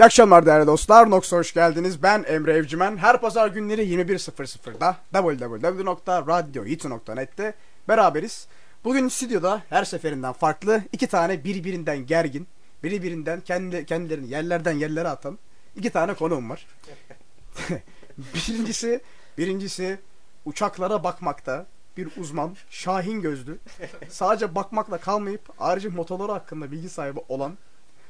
İyi 0.00 0.04
akşamlar 0.04 0.46
değerli 0.46 0.66
dostlar. 0.66 1.10
Nox'a 1.10 1.36
hoş 1.36 1.54
geldiniz. 1.54 2.02
Ben 2.02 2.24
Emre 2.28 2.52
Evcimen. 2.52 2.96
Her 2.96 3.20
pazar 3.20 3.48
günleri 3.48 3.82
21.00'da 3.82 4.96
www.radiohit.net'te 5.12 7.54
beraberiz. 7.88 8.46
Bugün 8.84 9.08
stüdyoda 9.08 9.62
her 9.68 9.84
seferinden 9.84 10.32
farklı 10.32 10.82
iki 10.92 11.06
tane 11.06 11.44
birbirinden 11.44 12.06
gergin, 12.06 12.48
birbirinden 12.82 13.40
kendi, 13.40 13.86
kendilerini 13.86 14.28
yerlerden 14.28 14.72
yerlere 14.72 15.08
atan 15.08 15.38
iki 15.76 15.90
tane 15.90 16.14
konuğum 16.14 16.50
var. 16.50 16.66
birincisi, 18.18 19.00
birincisi 19.38 19.98
uçaklara 20.44 21.04
bakmakta 21.04 21.66
bir 21.96 22.08
uzman, 22.16 22.56
şahin 22.70 23.20
gözlü. 23.20 23.58
Sadece 24.08 24.54
bakmakla 24.54 24.98
kalmayıp 24.98 25.42
ayrıca 25.58 25.90
motorları 25.90 26.32
hakkında 26.32 26.72
bilgi 26.72 26.88
sahibi 26.88 27.20
olan 27.28 27.58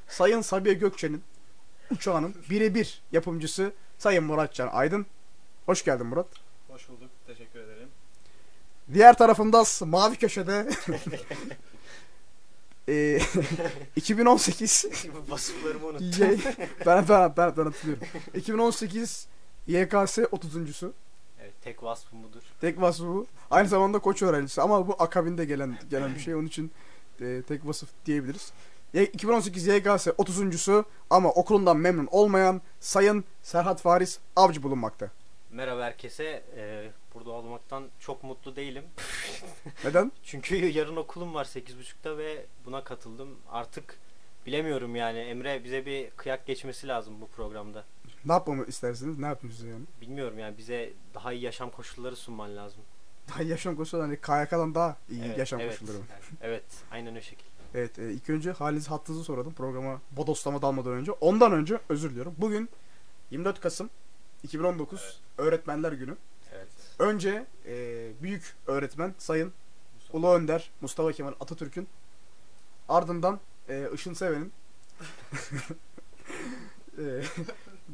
Sayın 0.09 0.41
Sabiha 0.41 0.73
Gökçe'nin 0.73 1.23
uçağının 1.91 2.35
birebir 2.51 3.03
yapımcısı 3.13 3.73
Sayın 3.99 4.25
Muratcan 4.25 4.69
Aydın. 4.73 5.07
Hoş 5.67 5.85
geldin 5.85 6.07
Murat. 6.07 6.27
Hoş 6.69 6.89
bulduk. 6.89 7.11
Teşekkür 7.27 7.61
ederim. 7.61 7.89
Diğer 8.95 9.19
tarafında 9.19 9.65
s- 9.65 9.85
mavi 9.85 10.17
köşede 10.17 10.71
e, 12.89 13.21
2018 13.97 14.87
Bu 15.29 15.33
vasıflarımı 15.33 15.87
unuttum. 15.87 16.41
Ben, 16.87 17.09
ben, 17.09 17.33
ben, 17.37 17.57
ben 17.57 17.65
hatırlıyorum. 17.65 18.07
2018 18.35 19.27
YKS 19.67 20.19
30.sü. 20.19 20.91
Evet, 21.41 21.53
tek 21.63 21.83
vasfım 21.83 22.23
budur. 22.23 22.43
Tek 22.61 22.81
vasfı 22.81 23.05
bu. 23.05 23.27
Aynı 23.51 23.69
zamanda 23.69 23.99
koç 23.99 24.23
öğrencisi 24.23 24.63
ama 24.63 24.89
bu 24.89 24.97
akabinde 24.99 25.45
gelen 25.45 25.79
gelen 25.91 26.15
bir 26.15 26.21
şey. 26.21 26.35
Onun 26.35 26.47
için 26.47 26.71
e, 27.21 27.43
tek 27.49 27.67
vasıf 27.67 27.89
diyebiliriz. 28.07 28.53
Y- 28.95 29.05
2018 29.07 29.67
YKS 29.67 30.07
30.sü 30.07 30.85
ama 31.11 31.29
okulundan 31.31 31.77
memnun 31.77 32.09
olmayan 32.11 32.63
Sayın 32.81 33.25
Serhat 33.43 33.81
Faris 33.81 34.19
Avcı 34.37 34.63
bulunmakta. 34.63 35.11
Merhaba 35.51 35.85
herkese. 35.85 36.43
Ee, 36.57 36.91
burada 37.15 37.31
olmaktan 37.31 37.89
çok 38.01 38.25
mutlu 38.25 38.57
değilim. 38.57 38.85
Neden? 39.85 40.13
Çünkü 40.23 40.57
yarın 40.57 40.97
okulum 40.97 41.35
var 41.35 41.45
8.30'da 41.45 42.19
ve 42.19 42.47
buna 42.65 42.85
katıldım. 42.85 43.39
Artık 43.51 43.99
bilemiyorum 44.47 44.97
yani. 44.97 45.19
Emre 45.19 45.65
bize 45.65 45.87
bir 45.87 46.11
kıyak 46.11 46.47
geçmesi 46.47 46.89
lazım 46.89 47.21
bu 47.21 47.27
programda. 47.29 47.85
Ne 48.25 48.33
yapmamı 48.33 48.65
istersiniz? 48.65 49.19
Ne 49.19 49.35
size 49.51 49.69
yani? 49.69 49.85
Bilmiyorum 50.01 50.39
yani 50.39 50.59
bize 50.59 50.93
daha 51.15 51.33
iyi 51.33 51.43
yaşam 51.43 51.71
koşulları 51.71 52.17
sunman 52.17 52.57
lazım. 52.57 52.83
Daha 53.29 53.43
yaşam 53.43 53.77
koşulları 53.77 54.07
hani 54.07 54.17
KYK'dan 54.17 54.75
daha 54.75 54.97
iyi 55.11 55.23
Evet, 55.25 55.39
yaşam 55.39 55.61
evet, 55.61 55.73
koşulları. 55.79 55.97
evet, 55.97 56.25
evet, 56.43 56.65
aynen 56.91 57.17
o 57.17 57.21
şekilde. 57.21 57.50
Evet, 57.75 57.99
e, 57.99 58.13
ilk 58.13 58.31
önce 58.31 58.53
halinizi 58.53 58.89
hattınızı 58.89 59.25
soradım 59.25 59.55
programa 59.55 60.01
bodoslama 60.11 60.63
dalmadan 60.63 60.93
önce. 60.93 61.13
Ondan 61.13 61.53
önce 61.53 61.81
özür 61.89 62.11
diliyorum. 62.11 62.35
Bugün 62.39 62.69
24 63.31 63.61
Kasım 63.61 63.91
2019 64.43 65.21
Öğretmenler 65.39 65.93
Günü. 65.93 66.17
Evet. 66.53 66.69
Önce 66.99 67.47
e, 67.67 68.09
büyük 68.23 68.57
öğretmen 68.67 69.15
Sayın 69.19 69.53
Ulu 70.13 70.29
Önder 70.29 70.71
Mustafa 70.81 71.13
Kemal 71.13 71.33
Atatürk'ün 71.41 71.89
ardından 72.89 73.41
e, 73.69 73.89
Işın 73.95 74.15
Seven'in 74.15 74.53
e, 76.99 77.23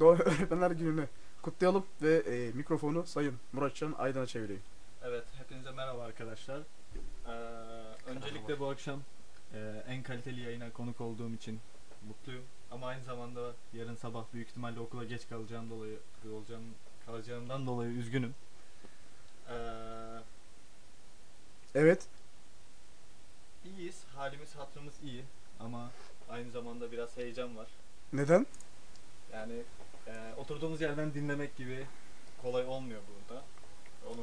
Doğu 0.01 0.13
Öğretmenler 0.13 0.71
Günü'nü 0.71 1.09
kutlayalım 1.43 1.85
ve 2.03 2.17
e, 2.17 2.53
mikrofonu 2.53 3.07
Sayın 3.07 3.35
Muratcan 3.53 3.95
Aydın'a 3.99 4.27
çevireyim. 4.27 4.63
Evet, 5.05 5.25
hepinize 5.39 5.71
merhaba 5.71 6.03
arkadaşlar. 6.03 6.61
Ee, 7.27 7.31
öncelikle 8.11 8.61
bu 8.61 8.69
akşam 8.69 9.01
e, 9.55 9.83
en 9.89 10.03
kaliteli 10.03 10.41
yayına 10.41 10.73
konuk 10.73 11.01
olduğum 11.01 11.35
için 11.35 11.61
mutluyum. 12.09 12.45
Ama 12.71 12.87
aynı 12.87 13.05
zamanda 13.05 13.53
yarın 13.73 13.95
sabah 13.95 14.25
büyük 14.33 14.49
ihtimalle 14.49 14.81
okula 14.81 15.05
geç 15.05 15.29
kalacağım 15.29 15.71
dolayı 15.71 15.99
olacağım 16.33 16.65
kalacağımdan 17.07 17.67
dolayı 17.67 17.91
üzgünüm. 17.91 18.35
Ee, 19.49 19.55
Evet. 21.75 22.07
iyiyiz, 23.65 24.05
halimiz 24.17 24.55
hatırımız 24.57 24.95
iyi 25.05 25.25
ama 25.61 25.91
aynı 26.29 26.51
zamanda 26.51 26.93
biraz 26.93 27.17
heyecan 27.17 27.57
var. 27.57 27.69
Neden? 28.13 28.47
Yani 29.33 29.63
e, 30.07 30.35
oturduğumuz 30.37 30.81
yerden 30.81 31.15
dinlemek 31.15 31.57
gibi 31.57 31.87
kolay 32.43 32.65
olmuyor 32.67 33.01
burada. 33.09 33.43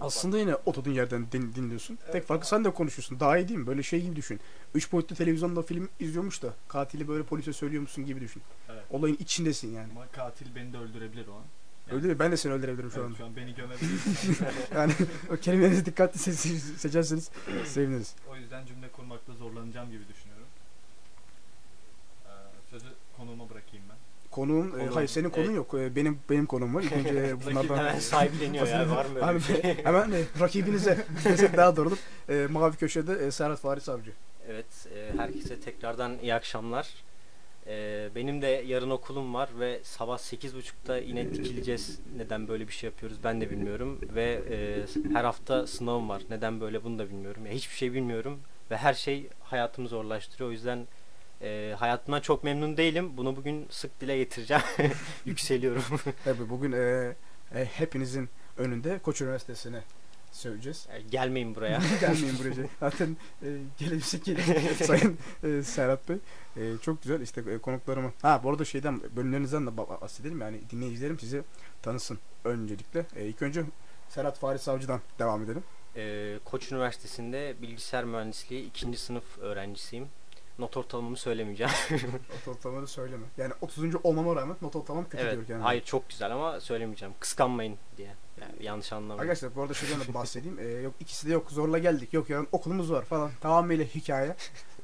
Aslında 0.02 0.38
yine 0.38 0.56
oturduğun 0.56 0.92
yerden 0.92 1.28
din- 1.32 1.54
dinliyorsun. 1.56 2.00
Evet, 2.04 2.14
Tek 2.14 2.28
farkı 2.28 2.48
sen 2.48 2.66
de 2.66 2.74
konuşuyorsun. 2.74 3.20
Daha 3.20 3.38
iyi 3.38 3.48
değil 3.48 3.60
mi? 3.60 3.68
Böyle 3.68 3.84
şey 3.84 4.02
gibi 4.02 4.16
düşün. 4.16 4.40
Üç 4.76 4.92
boyutlu 4.92 5.16
televizyonda 5.16 5.62
film 5.62 5.90
izliyormuş 6.00 6.44
da 6.44 6.54
katili 6.68 7.08
böyle 7.08 7.24
polise 7.24 7.54
söylüyormuşsun 7.54 8.06
gibi 8.06 8.22
düşün. 8.22 8.42
Evet. 8.70 8.84
Olayın 8.90 9.18
içindesin 9.20 9.74
yani. 9.74 9.92
Ama 9.92 10.08
katil 10.08 10.56
beni 10.56 10.74
de 10.74 10.78
öldürebilir 10.78 11.28
o 11.28 11.32
an. 11.34 11.42
Yani- 11.88 11.96
Öyle 11.98 12.08
mi? 12.08 12.20
Ben 12.20 12.32
de 12.32 12.38
seni 12.38 12.54
öldürebilirim 12.54 12.92
şu 12.92 12.98
Evet, 13.00 13.08
anda. 13.08 13.18
şu 13.18 13.26
an 13.26 13.36
beni 13.36 13.56
gömebilir. 13.56 13.90
Yani 14.76 14.94
o 15.32 15.36
kelimelerinizi 15.38 15.86
dikkatli 15.86 16.18
se- 16.20 16.78
seçerseniz 16.78 17.30
seviniriz. 17.66 18.16
o 18.32 18.36
yüzden 18.36 18.66
cümle 18.66 18.90
kurmakta 18.92 19.34
zorlanacağım 19.34 19.92
gibi 19.92 20.04
düşünüyorum. 20.08 20.48
Ee, 22.26 22.30
sözü 22.70 22.88
konuğuma 23.18 23.50
bırakayım 23.50 23.86
ben. 23.90 23.93
Konuğum, 24.34 24.68
e, 24.68 24.72
Konuğum, 24.72 24.94
hayır 24.94 25.08
senin 25.08 25.30
konun 25.30 25.46
evet. 25.46 25.56
yok. 25.56 25.74
E, 25.74 25.96
Benim 25.96 26.20
benim 26.30 26.46
konum 26.46 26.76
var. 26.76 26.82
İlk 26.84 26.92
önce 26.92 27.10
e, 27.10 27.46
bunlardan 27.46 27.78
hemen 27.78 28.00
sahipleniyor 28.00 28.68
ya 28.68 28.90
var 28.90 29.06
mı 29.06 29.16
öyle 29.16 29.26
Abi, 29.26 29.38
bir 29.38 29.44
şey? 29.44 29.78
hemen 29.84 30.12
e, 30.12 30.24
rakibinize 30.40 31.06
desek 31.24 31.58
daha 31.58 31.76
doğru 31.76 31.88
olur. 31.88 31.98
E, 32.30 32.48
mavi 32.48 32.76
köşede 32.76 33.14
e, 33.14 33.32
Serhat 33.32 33.60
Faris 33.60 33.90
Avcı. 33.90 34.12
Evet, 34.50 34.88
e, 34.96 35.18
herkese 35.18 35.60
tekrardan 35.60 36.18
iyi 36.22 36.34
akşamlar. 36.34 36.90
E, 37.68 38.10
benim 38.16 38.42
de 38.42 38.64
yarın 38.68 38.90
okulum 38.90 39.34
var 39.34 39.50
ve 39.60 39.80
sabah 39.84 40.18
8.30'da 40.18 40.98
yine 40.98 41.34
dikileceğiz. 41.34 42.00
Neden 42.18 42.48
böyle 42.48 42.68
bir 42.68 42.74
şey 42.74 42.90
yapıyoruz 42.90 43.18
ben 43.24 43.42
de 43.42 43.50
bilmiyorum. 43.50 44.00
Ve 44.16 44.42
e, 44.50 44.86
her 45.14 45.24
hafta 45.24 45.68
sınavım 45.68 46.10
var. 46.10 46.22
Neden 46.30 46.62
böyle 46.62 46.84
bunu 46.84 47.00
da 47.00 47.10
bilmiyorum. 47.10 47.46
Ya, 47.46 47.52
hiçbir 47.52 47.76
şey 47.76 47.94
bilmiyorum 47.94 48.40
ve 48.72 48.78
her 48.78 48.94
şey 48.94 49.28
hayatımı 49.44 49.88
zorlaştırıyor. 49.88 50.50
O 50.50 50.52
yüzden 50.52 50.88
e, 51.44 51.76
hayatımdan 51.80 52.22
çok 52.22 52.44
memnun 52.44 52.78
değilim. 52.78 53.18
Bunu 53.18 53.36
bugün 53.36 53.68
sık 53.70 54.02
dile 54.02 54.18
getireceğim. 54.18 54.64
Yükseliyorum. 55.26 55.84
Tabii 56.24 56.50
bugün 56.50 56.72
e, 56.72 57.16
e, 57.56 57.66
hepinizin 57.66 58.30
önünde 58.58 59.00
Koç 59.00 59.22
Üniversitesi'ne 59.22 59.82
söyleyeceğiz. 60.32 60.88
E, 60.94 61.02
Gelmeyin 61.02 61.56
buraya. 61.56 61.82
Gelmeyin 62.02 62.40
buraya. 62.40 62.68
Zaten 62.80 63.18
e, 63.44 63.48
gelebilsek. 63.78 64.24
Sayın 64.86 65.18
e, 65.44 65.64
Serhat 65.64 66.10
Bey. 66.10 66.18
E, 66.58 66.78
çok 66.82 67.02
güzel 67.02 67.22
işte 67.22 67.42
e, 67.52 67.58
konuklarımı. 67.58 68.14
Ha 68.22 68.42
bu 68.44 68.50
arada 68.50 68.66
şeyden 68.66 69.02
bölümlerinizden 69.16 69.66
de 69.68 69.70
ba- 69.70 70.02
bahsedelim. 70.02 70.42
Yani 70.42 70.60
dinleyicilerim 70.72 71.20
sizi 71.20 71.44
tanısın 71.82 72.20
öncelikle. 72.44 73.06
E, 73.16 73.26
ilk 73.26 73.42
önce 73.42 73.64
Serhat 74.10 74.40
Faris 74.40 74.68
Avcı'dan 74.68 75.02
devam 75.20 75.44
edelim. 75.44 75.64
E, 75.96 76.36
Koç 76.46 76.72
Üniversitesi'nde 76.72 77.56
bilgisayar 77.62 78.04
mühendisliği 78.04 78.66
ikinci 78.68 78.98
sınıf 78.98 79.38
öğrencisiyim. 79.38 80.08
Not 80.60 80.78
ortalamamı 80.78 81.18
söylemeyeceğim. 81.18 81.74
Not 82.48 82.48
ortalamanı 82.48 82.88
söyleme. 82.88 83.26
Yani 83.38 83.54
30. 83.62 83.96
olmama 84.04 84.36
rağmen 84.36 84.56
not 84.62 84.76
ortalamam 84.76 85.10
kötü 85.10 85.24
evet. 85.24 85.34
diyor 85.34 85.46
kendine. 85.48 85.64
Hayır 85.64 85.84
çok 85.84 86.10
güzel 86.10 86.32
ama 86.32 86.60
söylemeyeceğim. 86.60 87.14
Kıskanmayın 87.20 87.78
diye. 87.98 88.16
Yani 88.42 88.64
yanlış 88.64 88.94
anlamayın. 88.94 89.20
Arkadaşlar 89.20 89.56
bu 89.56 89.62
arada 89.62 89.74
de 89.74 90.14
bahsedeyim. 90.14 90.60
Ee, 90.60 90.64
yok 90.64 90.94
ikisi 91.00 91.28
de 91.30 91.34
yok 91.34 91.52
zorla 91.52 91.78
geldik. 91.78 92.14
Yok 92.14 92.30
yarın 92.30 92.48
okulumuz 92.52 92.92
var 92.92 93.06
falan. 93.06 93.32
Tamamıyla 93.42 93.86
hikaye. 93.86 94.36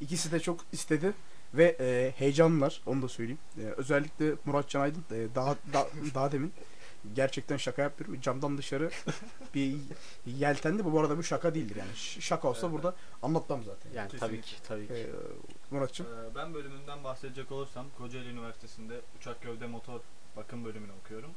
İkisi 0.02 0.32
de 0.32 0.40
çok 0.40 0.60
istedi 0.72 1.14
ve 1.54 1.78
e, 1.80 2.14
heyecanlılar. 2.18 2.82
Onu 2.86 3.02
da 3.02 3.08
söyleyeyim. 3.08 3.40
E, 3.58 3.62
özellikle 3.62 4.34
Murat 4.46 4.70
Can 4.70 4.82
Aydın 4.82 5.04
e, 5.12 5.36
daha, 5.36 5.56
daha 5.74 5.88
daha 6.16 6.32
demin 6.32 6.54
gerçekten 7.14 7.58
şaka 7.58 7.82
yapıyorum. 7.82 8.22
Camdan 8.22 8.58
dışarı 8.58 8.90
bir 9.56 9.76
yeltendi. 10.26 10.86
Bu 10.86 10.94
bu 10.94 11.00
arada 11.00 11.18
bu 11.18 11.24
şaka 11.24 11.56
değildir 11.56 11.76
yani. 11.76 11.96
Ş- 11.96 12.22
şaka 12.22 12.48
olsa 12.48 12.68
Evet, 12.68 12.74
burada 12.76 12.96
anlatmam 13.22 13.64
zaten. 13.64 13.92
Yani 13.94 14.10
tabii 14.20 14.42
ki 14.42 14.56
tabii 14.64 14.88
ki. 14.88 14.94
Ee, 14.94 15.10
Muratçım. 15.72 16.06
Ee, 16.08 16.36
ben 16.36 16.54
bölümünden 16.54 17.04
bahsedecek 17.04 17.52
olursam 17.52 17.86
Kocaeli 17.98 18.30
Üniversitesi'nde 18.30 19.02
uçak 19.18 19.42
gövde 19.42 19.68
motor 19.68 20.00
bakım 20.38 20.66
bölümünü 20.66 20.92
okuyorum. 21.04 21.32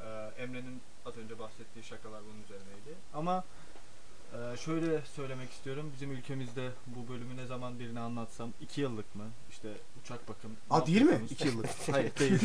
Ee, 0.00 0.42
Emre'nin 0.42 0.80
az 1.06 1.16
önce 1.16 1.38
bahsettiği 1.38 1.84
şakalar 1.84 2.22
bunun 2.24 2.42
üzerineydi. 2.42 2.94
Ama 3.14 3.44
e, 4.34 4.56
şöyle 4.56 5.02
söylemek 5.04 5.50
istiyorum. 5.50 5.90
Bizim 5.94 6.12
ülkemizde 6.12 6.70
bu 6.86 7.12
bölümü 7.12 7.36
ne 7.36 7.46
zaman 7.46 7.78
birine 7.78 8.00
anlatsam 8.00 8.52
2 8.60 8.80
yıllık 8.80 9.14
mı? 9.14 9.24
İşte 9.50 9.68
uçak 10.00 10.28
bakım. 10.28 10.50
Aa 10.70 10.86
değil 10.86 11.02
mi? 11.02 11.10
yapıyorsunuz? 11.12 11.32
2 11.32 11.48
yıllık. 11.48 11.70
Hayır 11.92 12.12
değil. 12.18 12.40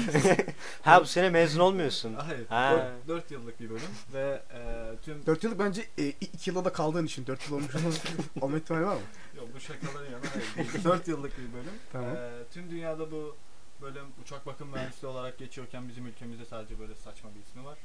Ha 0.81 1.01
bu 1.01 1.05
sene 1.05 1.29
mezun 1.29 1.59
olmuyorsun. 1.59 2.13
Hayır. 2.13 2.47
Ha. 2.47 2.91
4 3.07 3.31
yıllık 3.31 3.59
bir 3.59 3.69
bölüm 3.69 3.91
ve 4.13 4.41
e, 4.53 4.95
tüm 5.05 5.25
4 5.25 5.43
yıllık 5.43 5.59
bence 5.59 5.85
2 5.97 6.49
yılda 6.49 6.65
da 6.65 6.73
kaldığın 6.73 7.05
için 7.05 7.27
4 7.27 7.49
yıl 7.49 7.55
olmuş 7.57 7.75
olma 8.41 8.57
ihtimali 8.57 8.85
var 8.85 8.95
mı? 8.95 9.01
Yok 9.37 9.47
bu 9.55 9.59
şakaların 9.59 10.11
yanına 10.11 10.25
hayır. 10.55 10.83
4 10.83 11.07
yıllık 11.07 11.37
bir 11.37 11.53
bölüm. 11.53 11.73
Tamam. 11.91 12.15
Ee, 12.15 12.29
tüm 12.53 12.69
dünyada 12.71 13.11
bu 13.11 13.35
bölüm 13.81 14.05
uçak 14.23 14.45
bakım 14.45 14.69
mühendisliği 14.69 15.11
olarak 15.11 15.37
geçiyorken 15.37 15.89
bizim 15.89 16.07
ülkemizde 16.07 16.45
sadece 16.45 16.79
böyle 16.79 16.95
saçma 16.95 17.29
bir 17.35 17.39
ismi 17.41 17.65
var. 17.65 17.77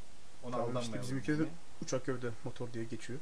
Ona 0.43 0.57
Tamam, 0.57 0.83
işte 0.83 1.03
bizim 1.03 1.17
biz 1.19 1.29
ülkede-. 1.29 1.49
Uçak 1.83 2.07
gövde 2.07 2.31
motor 2.45 2.73
diye 2.73 2.85
geçiyor. 2.85 3.19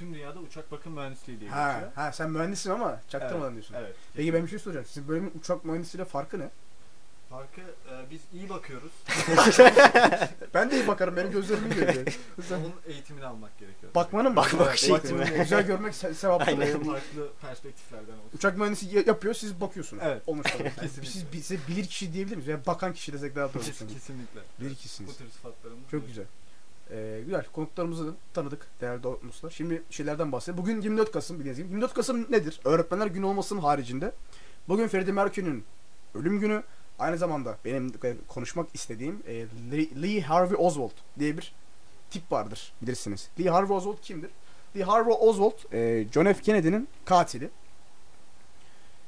Tüm 0.00 0.14
dünyada 0.14 0.38
uçak 0.38 0.72
bakım 0.72 0.92
mühendisliği 0.92 1.40
diye 1.40 1.50
Ha, 1.50 1.72
geçiyor. 1.72 1.92
ha 1.94 2.12
sen 2.12 2.30
mühendissin 2.30 2.70
ama 2.70 3.00
çaktırmadan 3.08 3.42
Evet, 3.44 3.52
diyorsun. 3.52 3.74
Evet. 3.74 3.94
Peki 4.14 4.34
ben 4.34 4.42
bir 4.44 4.48
şey 4.50 4.58
soracağım. 4.58 4.86
Sizin 4.86 5.08
bölümün 5.08 5.32
uçak 5.40 5.64
mühendisiyle 5.64 6.04
farkı 6.04 6.38
ne? 6.38 6.50
Farkı 7.30 7.60
e, 7.60 8.10
biz 8.10 8.20
iyi 8.34 8.48
bakıyoruz. 8.48 8.92
Ben 10.54 10.70
de 10.70 10.74
iyi 10.80 10.86
bakarım. 10.88 11.16
Benim 11.16 11.30
gözlerim 11.32 11.64
iyi 11.72 11.74
görüyor. 11.74 12.18
Onun 12.50 12.72
eğitimini 12.86 13.24
almak 13.24 13.58
gerekiyor. 13.58 13.94
Bakmanın 13.94 14.30
mı? 14.30 14.36
Bakmak 14.36 14.72
Güzel, 14.72 14.90
eğitimi. 14.90 15.24
Güzel 15.38 15.66
görmek 15.66 15.92
se- 15.94 16.14
sevaptır. 16.14 16.48
Aynen. 16.58 16.82
Farklı 16.84 17.28
perspektiflerden 17.42 18.12
olsun. 18.12 18.30
Uçak 18.36 18.58
mühendisi 18.58 18.96
ya- 18.96 19.02
yapıyor, 19.06 19.34
siz 19.34 19.60
bakıyorsunuz. 19.60 20.02
Evet. 20.06 20.22
Olmuş 20.26 20.46
tabii. 20.52 20.62
Yani 20.64 20.74
Kesinlikle. 20.80 21.10
siz 21.12 21.32
bize 21.32 21.58
bilir 21.68 21.86
kişi 21.86 22.12
diyebilir 22.12 22.36
miyiz? 22.36 22.48
Veya 22.48 22.66
bakan 22.66 22.92
kişi 22.92 23.12
desek 23.12 23.36
daha 23.36 23.54
doğru. 23.54 23.62
Kesinlikle. 23.62 24.40
Bilir 24.60 24.70
Bu 24.70 24.74
kişisiniz. 24.74 25.16
tür 25.16 25.28
sıfatlarımız 25.30 25.90
Çok 25.90 26.06
güzel. 26.06 26.24
Ee, 26.92 27.20
güzel. 27.24 27.44
Konuklarımızı 27.52 28.14
tanıdık 28.34 28.66
değerli 28.80 29.02
dostlar. 29.02 29.50
Şimdi 29.50 29.82
şeylerden 29.90 30.32
bahsedelim. 30.32 30.62
Bugün 30.62 30.80
24 30.80 31.12
Kasım 31.12 31.38
bildiğiniz 31.38 31.58
gibi. 31.58 31.68
24 31.68 31.94
Kasım 31.94 32.32
nedir? 32.32 32.60
Öğretmenler 32.64 33.06
günü 33.06 33.26
olmasının 33.26 33.60
haricinde. 33.60 34.12
Bugün 34.68 34.88
Freddie 34.88 35.12
Mercury'nin 35.12 35.64
ölüm 36.14 36.40
günü. 36.40 36.62
Aynı 36.98 37.18
zamanda 37.18 37.56
benim 37.64 37.92
konuşmak 38.28 38.66
istediğim 38.74 39.22
e, 39.26 39.34
Lee, 39.72 40.02
Lee 40.02 40.20
Harvey 40.20 40.56
Oswald 40.58 40.90
diye 41.18 41.36
bir 41.36 41.54
tip 42.10 42.32
vardır 42.32 42.72
bilirsiniz. 42.82 43.28
Lee 43.40 43.50
Harvey 43.50 43.76
Oswald 43.76 44.00
kimdir? 44.02 44.30
Lee 44.76 44.82
Harvey 44.82 45.14
Oswald 45.18 45.72
e, 45.72 46.06
John 46.12 46.24
F. 46.24 46.42
Kennedy'nin 46.42 46.88
katili. 47.04 47.50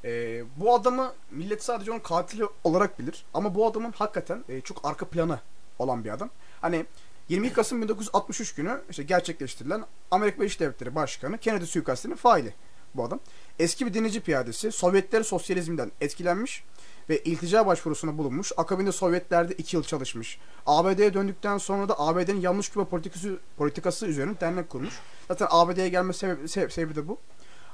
E, 0.05 0.43
bu 0.57 0.75
adamı 0.75 1.13
millet 1.31 1.65
sadece 1.65 1.91
onun 1.91 1.99
katili 1.99 2.45
olarak 2.65 2.99
bilir. 2.99 3.25
Ama 3.35 3.55
bu 3.55 3.67
adamın 3.67 3.93
hakikaten 3.93 4.45
e, 4.49 4.61
çok 4.61 4.85
arka 4.85 5.07
planı 5.07 5.39
olan 5.79 6.05
bir 6.05 6.11
adam. 6.11 6.31
Hani 6.61 6.87
22 7.29 7.55
Kasım 7.55 7.83
1963 7.83 8.55
günü 8.55 8.81
işte 8.91 9.03
gerçekleştirilen 9.03 9.85
Amerika 10.11 10.41
Birleşik 10.41 10.61
Devletleri 10.61 10.95
Başkanı 10.95 11.39
Kennedy 11.39 11.65
suikastinin 11.65 12.15
faili 12.15 12.55
bu 12.95 13.05
adam. 13.05 13.21
Eski 13.59 13.87
bir 13.87 13.95
denizci 13.95 14.21
piyadesi 14.21 14.73
Sovyetler 14.73 15.23
sosyalizmden 15.23 15.93
etkilenmiş 16.01 16.65
ve 17.09 17.23
iltica 17.23 17.67
başvurusuna 17.67 18.19
bulunmuş. 18.19 18.53
Akabinde 18.57 18.93
Sovyetlerde 18.93 19.55
2 19.55 19.77
yıl 19.77 19.83
çalışmış. 19.83 20.39
ABD'ye 20.67 21.15
döndükten 21.15 21.59
sonra 21.59 21.89
da 21.89 22.01
ABD'nin 22.01 22.41
yanlış 22.41 22.69
Küba 22.69 22.85
politikası, 22.85 23.39
politikası 23.57 24.07
üzerine 24.07 24.41
dernek 24.41 24.71
kurmuş. 24.71 24.95
Zaten 25.29 25.47
ABD'ye 25.51 25.89
gelme 25.89 26.13
sebebi, 26.13 26.49
sebebi 26.49 26.95
de 26.95 27.09
bu. 27.09 27.19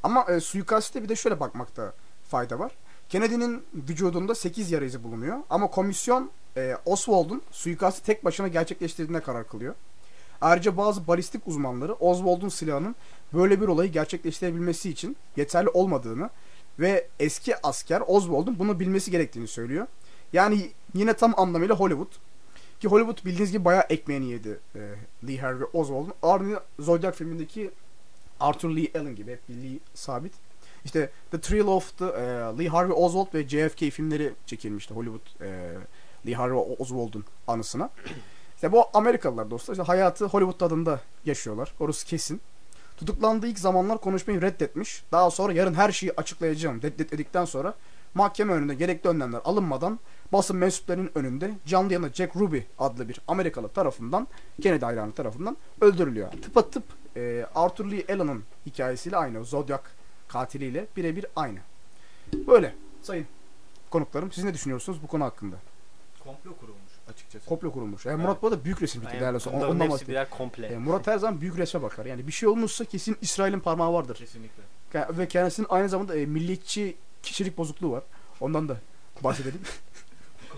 Ama 0.03 0.25
e, 0.25 0.41
suikaste 0.41 1.03
bir 1.03 1.09
de 1.09 1.17
şöyle 1.17 1.41
bakmakta 1.41 1.95
fayda 2.29 2.59
var. 2.59 2.73
Kennedy'nin 3.09 3.65
vücudunda 3.75 4.35
8 4.35 4.71
yara 4.71 4.85
izi 4.85 5.05
bulunuyor. 5.05 5.39
Ama 5.51 5.71
komisyon 5.71 6.31
e, 6.59 6.77
Oswald'un 6.85 7.43
suikastı 7.51 8.03
tek 8.03 8.25
başına 8.25 8.49
gerçekleştirdiğine 8.49 9.21
karar 9.21 9.49
kılıyor. 9.49 9.75
Ayrıca 10.41 10.77
bazı 10.77 11.07
balistik 11.07 11.43
uzmanları 11.47 11.95
Oswald'un 11.95 12.49
silahının 12.49 12.97
böyle 13.35 13.61
bir 13.61 13.69
olayı 13.69 13.93
gerçekleştirebilmesi 13.93 14.91
için 14.91 15.17
yeterli 15.37 15.69
olmadığını 15.69 16.31
ve 16.79 17.09
eski 17.21 17.67
asker 17.67 18.03
Oswald'un 18.07 18.59
bunu 18.59 18.81
bilmesi 18.81 19.11
gerektiğini 19.11 19.49
söylüyor. 19.49 19.87
Yani 20.33 20.71
yine 20.95 21.13
tam 21.13 21.35
anlamıyla 21.37 21.75
Hollywood. 21.75 22.13
Ki 22.81 22.89
Hollywood 22.89 23.25
bildiğiniz 23.25 23.53
gibi 23.53 23.65
bayağı 23.65 23.85
ekmeğini 23.91 24.31
yedi 24.31 24.59
e, 24.75 24.81
Lee 25.29 25.37
Harvey 25.37 25.69
Oswald'un. 25.73 26.13
Aynı 26.23 26.61
Zodiac 26.79 27.17
filmindeki 27.17 27.71
Arthur 28.41 28.77
Lee 28.77 29.01
Allen 29.01 29.15
gibi 29.15 29.33
hep 29.33 29.51
Lee 29.51 29.79
sabit. 29.95 30.33
İşte 30.85 31.11
The 31.31 31.41
Thrill 31.41 31.67
of 31.67 31.99
the 31.99 32.05
e, 32.05 32.19
Lee 32.59 32.69
Harvey 32.69 32.97
Oswald 32.97 33.35
ve 33.35 33.49
JFK 33.49 33.79
filmleri 33.79 34.33
çekilmişti 34.47 34.95
Hollywood 34.95 35.45
e, 35.45 35.75
Lee 36.27 36.35
Harvey 36.35 36.77
Oswald'un 36.79 37.25
anısına. 37.47 37.91
İşte 38.55 38.73
bu 38.73 38.85
Amerikalılar 38.95 39.51
dostlar 39.51 39.75
işte 39.75 39.83
hayatı 39.83 40.25
Hollywood 40.25 40.59
tadında 40.59 41.01
yaşıyorlar. 41.25 41.75
Orası 41.81 42.07
kesin. 42.07 42.41
Tutuklandığı 42.97 43.47
ilk 43.47 43.59
zamanlar 43.59 43.99
konuşmayı 43.99 44.43
reddetmiş. 44.43 45.05
Daha 45.13 45.31
sonra 45.31 45.53
yarın 45.53 45.75
her 45.75 45.93
şeyi 45.93 46.13
açıklayacağım 46.17 46.83
dedikten 46.83 47.45
sonra 47.45 47.75
mahkeme 48.15 48.53
önünde 48.53 48.75
gerekli 48.75 49.09
önlemler 49.09 49.41
alınmadan 49.45 49.99
basın 50.33 50.57
mensuplarının 50.57 51.11
önünde 51.15 51.51
canlı 51.67 51.93
yanında 51.93 52.13
Jack 52.13 52.37
Ruby 52.37 52.59
adlı 52.79 53.09
bir 53.09 53.21
Amerikalı 53.29 53.69
tarafından 53.69 54.29
Kennedy 54.63 54.85
hayranı 54.85 55.13
tarafından 55.13 55.57
öldürülüyor. 55.81 56.31
Tıpatıp 56.31 56.85
e, 57.17 57.47
Arthur 57.55 57.91
Lee 57.91 58.05
Allen'ın 58.15 58.45
hikayesiyle 58.67 59.17
aynı. 59.17 59.45
Zodiac 59.45 59.83
katiliyle 60.29 60.87
birebir 60.97 61.27
aynı. 61.37 61.59
Böyle 62.33 62.75
sayın 63.03 63.27
konuklarım 63.91 64.33
siz 64.33 64.45
ne 64.45 64.55
düşünüyorsunuz 64.55 65.03
bu 65.03 65.07
konu 65.07 65.25
hakkında? 65.25 65.57
Komplo 66.29 66.57
kurulmuş 66.57 66.93
açıkçası. 67.13 67.47
Komplo 67.47 67.73
kurulmuş. 67.73 68.07
Yani 68.07 68.15
Evet. 68.15 68.25
Murat 68.25 68.43
bu 68.43 68.47
arada 68.47 68.65
büyük 68.65 68.83
resim 68.83 69.01
bitti 69.01 69.09
Aynen, 69.11 69.21
değerli 69.23 69.35
olsun. 69.37 69.53
bunların 69.53 69.71
Ondan 69.75 69.91
hepsi 69.91 70.09
birer 70.09 70.31
komple. 70.31 70.67
E, 70.67 70.77
Murat 70.79 71.07
her 71.07 71.19
zaman 71.19 71.41
büyük 71.41 71.59
resme 71.59 71.83
bakar. 71.83 72.07
Yani 72.07 72.27
bir 72.27 72.33
şey 72.33 72.49
olmuşsa 72.49 72.85
kesin 72.85 73.17
İsrail'in 73.21 73.61
parmağı 73.61 73.93
vardır. 73.93 74.15
Kesinlikle. 74.17 74.63
Ke- 74.93 75.19
Ve 75.19 75.29
kendisinin 75.29 75.67
aynı 75.71 75.89
zamanda 75.89 76.17
e, 76.17 76.27
milliyetçi 76.27 76.97
kişilik 77.23 77.59
bozukluğu 77.59 77.93
var. 77.93 78.03
Ondan 78.41 78.69
da 78.69 78.77
bahsedelim. 79.25 79.61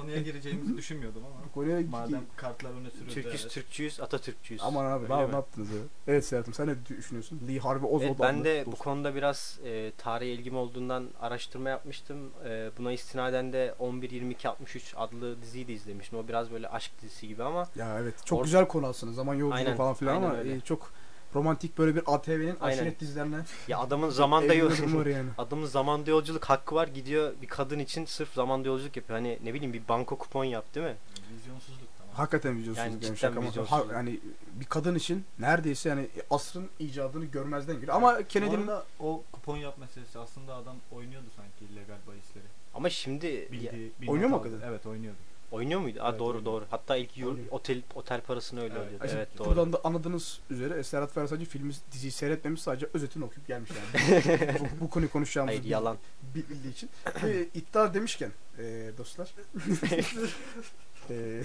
Konuya 0.01 0.19
gireceğimizi 0.21 0.77
düşünmüyordum 0.77 1.23
ama. 1.25 1.45
Bu 1.49 1.53
konuya 1.53 1.81
Madem 1.91 2.23
kartlar 2.37 2.71
öne 2.71 2.91
sürüldü. 2.91 3.11
Türküz, 3.15 3.41
evet. 3.43 3.51
Türkçüyüz, 3.53 4.01
Atatürkçüyüz. 4.01 4.63
Aman 4.65 4.85
abi 4.87 4.99
Öyle 5.03 5.09
daha 5.09 5.23
mi? 5.27 5.33
ne 5.33 5.37
yaptınız 5.37 5.71
ya? 5.71 5.79
Evet 6.07 6.25
Serhat'ım 6.25 6.55
sen 6.55 6.67
ne 6.67 6.75
düşünüyorsun? 6.99 7.41
Lee 7.49 7.59
Harvey 7.59 7.89
Oswald 7.93 8.03
Evet, 8.09 8.17
ben 8.21 8.45
de 8.45 8.63
bu 8.67 8.73
dost. 8.73 8.83
konuda 8.83 9.15
biraz 9.15 9.59
e, 9.65 9.93
tarihe 9.99 10.31
ilgim 10.33 10.57
olduğundan 10.57 11.09
araştırma 11.21 11.69
yapmıştım. 11.69 12.31
E, 12.49 12.71
buna 12.79 12.93
istinaden 12.93 13.53
de 13.53 13.75
11-22-63 13.81 14.97
adlı 14.97 15.43
diziyi 15.43 15.69
de 15.69 15.73
izlemiştim. 15.73 16.19
O 16.19 16.29
biraz 16.29 16.51
böyle 16.53 16.69
aşk 16.69 16.93
dizisi 17.03 17.29
gibi 17.29 17.43
ama 17.45 17.69
Ya 17.77 17.99
evet 18.01 18.15
çok 18.25 18.41
Or- 18.41 18.45
güzel 18.45 18.69
konu 18.69 18.87
aslında. 18.87 19.13
Zaman 19.13 19.35
yolculuğu 19.35 19.55
Aynen, 19.55 19.77
falan 19.77 19.95
filan 19.95 20.15
aynen 20.15 20.27
ama 20.27 20.37
öyle. 20.39 20.55
e, 20.55 20.61
çok 20.61 20.93
romantik 21.35 21.79
böyle 21.79 21.95
bir 21.97 22.03
ATV'nin 22.07 22.57
aşiret 22.61 23.01
dizilerinden 23.01 23.45
ya 23.69 23.79
adamın 23.79 24.11
zamanda 24.11 24.55
yol 24.55 24.73
evliliği 24.73 24.97
var 24.99 25.07
yani. 25.07 25.31
adamın 25.39 25.67
zamanda 25.67 26.11
yolculuk 26.11 26.45
hakkı 26.45 26.75
var. 26.75 26.89
Gidiyor 26.89 27.33
bir 27.43 27.47
kadın 27.47 27.79
için 27.79 28.05
sırf 28.05 28.35
zamanda 28.35 28.69
yolculuk 28.69 28.97
yapıyor. 28.97 29.19
Hani 29.19 29.39
ne 29.45 29.55
bileyim 29.55 29.73
bir 29.73 29.83
banko 29.89 30.19
kupon 30.19 30.45
yap 30.45 30.75
değil 30.75 30.87
mi? 30.87 30.97
Vizyonsuzluk 31.35 31.89
tamam. 31.99 32.15
Hakikaten 32.15 32.57
vizyonsuzluk 32.59 32.93
Yani 32.93 33.05
yani, 33.05 33.17
cidden 33.17 33.37
vizyonsuzluk. 33.47 33.91
Ha- 33.91 33.95
yani 33.95 34.21
bir 34.61 34.65
kadın 34.65 34.95
için 34.95 35.25
neredeyse 35.39 35.89
yani 35.89 36.09
asrın 36.31 36.69
icadını 36.79 37.25
görmezden 37.25 37.75
geliyor. 37.75 37.97
Ama 37.97 38.19
Bu 38.19 38.25
Kennedy'nin 38.29 38.67
arada 38.67 38.85
o 39.01 39.23
kupon 39.33 39.57
yap 39.57 39.79
meselesi 39.79 40.19
aslında 40.19 40.55
adam 40.55 40.77
oynuyordu 40.93 41.27
sanki 41.37 41.73
illegal 41.73 41.99
bahisleri. 42.07 42.45
Ama 42.75 42.91
şimdi 42.91 43.27
ya- 43.27 43.53
Bildiği, 43.53 43.93
bir 44.01 44.09
Oynuyor 44.09 44.31
mu 44.31 44.43
kadın? 44.43 44.61
Evet 44.67 44.87
oynuyordu. 44.87 45.19
Oynuyor 45.51 45.81
muydu? 45.81 45.99
Aa, 46.03 46.09
Evet, 46.11 46.21
doğru 46.21 46.29
oynuyor. 46.29 46.45
doğru. 46.45 46.65
Hatta 46.71 46.97
ilk 46.97 47.17
yur- 47.19 47.27
Oynuyor. 47.29 47.47
otel 47.51 47.83
otel 47.95 48.21
parasını 48.21 48.61
öyle 48.63 48.75
Evet. 48.75 48.87
ödüyordu. 48.87 49.05
Ay, 49.05 49.11
Evet 49.13 49.29
doğru. 49.39 49.49
buradan 49.49 49.73
da 49.73 49.81
anladığınız 49.85 50.41
üzere 50.51 50.85
Serhat 50.85 51.13
Ferhat 51.13 51.45
filmi 51.45 51.73
diziyi 51.93 52.11
seyretmemiş 52.13 52.63
sadece 52.63 52.89
özetini 52.95 53.25
okuyup 53.25 53.49
gelmiş 53.49 53.71
yani. 53.71 54.23
bu, 54.61 54.85
bu 54.85 54.91
konuyu 54.91 55.11
konuşacağımızı 55.11 55.57
Hayır 55.59 55.71
yalan. 55.71 55.99
bil- 56.35 56.49
bildiği 56.51 56.73
için. 56.73 56.91
Ve 57.23 57.47
iddia 57.55 57.95
demişken 57.95 58.31
e, 58.59 58.91
dostlar. 58.99 59.35
e, 61.11 61.43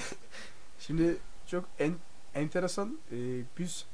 şimdi 0.80 1.18
çok 1.48 1.66
en, 1.80 1.94
enteresan 2.36 3.00
e, 3.12 3.16
biz 3.60 3.86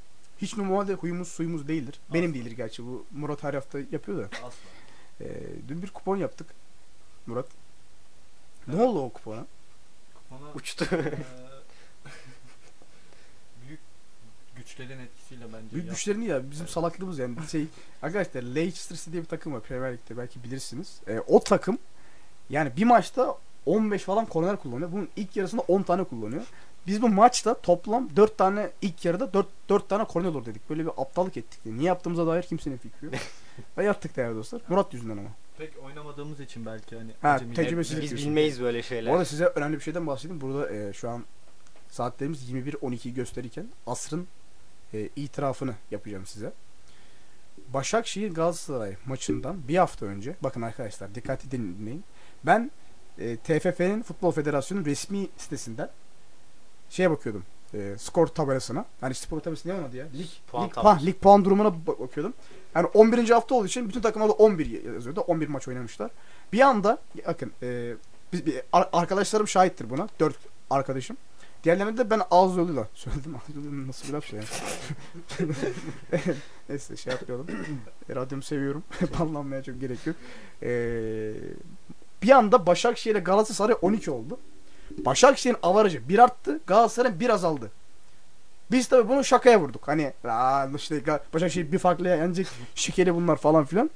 hiç 0.42 0.58
normalde 0.58 0.94
huyumuz 0.94 1.28
suyumuz 1.28 1.68
değildir. 1.68 2.00
Benim 2.14 2.32
Asla. 2.32 2.34
değildir 2.40 2.52
gerçi 2.52 2.86
bu 2.86 3.06
Murat 3.12 3.44
her 3.44 3.54
hafta 3.54 3.80
yapıyor 3.92 4.18
da. 4.18 4.30
Asla. 4.38 4.50
E, 5.22 5.28
dün 5.68 5.82
bir 5.82 5.88
kupon 5.90 6.18
yaptık. 6.18 6.48
Murat. 7.26 7.48
Ne 8.68 8.76
Evet. 8.76 8.86
oldu 8.88 9.00
o 9.00 9.10
kupona? 9.10 9.46
Kupona 10.32 10.52
Uçtu. 10.56 10.86
büyük 13.68 13.80
güçlerin 14.56 15.00
etkisiyle 15.00 15.46
bence 15.54 15.72
Büyük 15.74 15.86
yap- 15.88 15.96
güçlerini 15.96 16.26
ya 16.26 16.52
bizim 16.52 16.64
Evet. 16.64 16.74
salaklığımız 16.74 17.20
yani 17.20 17.36
şey 17.52 17.66
arkadaşlar 18.02 18.42
Leicester 18.44 18.96
City 18.96 19.12
diye 19.12 19.22
bir 19.24 19.28
takım 19.28 19.54
var 19.54 19.62
Premier 19.62 19.94
Lig'de 19.94 20.18
belki 20.18 20.44
bilirsiniz. 20.44 21.00
E, 21.08 21.20
o 21.20 21.44
takım 21.44 21.78
yani 22.50 22.72
bir 22.78 22.84
maçta 22.84 23.38
15 23.66 24.04
falan 24.04 24.26
korner 24.26 24.58
kullanıyor. 24.58 24.92
Bunun 24.92 25.10
ilk 25.16 25.36
yarısında 25.36 25.62
10 25.62 25.82
tane 25.84 26.04
kullanıyor. 26.04 26.44
Biz 26.88 27.02
bu 27.02 27.10
maçta 27.10 27.54
toplam 27.54 28.16
4 28.16 28.38
tane 28.38 28.72
ilk 28.82 29.06
yarıda 29.06 29.34
4 29.34 29.48
4 29.70 29.90
tane 29.90 30.04
korner 30.06 30.28
olur 30.30 30.46
dedik. 30.46 30.70
Böyle 30.70 30.84
bir 30.86 30.92
aptallık 30.98 31.38
ettik. 31.38 31.60
Niye 31.66 31.88
yaptığımıza 31.88 32.28
dair 32.28 32.44
kimsenin 32.44 32.78
fikri 32.78 33.06
yok. 33.06 33.14
Ve 33.78 33.84
yaptık 33.86 34.16
değerli 34.18 34.36
dostlar. 34.36 34.62
Murat 34.70 34.94
yüzünden 34.94 35.18
ama. 35.18 35.30
Pek 35.62 35.84
oynamadığımız 35.84 36.40
için 36.40 36.66
belki 36.66 36.96
hani 36.96 37.12
Ha, 37.22 37.40
tecrübesizlik 37.56 38.04
Biz 38.04 38.10
diyorsun. 38.10 38.30
bilmeyiz 38.30 38.62
böyle 38.62 38.80
Bu 38.80 38.84
şeyler. 38.84 39.12
arada 39.12 39.26
size 39.26 39.46
önemli 39.46 39.76
bir 39.76 39.82
şeyden 39.82 40.08
bahsedeyim. 40.08 40.42
Burada 40.42 40.74
e, 40.74 40.94
şu 40.94 41.10
an 41.10 41.26
saatlerimiz 41.90 42.52
21.12'yi 42.52 43.14
gösterirken 43.14 43.68
asrın 43.88 44.28
e, 44.94 45.10
itirafını 45.16 45.76
yapacağım 45.92 46.26
size. 46.26 46.54
Başakşehir 47.68 48.34
Galatasaray 48.34 48.96
maçından 49.06 49.68
bir 49.68 49.78
hafta 49.78 50.06
önce 50.06 50.36
bakın 50.42 50.62
arkadaşlar 50.62 51.16
dikkatli 51.16 51.52
dinleyin. 51.52 52.04
Ben 52.44 52.72
e, 53.20 53.38
TFF'nin 53.38 54.02
Futbol 54.02 54.32
Federasyonu'nun 54.32 54.86
resmi 54.86 55.28
sitesinden 55.38 55.90
şeye 56.90 57.12
bakıyordum. 57.12 57.44
E, 57.74 57.96
skor 57.98 58.28
tabelasına. 58.28 58.86
Hani 59.02 59.14
skor 59.14 59.40
tabelası 59.40 59.70
ne 59.70 59.74
olmadı 59.74 59.98
ya? 59.98 60.06
Lig 60.18 60.28
Puan 60.48 60.68
lig, 60.68 60.76
ha, 60.78 61.00
lig 61.06 61.16
puan 61.16 61.46
durumuna 61.46 61.68
ba- 61.68 62.00
bakıyordum. 62.00 62.34
Yani 62.76 62.86
11. 62.88 63.30
hafta 63.30 63.56
olduğu 63.56 63.66
için 63.68 63.90
bütün 63.90 64.02
takımlarda 64.02 64.34
11 64.34 64.94
yazıyordu. 64.94 65.22
11 65.22 65.48
maç 65.48 65.68
oynamışlar. 65.68 66.12
Bir 66.54 66.60
anda 66.60 66.98
bakın 67.28 67.52
e, 67.64 67.94
biz, 68.34 68.46
bir- 68.46 68.62
ar- 68.74 68.90
arkadaşlarım 68.94 69.48
şahittir 69.48 69.90
buna. 69.90 70.08
4 70.20 70.36
arkadaşım. 70.70 71.18
Diğerlerine 71.64 71.98
de 71.98 72.10
ben 72.10 72.22
ağız 72.32 72.58
yoluyla 72.58 72.88
söyledim. 72.94 73.36
Ağız 73.36 73.56
yoluyla 73.56 73.88
nasıl 73.88 74.08
bir 74.08 74.14
laf 74.14 74.34
ya. 74.34 74.42
Neyse 76.70 76.98
şey 76.98 77.14
yapmayalım. 77.14 77.48
E, 78.10 78.16
Radyomu 78.16 78.44
seviyorum. 78.44 78.84
Banlanmaya 79.20 79.64
çok 79.64 79.82
gerek 79.82 80.08
yok. 80.08 80.16
E, 80.64 80.70
bir 82.24 82.30
anda 82.30 82.66
Başakşehir 82.66 83.16
ile 83.16 83.20
Galatasaray 83.24 83.76
12 83.82 84.12
oldu. 84.12 84.40
Başakşehir'in 84.98 85.60
avarajı 85.64 86.10
bir 86.10 86.20
arttı. 86.20 86.60
Galatasaray'ın 86.68 87.20
bir 87.20 87.30
azaldı. 87.30 87.72
Biz 88.72 88.88
tabii 88.88 89.10
bunu 89.10 89.24
şakaya 89.24 89.60
vurduk. 89.62 89.88
Hani 89.88 90.14
"Aa, 90.24 90.68
işte 90.76 91.02
Başakşehir 91.34 91.72
bir 91.72 91.80
farklı 91.80 92.08
yenecek. 92.08 92.48
Şikeli 92.76 93.16
bunlar 93.16 93.36
falan 93.36 93.66
filan. 93.66 93.90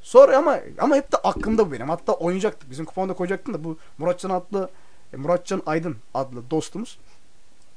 Sonra 0.00 0.36
ama 0.38 0.58
ama 0.78 0.96
hep 0.96 1.12
de 1.12 1.16
aklımda 1.16 1.66
bu 1.66 1.72
benim. 1.72 1.88
Hatta 1.88 2.12
oynayacaktık. 2.12 2.70
Bizim 2.70 2.84
kuponda 2.84 3.12
koyacaktım 3.14 3.54
da 3.54 3.64
bu 3.64 3.78
Muratcan 3.98 4.30
adlı 4.30 4.70
e, 5.12 5.16
Muratcan 5.16 5.62
Aydın 5.66 5.96
adlı 6.14 6.50
dostumuz 6.50 6.98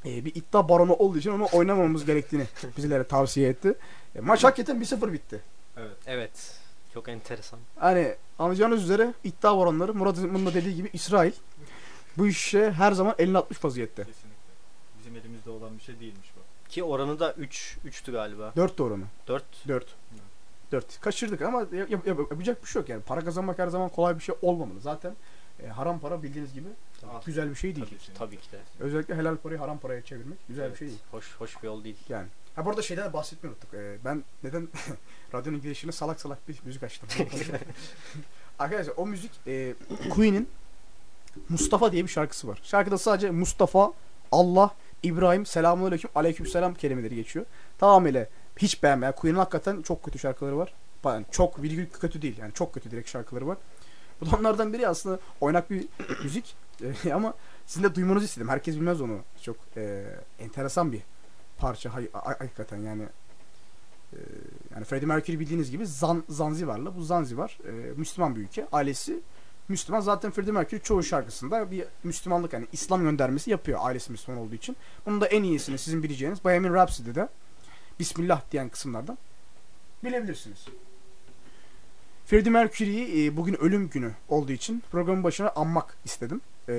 e, 0.05 0.25
bir 0.25 0.35
iddia 0.35 0.69
baronu 0.69 0.93
olduğu 0.93 1.17
için 1.17 1.31
onu 1.31 1.47
oynamamamız 1.53 2.05
gerektiğini 2.05 2.43
bizlere 2.77 3.03
tavsiye 3.03 3.49
etti. 3.49 3.73
E, 4.15 4.19
maç 4.19 4.43
hakikaten 4.43 4.81
1-0 4.81 5.13
bitti. 5.13 5.39
Evet. 5.77 5.97
Evet. 6.07 6.31
Çok 6.93 7.09
enteresan. 7.09 7.59
Hani 7.79 8.15
anlayacağınız 8.39 8.83
üzere 8.83 9.13
iddia 9.23 9.57
baronları 9.57 9.93
Murat'ın 9.93 10.45
da 10.45 10.53
dediği 10.53 10.75
gibi 10.75 10.89
İsrail 10.93 11.31
bu 12.17 12.27
işe 12.27 12.71
her 12.71 12.91
zaman 12.91 13.15
elini 13.19 13.37
atmış 13.37 13.65
vaziyette. 13.65 14.03
Kesinlikle. 14.03 14.31
Bizim 14.99 15.15
elimizde 15.15 15.49
olan 15.49 15.77
bir 15.77 15.83
şey 15.83 15.99
değilmiş 15.99 16.31
bu. 16.35 16.69
Ki 16.69 16.83
oranı 16.83 17.19
da 17.19 17.33
3 17.33 17.77
3'tü 17.85 18.11
galiba. 18.11 18.53
4 18.55 18.77
de 18.77 18.83
oranı. 18.83 19.03
4 19.27 19.43
4. 19.67 19.95
4. 20.71 21.01
Kaçırdık 21.01 21.41
ama 21.41 21.59
yap- 21.59 21.73
yap- 21.89 22.07
yap- 22.07 22.19
yapacak 22.31 22.63
bir 22.63 22.67
şey 22.67 22.79
yok 22.81 22.89
yani. 22.89 23.01
Para 23.01 23.21
kazanmak 23.21 23.59
her 23.59 23.67
zaman 23.67 23.89
kolay 23.89 24.15
bir 24.15 24.23
şey 24.23 24.35
olmamalı. 24.41 24.79
Zaten 24.81 25.15
e, 25.63 25.67
haram 25.67 25.99
para 25.99 26.23
bildiğiniz 26.23 26.53
gibi 26.53 26.67
Ah, 27.09 27.25
güzel 27.25 27.49
bir 27.49 27.55
şey 27.55 27.75
değil. 27.75 27.85
tabii 27.87 27.97
ki. 27.99 28.11
tabii 28.17 28.37
ki 28.37 28.51
de. 28.51 28.57
Özellikle 28.79 29.15
helal 29.15 29.37
parayı 29.37 29.59
haram 29.59 29.79
paraya 29.79 30.01
çevirmek 30.01 30.37
güzel 30.47 30.61
Evet, 30.63 30.73
bir 30.73 30.77
şey 30.77 30.87
değil. 30.87 30.99
Hoş 31.11 31.35
hoş 31.39 31.61
bir 31.61 31.67
yol 31.67 31.83
değil. 31.83 31.97
Yani. 32.09 32.27
Ha 32.55 32.65
bu 32.65 32.69
arada 32.69 32.81
şeyden 32.81 33.09
de 33.09 33.13
bahsetmeyi 33.13 33.53
unuttuk. 33.53 33.73
Ee, 33.73 33.97
ben 34.05 34.23
neden 34.43 34.67
radyonun 35.33 35.61
girişine 35.61 35.91
salak 35.91 36.21
salak 36.21 36.47
bir 36.49 36.59
müzik 36.65 36.83
açtım. 36.83 37.09
Arkadaşlar 38.59 38.93
o 38.97 39.05
müzik 39.05 39.31
e, 39.47 39.73
Queen'in 40.09 40.49
Mustafa 41.49 41.91
diye 41.91 42.03
bir 42.03 42.09
şarkısı 42.09 42.47
var. 42.47 42.59
Şarkıda 42.63 42.97
sadece 42.97 43.31
Mustafa, 43.31 43.93
Allah, 44.31 44.71
İbrahim, 45.03 45.45
selamünaleyküm, 45.45 46.09
aleykümselam 46.15 46.73
kelimeleri 46.73 47.15
geçiyor. 47.15 47.45
Tamamıyla 47.77 48.27
hiç 48.57 48.83
beğenmeyen. 48.83 49.15
Queen'in 49.15 49.37
hakikaten 49.37 49.81
çok 49.81 50.03
kötü 50.03 50.19
şarkıları 50.19 50.57
var. 50.57 50.73
Yani 51.05 51.25
çok 51.31 51.61
virgül 51.61 51.85
kötü 51.85 52.21
değil. 52.21 52.37
Yani 52.37 52.53
çok 52.53 52.73
kötü 52.73 52.91
direkt 52.91 53.09
şarkıları 53.09 53.47
var. 53.47 53.57
Bu 54.21 54.31
da 54.31 54.35
onlardan 54.35 54.73
biri 54.73 54.87
aslında 54.87 55.19
oynak 55.41 55.69
bir 55.69 55.87
müzik. 56.23 56.55
E, 57.05 57.13
ama 57.13 57.33
sizin 57.65 57.83
de 57.83 57.95
duymanızı 57.95 58.25
istedim. 58.25 58.49
Herkes 58.49 58.75
bilmez 58.75 59.01
onu. 59.01 59.19
Çok 59.41 59.55
e, 59.77 60.03
enteresan 60.39 60.91
bir 60.91 61.01
parça 61.57 61.93
hakikaten 62.13 62.77
yani 62.77 63.03
e, 64.13 64.17
yani 64.75 64.85
Freddie 64.85 65.07
Mercury 65.07 65.39
bildiğiniz 65.39 65.71
gibi 65.71 65.87
Zan, 65.87 66.23
Zanzibarlı. 66.29 66.95
Bu 66.95 67.03
Zanzibar 67.03 67.57
e, 67.67 67.71
Müslüman 67.71 68.35
bir 68.35 68.41
ülke. 68.41 68.67
Ailesi 68.71 69.19
Müslüman. 69.67 69.99
Zaten 70.01 70.31
Freddie 70.31 70.51
Mercury 70.51 70.81
çoğu 70.81 71.03
şarkısında 71.03 71.71
bir 71.71 71.85
Müslümanlık 72.03 72.53
yani 72.53 72.67
İslam 72.71 73.03
göndermesi 73.03 73.51
yapıyor 73.51 73.79
ailesi 73.81 74.11
Müslüman 74.11 74.41
olduğu 74.41 74.55
için. 74.55 74.77
Bunun 75.05 75.21
da 75.21 75.27
en 75.27 75.43
iyisini 75.43 75.77
sizin 75.77 76.03
bileceğiniz 76.03 76.43
Bohemian 76.43 76.73
Rhapsody'de 76.73 77.27
Bismillah 77.99 78.41
diyen 78.51 78.69
kısımlardan 78.69 79.17
bilebilirsiniz. 80.03 80.65
Freddie 82.25 82.51
Mercury'yi 82.51 83.25
e, 83.25 83.37
bugün 83.37 83.53
ölüm 83.61 83.89
günü 83.89 84.11
olduğu 84.29 84.51
için 84.51 84.83
programın 84.91 85.23
başına 85.23 85.49
anmak 85.49 85.97
istedim. 86.05 86.41
E, 86.69 86.73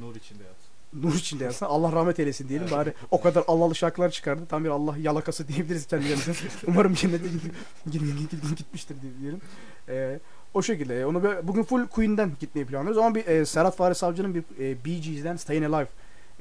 Nur 0.00 0.16
içinde 0.16 0.42
yatsın. 0.44 0.64
nur 0.92 1.14
içinde 1.14 1.44
yatsın. 1.44 1.66
Allah 1.66 1.92
rahmet 1.92 2.18
eylesin 2.20 2.48
diyelim. 2.48 2.70
Bari 2.70 2.94
o 3.10 3.20
kadar 3.20 3.44
Allah'lı 3.48 3.74
şarkılar 3.74 4.10
çıkardı. 4.10 4.46
Tam 4.48 4.64
bir 4.64 4.68
Allah 4.68 4.96
yalakası 4.98 5.48
diyebiliriz 5.48 5.86
kendilerine. 5.86 6.34
Umarım 6.66 6.94
cennete 6.94 7.26
gitmiştir 8.56 8.96
diyelim. 9.20 9.40
Ee, 9.88 10.20
o 10.54 10.62
şekilde. 10.62 11.06
Onu 11.06 11.22
böyle- 11.22 11.48
bugün 11.48 11.62
full 11.62 11.86
Queen'den 11.86 12.32
gitmeyi 12.40 12.66
planlıyoruz. 12.66 12.98
Ama 12.98 13.14
bir 13.14 13.26
e, 13.26 13.46
Serhat 13.46 13.76
Fahri 13.76 13.94
Savcı'nın 13.94 14.34
bir 14.34 14.44
e, 14.60 14.84
Bee 14.84 14.98
Gees'den 14.98 15.36
Staying 15.36 15.74
Alive 15.74 15.88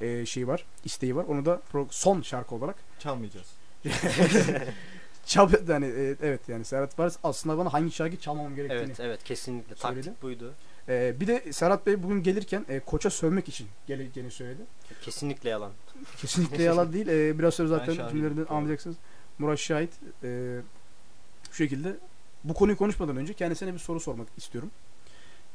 e, 0.02 0.26
şeyi 0.26 0.48
var. 0.48 0.66
isteği 0.86 1.16
var. 1.16 1.26
Onu 1.28 1.46
da 1.46 1.62
pro- 1.74 1.88
son 1.90 2.22
şarkı 2.22 2.56
olarak 2.56 2.76
Çalmayacağız. 3.00 3.48
çal 5.26 5.50
yani 5.68 5.86
e, 5.86 6.16
evet 6.22 6.42
yani 6.48 6.66
Serhat 6.66 6.96
Fahri 6.96 7.14
aslında 7.24 7.58
bana 7.58 7.74
hangi 7.74 7.92
şarkı 7.92 8.18
çalmamam 8.18 8.56
gerektiğini 8.56 8.84
Evet 8.84 9.00
evet 9.00 9.24
kesinlikle 9.24 9.76
Söyledi. 9.76 10.02
taktik 10.06 10.24
buydu. 10.24 10.54
E, 10.90 11.16
bir 11.20 11.28
de 11.28 11.54
Serhat 11.54 11.86
Bey 11.86 12.04
bugün 12.04 12.24
gelirken 12.24 12.66
e, 12.70 12.80
koça 12.80 13.10
sövmek 13.10 13.50
için 13.50 13.68
geleceğini 13.88 14.32
söyledi. 14.32 14.62
Kesinlikle 15.02 15.50
yalan. 15.50 15.72
Kesinlikle 16.18 16.64
yalan 16.64 16.94
değil. 16.94 17.08
E, 17.08 17.40
biraz 17.40 17.54
sonra 17.54 17.68
zaten 17.68 17.98
Doğru. 17.98 18.46
anlayacaksınız. 18.50 18.96
Murat 19.40 19.60
Şahit 19.60 19.92
e, 20.24 20.60
şu 21.52 21.56
şekilde 21.56 21.96
bu 22.44 22.54
konuyu 22.54 22.78
konuşmadan 22.78 23.18
önce 23.18 23.34
kendisine 23.34 23.74
bir 23.74 23.80
soru 23.80 24.00
sormak 24.00 24.28
istiyorum. 24.38 24.72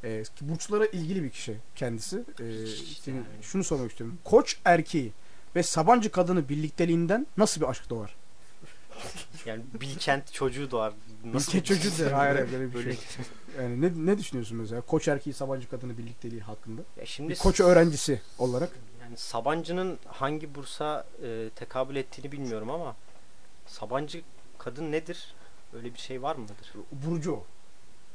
E, 0.03 0.23
ki 0.23 0.49
burçlara 0.49 0.85
ilgili 0.85 1.23
bir 1.23 1.29
kişi 1.29 1.57
kendisi. 1.75 2.23
E, 2.39 2.63
İşte 2.63 3.01
şimdi 3.03 3.17
yani. 3.17 3.27
Şunu 3.41 3.63
sormak 3.63 3.91
istiyorum. 3.91 4.17
Koç 4.23 4.57
erkeği 4.65 5.11
ve 5.55 5.63
Sabancı 5.63 6.11
kadını 6.11 6.49
birlikteliğinden 6.49 7.27
nasıl 7.37 7.61
bir 7.61 7.69
aşk 7.69 7.89
doğar? 7.89 8.15
Yani 9.45 9.63
Bilkent 9.81 10.33
çocuğu 10.33 10.71
doğar. 10.71 10.93
Nasıl 11.33 11.53
Bilkent 11.53 11.65
çocuğu 11.65 12.05
da 12.05 12.17
hayır 12.17 12.35
hayır, 12.35 12.51
böyle 12.51 12.69
bir 12.69 12.73
Böyle- 12.73 12.91
şey. 12.91 13.01
Yani 13.59 13.81
ne, 13.81 13.91
ne 14.13 14.17
düşünüyorsun 14.17 14.57
mesela? 14.57 14.81
Koç 14.81 15.07
erkeği 15.07 15.33
Sabancı 15.33 15.69
kadını 15.69 15.97
birlikteliği 15.97 16.41
hakkında. 16.41 16.81
Ya 16.97 17.05
şimdi 17.05 17.29
Bir 17.29 17.35
koç 17.37 17.59
öğrencisi 17.59 18.21
olarak. 18.37 18.69
Yani 19.01 19.17
Sabancı'nın 19.17 19.99
hangi 20.07 20.55
bursa 20.55 21.05
e, 21.23 21.49
tekabül 21.55 21.95
ettiğini 21.95 22.31
bilmiyorum 22.31 22.69
ama 22.69 22.95
Sabancı 23.67 24.21
kadın 24.57 24.91
nedir? 24.91 25.33
Öyle 25.73 25.93
bir 25.93 25.99
şey 25.99 26.21
var 26.21 26.35
mıdır? 26.35 26.55
Burcu. 26.91 27.39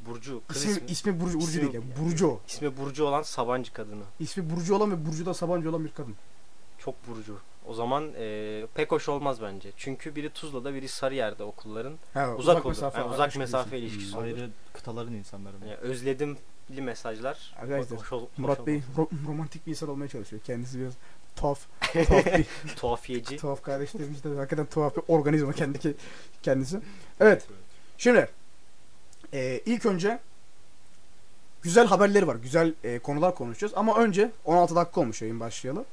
Burcu. 0.06 0.42
Kız 0.49 0.56
İsmi, 0.64 0.73
ismi, 0.73 0.90
ismi 0.90 1.20
Burcu, 1.20 1.40
Burcu 1.40 1.61
değil. 1.61 1.75
Yani. 1.75 1.84
Burcu 2.00 2.40
ismi 2.49 2.76
Burcu 2.76 3.04
olan 3.04 3.23
Sabancı 3.23 3.73
kadını. 3.73 4.02
İsmi 4.20 4.50
Burcu 4.50 4.75
olan 4.76 4.90
ve 4.90 5.06
Burcu'da 5.06 5.34
Sabancı 5.34 5.70
olan 5.70 5.84
bir 5.84 5.90
kadın. 5.92 6.14
Çok 6.78 6.94
Burcu. 7.08 7.38
O 7.66 7.75
zaman 7.75 8.12
e, 8.18 8.66
pek 8.75 8.92
hoş 8.92 9.08
olmaz 9.08 9.42
bence. 9.42 9.73
Çünkü 9.76 10.16
biri 10.16 10.30
Tuzla'da 10.30 10.75
biri 10.75 10.88
Sarıyer'de 10.88 11.44
okulların. 11.44 11.94
Ha, 12.14 12.34
Uzak 12.38 12.66
olur. 12.66 12.76
Yani 12.96 13.14
uzak 13.14 13.37
mesafe 13.37 13.78
ilişkisi. 13.78 14.12
Hmm. 14.14 14.23
Ayrı 14.23 14.50
kıtaların 14.73 15.14
insanları. 15.14 15.54
Yani 15.61 15.76
özledimli 15.76 16.38
mesajlar. 16.68 17.54
Arkadaşlar, 17.58 17.99
hoş 17.99 18.12
hoş 18.12 18.23
Murat 18.37 18.66
Bey 18.66 18.75
olmaz. 18.75 18.88
ro- 19.12 19.26
romantik 19.28 19.66
bir 19.66 19.70
insan 19.70 19.88
olmaya 19.88 20.08
çalışıyor. 20.08 20.42
Kendisi 20.44 20.80
biraz 20.80 20.92
tuhaf, 21.37 21.61
tuhaf 21.93 22.26
bir 22.26 22.47
Tuhafiyeci. 22.76 23.37
tuhaf 23.37 23.62
kardeşlerimiz 23.62 24.25
de 24.25 24.29
hakikaten 24.29 24.67
tuhaf 24.67 24.97
bir 24.97 25.03
organizma 25.09 25.53
kendi 25.53 25.95
kendisi. 26.43 26.81
Evet. 27.21 27.47
Şimdi 27.99 28.29
e, 29.33 29.61
ilk 29.67 29.87
önce 29.87 30.19
güzel 31.62 31.87
haberleri 31.87 32.26
var. 32.26 32.37
Güzel 32.37 32.75
e, 32.85 32.99
konular 32.99 33.35
konuşacağız. 33.35 33.73
Ama 33.76 33.99
önce 33.99 34.31
16 34.45 34.76
dakika 34.76 35.00
olmuş 35.00 35.23
yayın 35.23 35.41
başlayalı. 35.41 35.85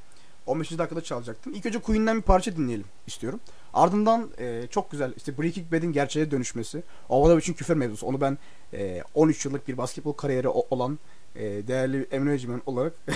15. 0.45 0.77
dakikada 0.77 1.01
çalacaktım. 1.01 1.53
İlk 1.53 1.65
önce 1.65 1.79
Queen'den 1.79 2.17
bir 2.17 2.21
parça 2.21 2.57
dinleyelim 2.57 2.85
istiyorum. 3.07 3.39
Ardından 3.73 4.29
e, 4.37 4.67
çok 4.69 4.91
güzel 4.91 5.13
işte 5.17 5.37
Breaking 5.37 5.71
Bad'in 5.71 5.93
gerçeğe 5.93 6.31
dönüşmesi. 6.31 6.83
Ovada 7.09 7.39
için 7.39 7.53
küfür 7.53 7.75
mevzusu. 7.75 8.05
Onu 8.07 8.21
ben 8.21 8.37
e, 8.73 9.03
13 9.15 9.45
yıllık 9.45 9.67
bir 9.67 9.77
basketbol 9.77 10.13
kariyeri 10.13 10.47
olan 10.47 10.99
e, 11.35 11.67
değerli 11.67 12.07
Emre 12.11 12.61
olarak 12.65 12.93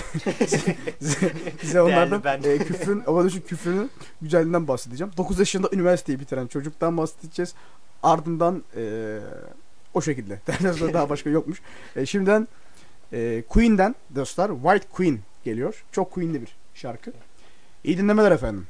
size, 1.60 1.82
onlardan 1.82 2.42
e, 2.42 2.58
küfrün, 2.58 3.00
Ovada 3.00 3.28
için 3.28 3.40
küfrünün 3.40 3.90
güzelliğinden 4.22 4.68
bahsedeceğim. 4.68 5.12
9 5.16 5.38
yaşında 5.38 5.68
üniversiteyi 5.72 6.20
bitiren 6.20 6.46
çocuktan 6.46 6.96
bahsedeceğiz. 6.96 7.54
Ardından 8.02 8.64
e, 8.76 9.18
o 9.94 10.02
şekilde. 10.02 10.40
Derden 10.46 10.94
daha 10.94 11.08
başka 11.08 11.30
yokmuş. 11.30 11.60
E, 11.96 12.06
şimdiden 12.06 12.48
e, 13.12 13.42
Queen'den 13.48 13.94
dostlar 14.14 14.50
White 14.62 14.86
Queen 14.92 15.18
geliyor. 15.44 15.84
Çok 15.92 16.10
Queen'li 16.10 16.42
bir 16.42 16.56
şarkı. 16.74 17.12
İyi 17.84 17.98
dinlemeler 17.98 18.30
efendim. 18.30 18.66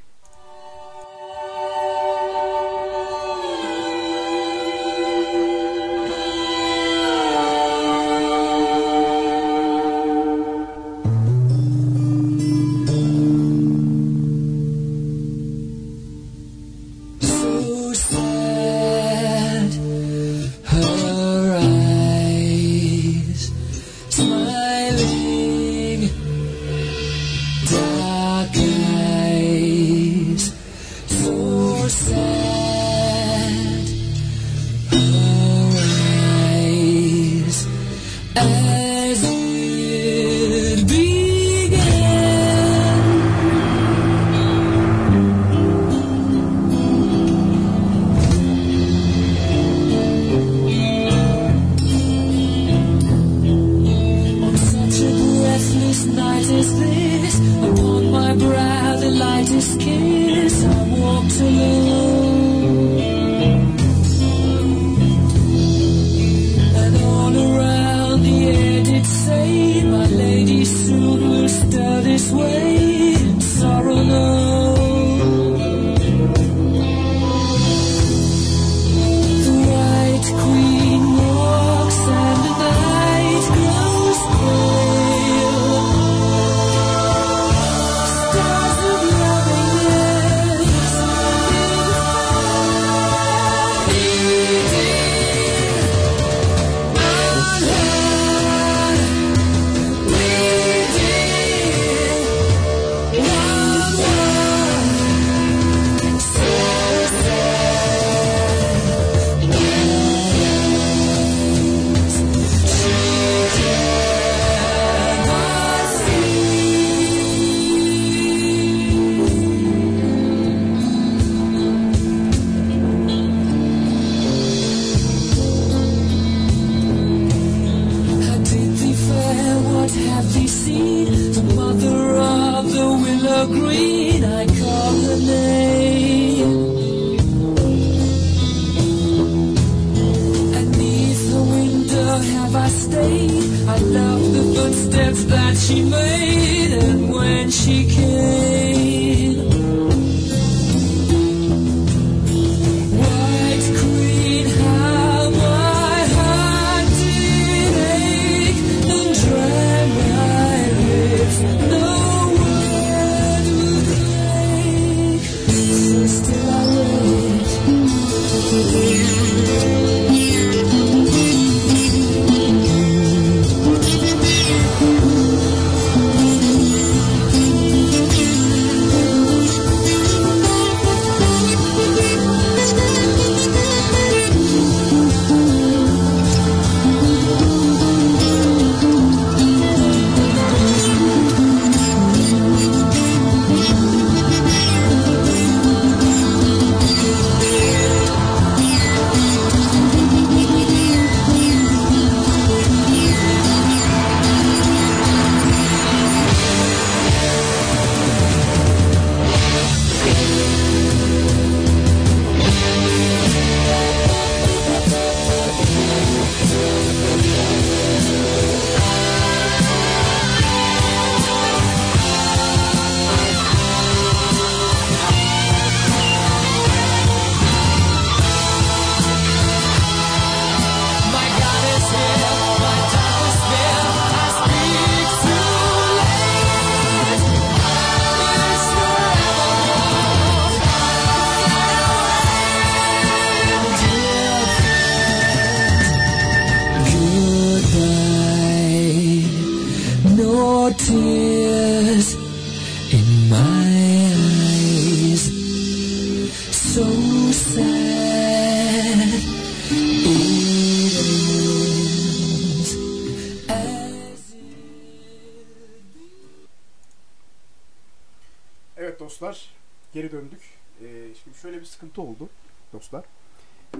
Dostlar, 269.06 269.50
geri 269.92 270.12
döndük. 270.12 270.40
Ee, 270.80 270.84
şimdi 271.24 271.36
şöyle 271.38 271.60
bir 271.60 271.64
sıkıntı 271.64 272.02
oldu 272.02 272.28
dostlar. 272.72 273.04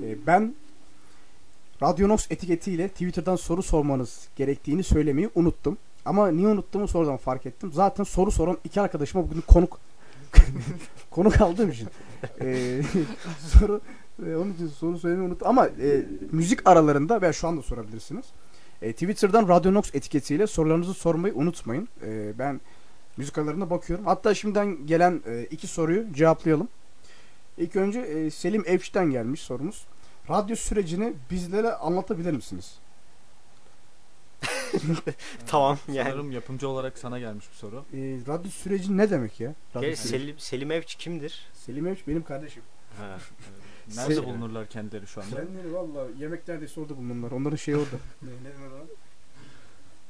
Ee, 0.02 0.26
ben 0.26 0.54
Radyonox 1.82 2.26
etiketiyle 2.30 2.88
Twitter'dan 2.88 3.36
soru 3.36 3.62
sormanız 3.62 4.28
gerektiğini 4.36 4.82
söylemeyi 4.82 5.30
unuttum. 5.34 5.78
Ama 6.04 6.28
niye 6.28 6.48
unuttuğumu 6.48 6.88
sonradan 6.88 7.16
fark 7.16 7.46
ettim. 7.46 7.72
Zaten 7.72 8.04
soru 8.04 8.30
soran 8.30 8.58
iki 8.64 8.80
arkadaşıma 8.80 9.30
bugün 9.30 9.40
konuk 9.40 9.80
konuk 11.10 11.40
aldığım 11.40 11.70
için 11.70 11.88
ee, 12.40 12.82
soru 13.58 13.80
e, 14.26 14.36
onun 14.36 14.52
için 14.52 14.68
soru 14.68 14.98
söylemeyi 14.98 15.28
unuttum. 15.28 15.48
Ama 15.48 15.66
e, 15.66 16.06
müzik 16.32 16.68
aralarında 16.68 17.22
veya 17.22 17.32
şu 17.32 17.48
anda 17.48 17.62
sorabilirsiniz. 17.62 18.24
E, 18.82 18.92
Twitter'dan 18.92 19.48
Radyonox 19.48 19.94
etiketiyle 19.94 20.46
sorularınızı 20.46 20.94
sormayı 20.94 21.34
unutmayın. 21.34 21.88
E, 22.02 22.38
ben 22.38 22.60
müzik 23.16 23.38
aralarına 23.38 23.70
bakıyorum. 23.70 24.06
Hatta 24.06 24.34
şimdiden 24.34 24.86
gelen 24.86 25.22
e, 25.26 25.44
iki 25.50 25.66
soruyu 25.66 26.12
cevaplayalım. 26.12 26.68
İlk 27.58 27.76
önce 27.76 28.00
e, 28.00 28.30
Selim 28.30 28.64
Evç'ten 28.66 29.10
gelmiş 29.10 29.40
sorumuz. 29.40 29.86
Radyo 30.30 30.56
sürecini 30.56 31.14
bizlere 31.30 31.72
anlatabilir 31.72 32.32
misiniz? 32.32 32.78
Tamam 35.46 35.78
yani. 35.92 36.08
Sanırım 36.08 36.32
yapımcı 36.32 36.68
olarak 36.68 36.98
sana 36.98 37.18
gelmiş 37.18 37.50
bir 37.50 37.56
soru. 37.56 37.84
E, 37.94 37.98
radyo 38.28 38.50
süreci 38.50 38.96
ne 38.96 39.10
demek 39.10 39.40
ya? 39.40 39.54
Radyo 39.76 39.88
Gel, 39.88 39.96
süreci. 39.96 40.08
Selim, 40.08 40.38
Selim 40.38 40.70
Evç 40.70 40.94
kimdir? 40.94 41.48
Selim 41.52 41.86
Evç 41.86 42.06
benim 42.08 42.22
kardeşim. 42.24 42.62
Ha. 42.98 43.18
Nerede 43.96 44.14
Se- 44.14 44.24
bulunurlar 44.24 44.66
kendileri 44.68 45.06
şu 45.06 45.22
anda? 45.22 45.36
Kendileri 45.36 45.74
valla 45.74 46.06
yemek 46.18 46.48
neredeyse 46.48 46.80
orada 46.80 46.96
bulunurlar. 46.96 47.30
Onların 47.30 47.56
şeyi 47.56 47.76
orada. 47.76 47.96
ne, 48.22 48.28
ne 48.28 48.66
ona? 48.66 48.82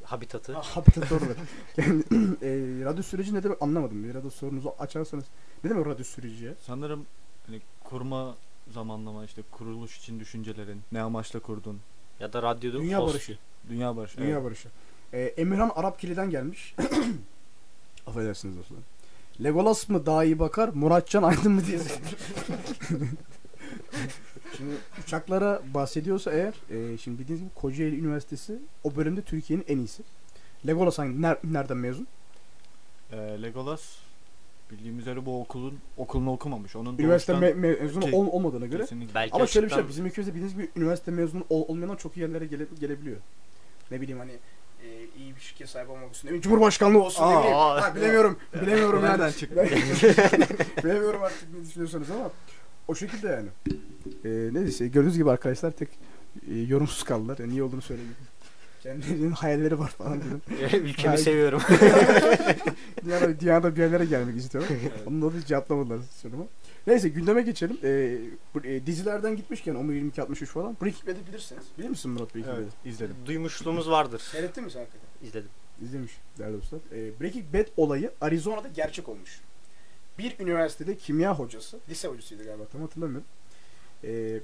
Habitatı. 0.06 0.52
Ha, 0.52 0.62
Habitat 0.62 1.12
orada. 1.12 1.24
Yani, 1.76 2.02
e, 2.42 2.84
radyo 2.84 3.02
süreci 3.02 3.34
ne 3.34 3.42
demek 3.42 3.62
anlamadım. 3.62 4.04
Bir 4.04 4.14
radyo 4.14 4.30
sorunuzu 4.30 4.74
açarsanız. 4.78 5.24
Ne 5.64 5.70
demek 5.70 5.86
radyo 5.86 6.04
süreci 6.04 6.44
ya? 6.44 6.54
Sanırım 6.66 7.06
hani 7.46 7.60
kurma 7.84 8.34
zamanlama 8.74 9.24
işte 9.24 9.42
kuruluş 9.50 9.98
için 9.98 10.20
düşüncelerin 10.20 10.80
ne 10.92 11.02
amaçla 11.02 11.40
kurdun? 11.40 11.80
Ya 12.20 12.32
da 12.32 12.42
radyoda 12.42 12.78
Dünya 12.78 12.98
host. 12.98 13.14
barışı. 13.14 13.38
Dünya 13.68 13.96
barışı. 13.96 14.18
Dünya 14.18 14.30
evet. 14.30 14.44
barışı. 14.44 14.68
Ee, 15.12 15.20
Emirhan 15.20 15.72
Arapkili'den 15.74 16.30
gelmiş. 16.30 16.74
Affedersiniz 18.06 18.58
dostlar. 18.58 18.78
Legolas 19.44 19.88
mı 19.88 20.06
daha 20.06 20.24
iyi 20.24 20.38
bakar, 20.38 20.68
Muratcan 20.74 21.22
Aydın 21.22 21.52
mı 21.52 21.66
diye. 21.66 21.78
şimdi 24.56 24.74
uçaklara 25.04 25.62
bahsediyorsa 25.74 26.32
eğer, 26.32 26.54
e, 26.70 26.98
şimdi 26.98 27.18
bildiğiniz 27.18 27.40
gibi 27.42 27.54
Kocaeli 27.54 27.98
Üniversitesi 28.00 28.58
o 28.84 28.96
bölümde 28.96 29.22
Türkiye'nin 29.22 29.64
en 29.68 29.78
iyisi. 29.78 30.02
Legolas 30.66 30.98
hangi, 30.98 31.20
ner- 31.20 31.38
nereden 31.44 31.76
mezun? 31.76 32.06
Ee, 33.12 33.16
Legolas 33.42 33.82
bildiğim 34.70 34.98
üzere 34.98 35.26
bu 35.26 35.40
okulun 35.40 35.78
okulunu 35.96 36.32
okumamış. 36.32 36.76
Onun 36.76 36.98
Üniversite 36.98 37.32
me- 37.32 37.54
mezunu 37.54 38.04
ol- 38.16 38.26
olmadığına 38.32 38.66
göre. 38.66 38.82
kesinlikle 38.82 39.14
Belki 39.14 39.34
Ama 39.34 39.46
şöyle 39.46 39.66
bir 39.66 39.72
şey, 39.72 39.88
bizim 39.88 40.06
ülkemizde 40.06 40.34
bildiğiniz 40.34 40.54
gibi 40.54 40.68
üniversite 40.76 41.10
mezunu 41.10 41.44
ol- 41.50 41.64
olmayanlar 41.68 41.98
çok 41.98 42.16
iyi 42.16 42.20
yerlere 42.20 42.46
gele- 42.46 42.66
gelebiliyor. 42.80 43.16
Ne 43.90 44.00
bileyim 44.00 44.18
hani 44.18 44.32
e, 44.84 44.86
iyi 45.18 45.36
bir 45.36 45.40
şirket 45.40 45.68
sahibi 45.68 45.90
olmak 45.90 46.14
için, 46.16 46.28
ne 46.34 46.40
Cumhurbaşkanlığı 46.40 47.02
olsun 47.02 47.22
ne 47.22 47.26
Aa, 47.36 47.40
bileyim. 47.40 47.56
aa. 47.56 47.82
Ha, 47.82 47.94
bilemiyorum, 47.96 48.36
bilemiyorum 48.62 49.04
yani. 49.04 49.12
Nereden 49.12 49.30
çıktı? 49.32 49.56
Bilemiyorum 50.84 51.22
artık 51.22 51.54
ne 51.54 51.64
düşünüyorsanız 51.68 52.10
ama 52.10 52.30
o 52.88 52.94
şekilde 52.94 53.28
yani. 53.28 53.48
Ee, 54.24 54.48
neyse 54.52 54.88
gördüğünüz 54.88 55.16
gibi 55.16 55.30
arkadaşlar 55.30 55.70
tek 55.70 55.88
e, 56.50 56.54
yorumsuz 56.58 57.02
kaldılar. 57.02 57.38
Yani 57.38 57.50
niye 57.52 57.62
olduğunu 57.62 57.82
söyleyeyim. 57.82 58.12
Kendilerinin 58.82 59.30
hayalleri 59.30 59.78
var 59.78 59.88
falan 59.88 60.20
dedim. 60.20 60.40
Ülkemi 60.88 61.08
Hayır. 61.08 61.18
seviyorum. 61.24 61.62
Dünyada, 63.04 63.40
dünyada 63.40 63.76
bir 63.76 63.80
yerlere 63.80 64.04
gelmek 64.04 64.36
istiyorum. 64.36 64.70
Onun 65.06 65.22
da 65.22 65.38
hiç 65.38 65.46
cevaplamadılar 65.46 65.98
sorumu. 66.22 66.48
Neyse 66.86 67.08
gündeme 67.08 67.42
geçelim. 67.42 67.78
Ee, 67.84 68.18
bu, 68.54 68.60
e, 68.66 68.86
dizilerden 68.86 69.36
gitmişken 69.36 69.74
10 69.74 69.92
22 69.92 70.22
63 70.22 70.48
falan. 70.50 70.76
Breaking 70.82 71.06
Bad'i 71.08 71.26
bilirsiniz. 71.28 71.62
Bilir 71.78 71.88
misin 71.88 72.10
Murat 72.10 72.34
Breaking 72.34 72.56
Evet, 72.58 72.68
Bad'i? 72.80 72.88
izledim. 72.88 73.16
Duymuşluğumuz 73.26 73.90
vardır. 73.90 74.18
Seyrettin 74.18 74.64
mi 74.64 74.70
sen 74.70 74.80
hakikaten? 74.80 75.08
İzledim. 75.28 75.48
İzlemiş 75.82 76.12
değerli 76.38 76.56
dostlar. 76.56 76.80
Ee, 76.92 77.20
Breaking 77.20 77.44
Bad 77.54 77.66
olayı 77.76 78.10
Arizona'da 78.20 78.68
gerçek 78.68 79.08
olmuş. 79.08 79.40
Bir 80.18 80.38
üniversitede 80.40 80.96
kimya 80.96 81.38
hocası, 81.38 81.78
lise 81.88 82.08
hocasıydı 82.08 82.44
galiba 82.44 82.64
tam 82.72 82.80
hatırlamıyorum. 82.80 83.26
Ee, 84.04 84.40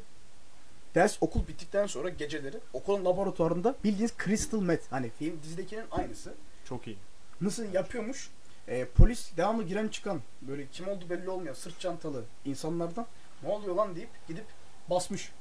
ders 0.94 1.18
okul 1.20 1.48
bittikten 1.48 1.86
sonra 1.86 2.08
geceleri 2.08 2.56
okulun 2.72 3.04
laboratuvarında 3.04 3.74
bildiğiniz 3.84 4.14
crystal 4.24 4.60
meth 4.60 4.92
hani 4.92 5.10
film 5.18 5.42
dizidekinin 5.42 5.84
aynısı. 5.90 6.34
Çok 6.64 6.86
iyi. 6.86 6.96
Nasıl 7.40 7.72
yapıyormuş? 7.72 8.30
Ee, 8.68 8.86
polis 8.96 9.36
devamlı 9.36 9.62
giren 9.62 9.88
çıkan 9.88 10.20
böyle 10.42 10.66
kim 10.66 10.88
oldu 10.88 11.04
belli 11.10 11.30
olmayan 11.30 11.54
sırt 11.54 11.80
çantalı 11.80 12.24
insanlardan 12.44 13.06
ne 13.42 13.48
oluyor 13.48 13.74
lan 13.74 13.96
deyip 13.96 14.10
gidip 14.28 14.44
basmış. 14.90 15.32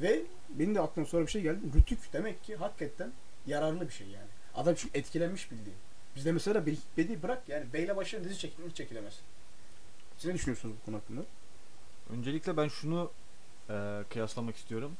Ve 0.00 0.22
benim 0.48 0.74
de 0.74 0.80
aklıma 0.80 1.08
sonra 1.08 1.26
bir 1.26 1.30
şey 1.30 1.42
geldi. 1.42 1.60
Rütük 1.74 2.12
demek 2.12 2.44
ki 2.44 2.56
hakikaten 2.56 3.12
yararlı 3.46 3.88
bir 3.88 3.92
şey 3.92 4.06
yani. 4.06 4.28
Adam 4.54 4.74
çünkü 4.74 4.98
etkilenmiş 4.98 5.50
bildiğin. 5.50 5.78
Bizde 6.16 6.32
mesela 6.32 6.66
bir 6.66 6.78
bedi 6.96 7.22
bırak 7.22 7.48
yani 7.48 7.72
Beyle 7.72 7.96
başına 7.96 8.24
dizi 8.24 8.38
çekilir 8.38 8.70
çekilemez. 8.70 9.20
Siz 10.18 10.28
ne 10.28 10.34
düşünüyorsunuz 10.34 10.74
bu 10.80 10.84
konu 10.86 10.96
hakkında? 10.96 11.20
Öncelikle 12.12 12.56
ben 12.56 12.68
şunu 12.68 13.10
e, 13.70 13.74
kıyaslamak 14.10 14.56
istiyorum. 14.56 14.90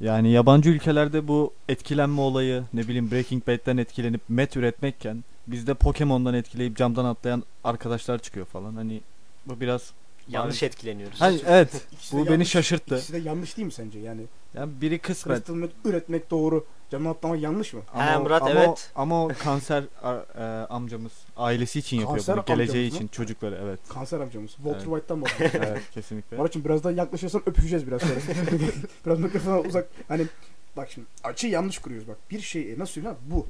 Yani 0.00 0.30
yabancı 0.30 0.70
ülkelerde 0.70 1.28
bu 1.28 1.52
etkilenme 1.68 2.20
olayı 2.20 2.64
ne 2.72 2.82
bileyim 2.82 3.10
Breaking 3.10 3.46
Bad'den 3.46 3.76
etkilenip 3.76 4.20
met 4.28 4.56
üretmekken 4.56 5.24
bizde 5.46 5.74
Pokemon'dan 5.74 6.34
etkileyip 6.34 6.76
camdan 6.76 7.04
atlayan 7.04 7.42
arkadaşlar 7.64 8.18
çıkıyor 8.18 8.46
falan. 8.46 8.74
Hani 8.74 9.00
bu 9.46 9.60
biraz 9.60 9.92
Yanlış 10.28 10.44
Maalesef. 10.44 10.62
etkileniyoruz. 10.62 11.20
Hani 11.20 11.40
evet 11.46 11.86
İkisi 11.92 12.12
de 12.12 12.20
bu 12.20 12.24
beni 12.24 12.32
yanlış- 12.32 12.50
şaşırttı. 12.50 12.96
İkisi 12.96 13.12
de 13.12 13.18
yanlış 13.18 13.56
değil 13.56 13.66
mi 13.66 13.72
sence 13.72 13.98
yani? 13.98 14.22
Yani 14.54 14.72
biri 14.80 14.98
kısmen 14.98 15.34
Crystal 15.36 15.54
meth 15.54 15.72
üretmek 15.84 16.30
doğru. 16.30 16.66
Camdan 16.90 17.10
atlamak 17.10 17.40
yanlış 17.40 17.72
mı? 17.72 17.80
He, 17.92 18.16
Murat, 18.18 18.42
ama, 18.42 18.50
evet. 18.50 18.90
Ama 18.94 19.24
o 19.24 19.30
kanser 19.38 19.84
a- 20.02 20.24
e, 20.38 20.42
amcamız 20.66 21.12
ailesi 21.36 21.78
için 21.78 21.96
yapıyor 21.96 22.16
Kanser 22.16 22.36
bunu. 22.36 22.44
Geleceği 22.44 22.84
amcamız 22.84 22.94
için 22.94 23.04
mı? 23.04 23.10
çocukları 23.12 23.58
evet. 23.64 23.80
Kanser 23.88 24.20
amcamız. 24.20 24.50
Walter 24.50 24.72
Evet. 24.78 24.84
White'tan 24.84 25.22
bahsediyor. 25.22 25.64
evet 25.68 25.82
kesinlikle. 25.94 26.36
Murat'cığım 26.36 26.64
biraz 26.64 26.84
daha 26.84 26.92
yaklaşırsan 26.92 27.42
öpüşeceğiz 27.46 27.86
biraz 27.86 28.02
sonra. 28.02 28.14
biraz 29.06 29.18
mikrofona 29.18 29.60
uzak. 29.60 29.88
Hani 30.08 30.26
bak 30.76 30.90
şimdi 30.90 31.06
açıyı 31.24 31.52
yanlış 31.52 31.78
kuruyoruz 31.78 32.08
bak. 32.08 32.16
Bir 32.30 32.40
şey 32.40 32.74
nasıl 32.78 32.92
söyleyeyim 32.92 33.16
bu 33.26 33.46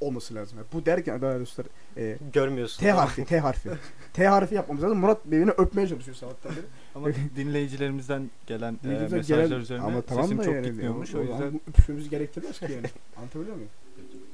olması 0.00 0.34
lazım. 0.34 0.58
Yani 0.58 0.66
bu 0.72 0.86
derken 0.86 1.22
daha 1.22 1.40
dostlar 1.40 1.66
e, 1.96 2.16
Görmüyorsun. 2.32 2.80
T 2.80 2.90
harfi 2.92 3.24
T 3.24 3.38
harfi. 3.40 3.70
T 4.12 4.26
harfi 4.26 4.54
yapmamız 4.54 4.84
lazım. 4.84 4.98
Murat 4.98 5.18
beni 5.24 5.50
öpmeye 5.50 5.88
çalışıyor 5.88 6.16
sabahtan 6.16 6.52
beri. 6.52 6.64
Ama 6.98 7.08
dinleyicilerimizden 7.36 8.30
gelen 8.46 8.78
e, 8.84 8.88
mesajlar 8.88 9.44
gelen- 9.44 9.60
üzerine 9.60 9.84
ama 9.84 10.02
tamam 10.02 10.24
sesim 10.24 10.42
çok 10.42 10.54
yani, 10.54 10.66
gitmiyormuş. 10.66 11.14
O 11.14 11.22
yüzden 11.22 11.52
bu 11.54 11.60
öpüşmemizi 11.70 12.10
gerektirmez 12.10 12.58
ki 12.60 12.66
yani. 12.72 12.86
Anlatabiliyor 13.16 13.56
muyum? 13.56 13.70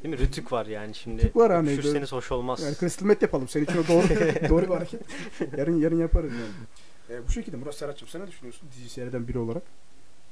Değil 0.02 0.14
mi? 0.14 0.20
Rütük 0.20 0.52
var 0.52 0.66
yani 0.66 0.94
şimdi. 0.94 1.22
Rütük 1.22 1.36
var 1.36 1.52
hani. 1.52 1.70
Öpüşürseniz 1.70 2.12
hoş 2.12 2.32
olmaz. 2.32 2.62
Yani 2.62 2.76
crystal 2.76 3.06
meth 3.06 3.22
yapalım. 3.22 3.48
Senin 3.48 3.64
için 3.64 3.78
o 3.78 3.88
doğru, 3.88 4.08
doğru 4.48 4.62
bir 4.62 4.74
hareket. 4.74 5.00
Yarın 5.56 5.80
yarın 5.80 5.98
yaparız 6.00 6.32
yani. 6.32 7.18
E, 7.20 7.28
bu 7.28 7.32
şekilde 7.32 7.56
Murat 7.56 7.74
Serhat'cığım 7.74 8.08
sen 8.08 8.22
ne 8.22 8.26
düşünüyorsun 8.26 8.68
dizi 8.76 8.88
seyreden 8.88 9.28
biri 9.28 9.38
olarak? 9.38 9.62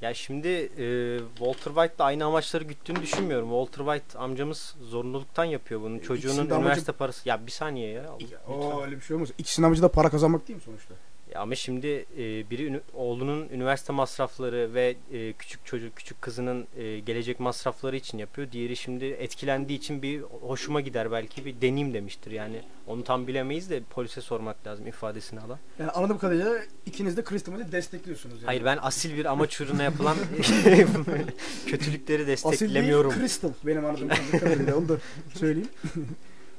Ya 0.02 0.14
şimdi 0.14 0.48
e, 0.78 1.18
Walter 1.38 1.70
White'la 1.74 2.04
aynı 2.04 2.24
amaçları 2.24 2.64
güttüğünü 2.64 3.02
düşünmüyorum. 3.02 3.48
Walter 3.48 3.84
White 3.94 4.18
amcamız 4.18 4.76
zorunluluktan 4.82 5.44
yapıyor 5.44 5.80
bunu. 5.80 6.02
Çocuğunun 6.02 6.32
ikisinin 6.32 6.50
de 6.50 6.54
amacı- 6.54 6.62
üniversite 6.62 6.92
parası. 6.92 7.28
Ya 7.28 7.46
bir 7.46 7.52
saniye 7.52 7.88
ya. 7.90 8.10
Oo 8.48 8.82
öyle 8.82 8.96
bir 8.96 9.00
şey 9.00 9.16
olmaz. 9.16 9.28
İkisinin 9.38 9.66
amacı 9.66 9.82
da 9.82 9.88
para 9.88 10.10
kazanmak 10.10 10.48
değil 10.48 10.56
mi 10.56 10.62
sonuçta? 10.62 10.94
Ya 11.34 11.40
ama 11.40 11.54
şimdi 11.54 12.06
e, 12.18 12.50
biri 12.50 12.80
oğlunun 12.94 13.48
üniversite 13.48 13.92
masrafları 13.92 14.74
ve 14.74 14.96
e, 15.12 15.32
küçük 15.32 15.66
çocuk 15.66 15.96
küçük 15.96 16.22
kızının 16.22 16.66
e, 16.76 16.98
gelecek 16.98 17.40
masrafları 17.40 17.96
için 17.96 18.18
yapıyor. 18.18 18.52
Diğeri 18.52 18.76
şimdi 18.76 19.04
etkilendiği 19.04 19.78
için 19.78 20.02
bir 20.02 20.20
hoşuma 20.20 20.80
gider 20.80 21.12
belki 21.12 21.44
bir 21.44 21.60
deneyim 21.60 21.94
demiştir. 21.94 22.30
Yani 22.30 22.62
onu 22.86 23.04
tam 23.04 23.26
bilemeyiz 23.26 23.70
de 23.70 23.82
polise 23.90 24.20
sormak 24.20 24.66
lazım 24.66 24.86
ifadesini 24.86 25.40
alan. 25.40 25.58
Yani 25.78 25.90
anladığım 25.90 26.18
kadarıyla 26.18 26.58
ikiniz 26.86 27.16
de 27.16 27.22
meth'i 27.50 27.72
destekliyorsunuz 27.72 28.34
yani. 28.34 28.46
Hayır 28.46 28.64
ben 28.64 28.78
asil 28.82 29.16
bir 29.16 29.24
amaç 29.24 29.60
uğruna 29.60 29.82
yapılan 29.82 30.16
kötülükleri 31.66 32.22
Asil 32.22 32.26
desteklemiyorum. 32.26 33.10
değil, 33.10 33.20
crystal 33.20 33.50
benim 33.66 33.84
anladığım 33.84 34.08
kadarıyla 34.40 34.76
onu 34.76 34.88
da 34.88 34.96
söyleyeyim. 35.34 35.68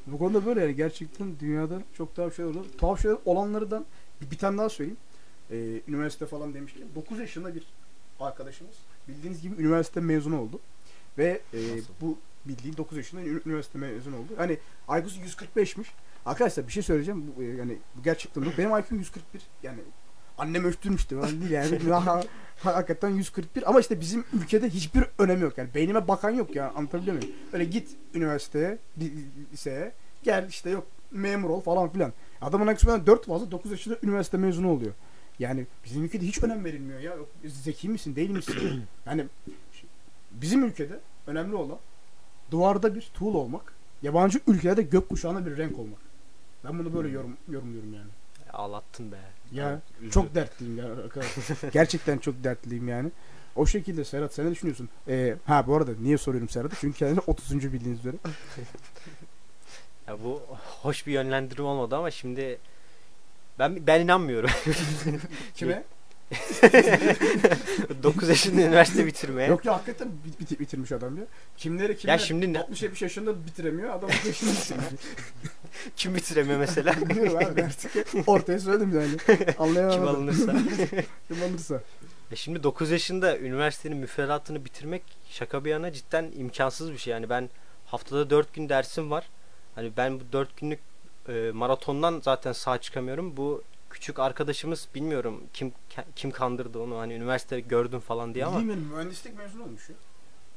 Bu 0.07 0.17
konuda 0.17 0.45
böyle 0.45 0.61
yani 0.61 0.75
gerçekten 0.75 1.39
dünyada 1.39 1.81
çok 1.97 2.15
tuhaf 2.15 2.35
şeyler 2.35 2.51
olur. 2.51 2.65
Tuhaf 2.77 3.01
şeyler 3.01 3.17
olanlardan 3.25 3.85
bir, 4.31 4.37
tane 4.37 4.57
daha 4.57 4.69
söyleyeyim. 4.69 4.97
Ee, 5.51 5.81
üniversite 5.87 6.25
falan 6.25 6.53
demişken 6.53 6.83
9 6.95 7.19
yaşında 7.19 7.55
bir 7.55 7.63
arkadaşımız 8.19 8.75
bildiğiniz 9.07 9.41
gibi 9.41 9.61
üniversite 9.61 9.99
mezunu 9.99 10.41
oldu. 10.41 10.59
Ve 11.17 11.41
e, 11.53 11.59
bu 12.01 12.17
bildiğin 12.45 12.77
9 12.77 12.97
yaşında 12.97 13.21
üniversite 13.21 13.79
mezunu 13.79 14.15
oldu. 14.15 14.33
Hani 14.37 14.57
IQ'su 14.99 15.19
145'miş. 15.19 15.85
Arkadaşlar 16.25 16.67
bir 16.67 16.71
şey 16.71 16.83
söyleyeceğim. 16.83 17.33
Bu, 17.37 17.43
e, 17.43 17.45
yani 17.45 17.77
bu 17.97 18.03
gerçekten. 18.03 18.43
Benim 18.57 18.77
IQ'm 18.77 18.97
141. 18.99 19.41
Yani 19.63 19.79
annem 20.37 20.63
ölçtürmüştü. 20.65 21.21
Ben 21.21 21.41
değil 21.41 21.51
yani. 21.51 21.79
Ha- 22.63 22.75
Hakikaten 22.75 23.09
141 23.09 23.69
ama 23.69 23.79
işte 23.79 23.99
bizim 23.99 24.25
ülkede 24.33 24.69
hiçbir 24.69 25.03
önemi 25.19 25.41
yok. 25.41 25.57
Yani 25.57 25.69
beynime 25.75 26.07
bakan 26.07 26.29
yok 26.29 26.55
ya 26.55 26.71
anlatabiliyor 26.71 27.17
muyum? 27.17 27.31
Öyle 27.53 27.63
git 27.65 27.89
üniversiteye, 28.13 28.77
li- 28.99 29.13
liseye, 29.53 29.91
gel 30.23 30.47
işte 30.49 30.69
yok 30.69 30.87
memur 31.11 31.49
ol 31.49 31.61
falan 31.61 31.89
filan. 31.89 32.13
Adamın 32.43 32.67
IQ'sundan 32.73 33.05
4 33.07 33.25
fazla 33.25 33.51
9 33.51 33.71
yaşında 33.71 33.97
üniversite 34.03 34.37
mezunu 34.37 34.69
oluyor. 34.71 34.93
Yani 35.39 35.65
bizim 35.85 36.03
ülkede 36.03 36.25
hiç 36.25 36.43
önem 36.43 36.65
verilmiyor 36.65 36.99
ya. 36.99 37.13
Yok, 37.15 37.29
Zeki 37.45 37.89
misin 37.89 38.15
değil 38.15 38.29
misin? 38.29 38.83
yani 39.05 39.25
bizim 40.31 40.63
ülkede 40.63 40.99
önemli 41.27 41.55
olan 41.55 41.77
duvarda 42.51 42.95
bir 42.95 43.11
tuğla 43.13 43.37
olmak. 43.37 43.73
Yabancı 44.01 44.39
ülkelerde 44.47 44.81
gökkuşağına 44.81 45.45
bir 45.45 45.57
renk 45.57 45.79
olmak. 45.79 45.99
Ben 46.63 46.79
bunu 46.79 46.93
böyle 46.93 47.09
yorum, 47.09 47.37
yorumluyorum 47.49 47.93
yani. 47.93 48.09
Ağlattın 48.53 49.11
be. 49.11 49.15
Ya 49.51 49.81
Üzücü. 49.99 50.11
çok 50.11 50.35
dertliyim 50.35 50.77
ya 50.77 50.85
arkadaşlar. 50.85 51.71
Gerçekten 51.71 52.17
çok 52.17 52.43
dertliyim 52.43 52.87
yani. 52.87 53.11
O 53.55 53.65
şekilde 53.65 54.05
Serhat 54.05 54.33
sen 54.33 54.45
ne 54.45 54.51
düşünüyorsun? 54.51 54.89
Ee, 55.07 55.35
ha 55.45 55.67
bu 55.67 55.75
arada 55.75 55.91
niye 56.01 56.17
soruyorum 56.17 56.49
Serhat'ı? 56.49 56.75
Çünkü 56.79 56.97
kendini 56.97 57.19
30. 57.27 57.73
bildiğiniz 57.73 57.99
üzere. 57.99 58.15
Ya 60.07 60.17
bu 60.23 60.41
hoş 60.81 61.07
bir 61.07 61.11
yönlendirme 61.11 61.65
olmadı 61.65 61.95
ama 61.95 62.11
şimdi 62.11 62.59
ben 63.59 63.87
ben 63.87 64.01
inanmıyorum. 64.01 64.49
Kime? 65.55 65.83
9 68.03 68.29
yaşında 68.29 68.61
üniversite 68.61 69.05
bitirmeye. 69.05 69.47
Yok 69.49 69.65
ya 69.65 69.73
hakikaten 69.73 70.07
bit- 70.25 70.39
bit- 70.51 70.59
bitirmiş 70.59 70.91
adam 70.91 71.17
ya. 71.17 71.23
Kimleri 71.57 71.97
kimleri 71.97 72.11
ya 72.11 72.25
şimdi 72.25 72.53
ne, 72.53 72.57
60-70 72.57 73.03
yaşında 73.03 73.45
bitiremiyor. 73.45 73.89
Adam 73.89 74.09
30 74.19 74.25
yaşında 74.25 74.51
bitirmiş. 74.51 75.01
kim 75.95 76.15
bitiremiyor 76.15 76.59
mesela? 76.59 76.93
Bilmiyorum 77.09 77.37
abi 77.37 77.63
artık 77.63 78.05
ortaya 78.27 78.59
söyledim 78.59 78.99
yani. 78.99 79.43
Anlayamadım. 79.59 79.99
kim 79.99 80.07
alınırsa. 80.07 80.53
Kim 81.27 81.43
alırsa. 81.43 81.73
Ya 82.31 82.35
şimdi 82.37 82.63
9 82.63 82.91
yaşında 82.91 83.37
üniversitenin 83.37 83.97
müfredatını 83.97 84.65
bitirmek 84.65 85.03
şaka 85.29 85.65
bir 85.65 85.69
yana 85.69 85.91
cidden 85.93 86.31
imkansız 86.37 86.91
bir 86.91 86.97
şey. 86.97 87.11
Yani 87.13 87.29
ben 87.29 87.49
haftada 87.85 88.29
4 88.29 88.53
gün 88.53 88.69
dersim 88.69 89.11
var. 89.11 89.29
Hani 89.75 89.91
ben 89.97 90.19
bu 90.19 90.23
4 90.31 90.57
günlük 90.57 90.79
e, 91.29 91.51
maratondan 91.53 92.21
zaten 92.23 92.51
sağ 92.51 92.77
çıkamıyorum. 92.77 93.37
Bu 93.37 93.61
küçük 93.89 94.19
arkadaşımız 94.19 94.87
bilmiyorum 94.95 95.43
kim 95.53 95.71
kim 96.15 96.31
kandırdı 96.31 96.79
onu 96.79 96.97
hani 96.97 97.13
üniversite 97.13 97.59
gördüm 97.59 97.99
falan 97.99 98.33
diye 98.35 98.45
ama 98.45 98.59
Bildiğim 98.59 98.77
benim 98.81 98.93
mühendislik 98.93 99.37
mezunu 99.37 99.63
olmuş 99.63 99.89
ya. 99.89 99.95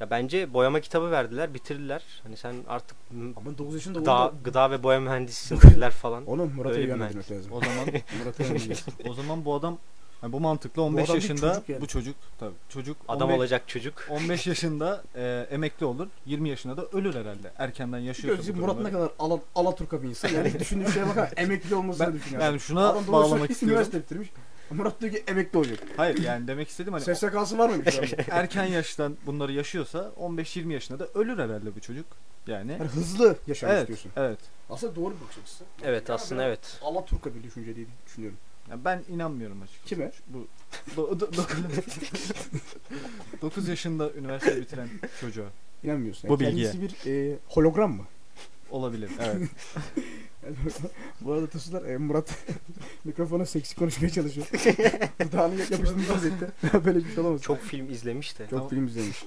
ya 0.00 0.10
bence 0.10 0.54
boyama 0.54 0.80
kitabı 0.80 1.10
verdiler, 1.10 1.54
bitirdiler. 1.54 2.02
Hani 2.22 2.36
sen 2.36 2.54
artık 2.68 2.96
Ama 3.36 3.58
9 3.58 3.74
yaşında 3.74 3.98
gıda, 3.98 4.28
oldu. 4.28 4.34
gıda 4.44 4.70
ve 4.70 4.82
boya 4.82 5.00
mühendisisin 5.00 5.60
dediler 5.62 5.90
falan. 5.90 6.26
Oğlum 6.26 6.52
Murat'a 6.56 6.78
etmek 6.80 7.30
lazım. 7.30 7.52
O 7.52 7.60
zaman 7.60 7.86
Murat'a 8.18 8.44
o 9.10 9.14
zaman 9.14 9.44
bu 9.44 9.54
adam 9.54 9.78
yani 10.26 10.32
bu 10.32 10.40
mantıklı 10.40 10.82
15 10.82 11.04
adam 11.04 11.16
bir 11.16 11.22
yaşında 11.22 11.54
çocuk 11.54 11.68
yani. 11.68 11.80
bu 11.80 11.86
çocuk 11.86 12.16
tabii 12.40 12.54
çocuk 12.68 12.96
Adam 13.08 13.28
15 13.28 13.38
olacak 13.38 13.68
çocuk. 13.68 14.06
15 14.10 14.46
yaşında 14.46 15.02
e, 15.14 15.46
emekli 15.50 15.86
olur. 15.86 16.08
20 16.26 16.48
yaşında 16.48 16.76
da 16.76 16.84
ölür 16.92 17.14
herhalde. 17.14 17.52
Erkenden 17.58 17.98
yaşıyorsa 17.98 18.36
Gözüm 18.36 18.56
bu 18.56 18.60
Murat 18.60 18.80
ne 18.80 18.90
kadar 18.90 19.10
ala, 19.18 19.40
Alaturka 19.54 20.02
bir 20.02 20.08
insan. 20.08 20.28
Yani 20.28 20.60
düşündüğü 20.60 20.92
şeye 20.92 21.08
bakar 21.08 21.32
emekli 21.36 21.74
olmasını 21.74 22.06
Ben- 22.06 22.14
düşünüyor. 22.14 22.42
Yani 22.42 22.60
şuna 22.60 22.88
Adam 22.88 23.06
bağlamak 23.12 23.50
istiyorum. 23.50 23.72
üniversite 23.72 23.98
bitirmiş. 23.98 24.30
Murat 24.70 25.00
diyor 25.00 25.12
ki 25.12 25.24
emekli 25.26 25.58
olacak. 25.58 25.78
Hayır 25.96 26.18
yani 26.22 26.48
demek 26.48 26.68
istedim 26.68 26.92
hani 26.92 27.02
SSK'sı 27.16 27.58
var 27.58 27.68
mıymış 27.68 27.98
erken 28.30 28.64
yaştan 28.64 29.16
bunları 29.26 29.52
yaşıyorsa 29.52 30.10
15-20 30.20 30.72
yaşında 30.72 30.98
da 30.98 31.06
ölür 31.14 31.38
herhalde 31.38 31.74
bu 31.76 31.80
çocuk. 31.80 32.06
Yani 32.46 32.72
Yani 32.72 32.84
hızlı 32.84 33.36
yaşamak 33.46 33.74
evet, 33.76 33.82
istiyorsun. 33.82 34.10
evet. 34.16 34.38
Aslında 34.70 34.96
doğru 34.96 35.14
bir 35.16 35.20
bakış 35.24 35.38
açısı. 35.38 35.64
Evet 35.84 36.08
Yani 36.08 36.14
aslında 36.14 36.42
ben 36.42 36.46
evet. 36.46 36.78
Alaturka 36.82 37.34
bir 37.34 37.42
düşünce 37.42 37.76
diye 37.76 37.86
düşünüyorum. 38.06 38.38
Yani 38.70 38.84
ben 38.84 39.04
inanmıyorum 39.08 39.62
açıkçası. 39.62 39.88
Kime? 39.88 40.12
Bu 40.28 40.46
9 43.42 43.68
yaşında 43.68 44.12
üniversite 44.12 44.60
bitiren 44.60 44.88
çocuğa 45.20 45.46
İnanmıyorsun. 45.84 46.30
Bu 46.30 46.32
Yani 46.32 46.52
bilgiye. 46.52 46.72
Kendisi 46.72 47.04
bir 47.04 47.10
e, 47.32 47.38
hologram 47.48 47.92
mı? 47.92 48.04
olabilir. 48.70 49.10
Evet. 49.20 49.48
Bu 51.20 51.32
arada 51.32 51.46
Tosular 51.46 51.84
e, 51.84 51.96
Murat 51.96 52.38
mikrofona 53.04 53.46
seksi 53.46 53.76
konuşmaya 53.76 54.10
çalışıyor. 54.10 54.46
Dudağını 55.20 55.54
yapıştırmış 55.54 56.10
vaziyette. 56.10 56.50
Böyle 56.84 56.98
bir 56.98 57.14
şey 57.14 57.24
olamaz. 57.24 57.42
Çok 57.42 57.60
film 57.60 57.90
izlemiş 57.90 58.38
de. 58.38 58.46
Çok 58.50 58.70
film 58.70 58.86
izlemiş. 58.86 59.24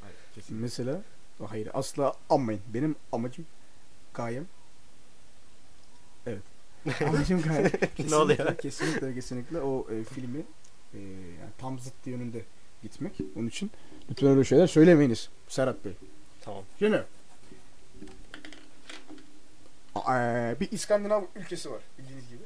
Hayır, 0.00 0.16
kesin. 0.34 0.56
Mesela 0.56 1.02
hayır 1.46 1.68
asla 1.74 2.14
anmayın. 2.30 2.60
Benim 2.74 2.96
amacım 3.12 3.46
gayem 4.14 4.46
Evet. 6.26 6.42
Amacım 7.08 7.42
gayem 7.42 7.70
kesinlikle, 7.96 8.16
oluyor? 8.16 8.56
Kesinlikle 8.56 9.14
kesinlikle 9.14 9.60
o 9.60 9.86
e, 9.90 10.04
filmi 10.04 10.42
e, 10.94 10.98
yani 11.40 11.50
tam 11.58 11.78
zıttı 11.78 12.10
yönünde 12.10 12.42
gitmek. 12.82 13.12
Onun 13.36 13.48
için 13.48 13.70
lütfen 14.10 14.28
öyle 14.30 14.44
şeyler 14.44 14.66
söylemeyiniz 14.66 15.28
Serhat 15.48 15.84
Bey. 15.84 15.92
Tamam. 16.44 16.62
Şimdi 16.78 17.04
a- 19.94 20.18
e, 20.18 20.56
bir 20.60 20.70
İskandinav 20.72 21.22
ülkesi 21.36 21.70
var 21.70 21.80
bildiğiniz 21.98 22.24
gibi. 22.28 22.42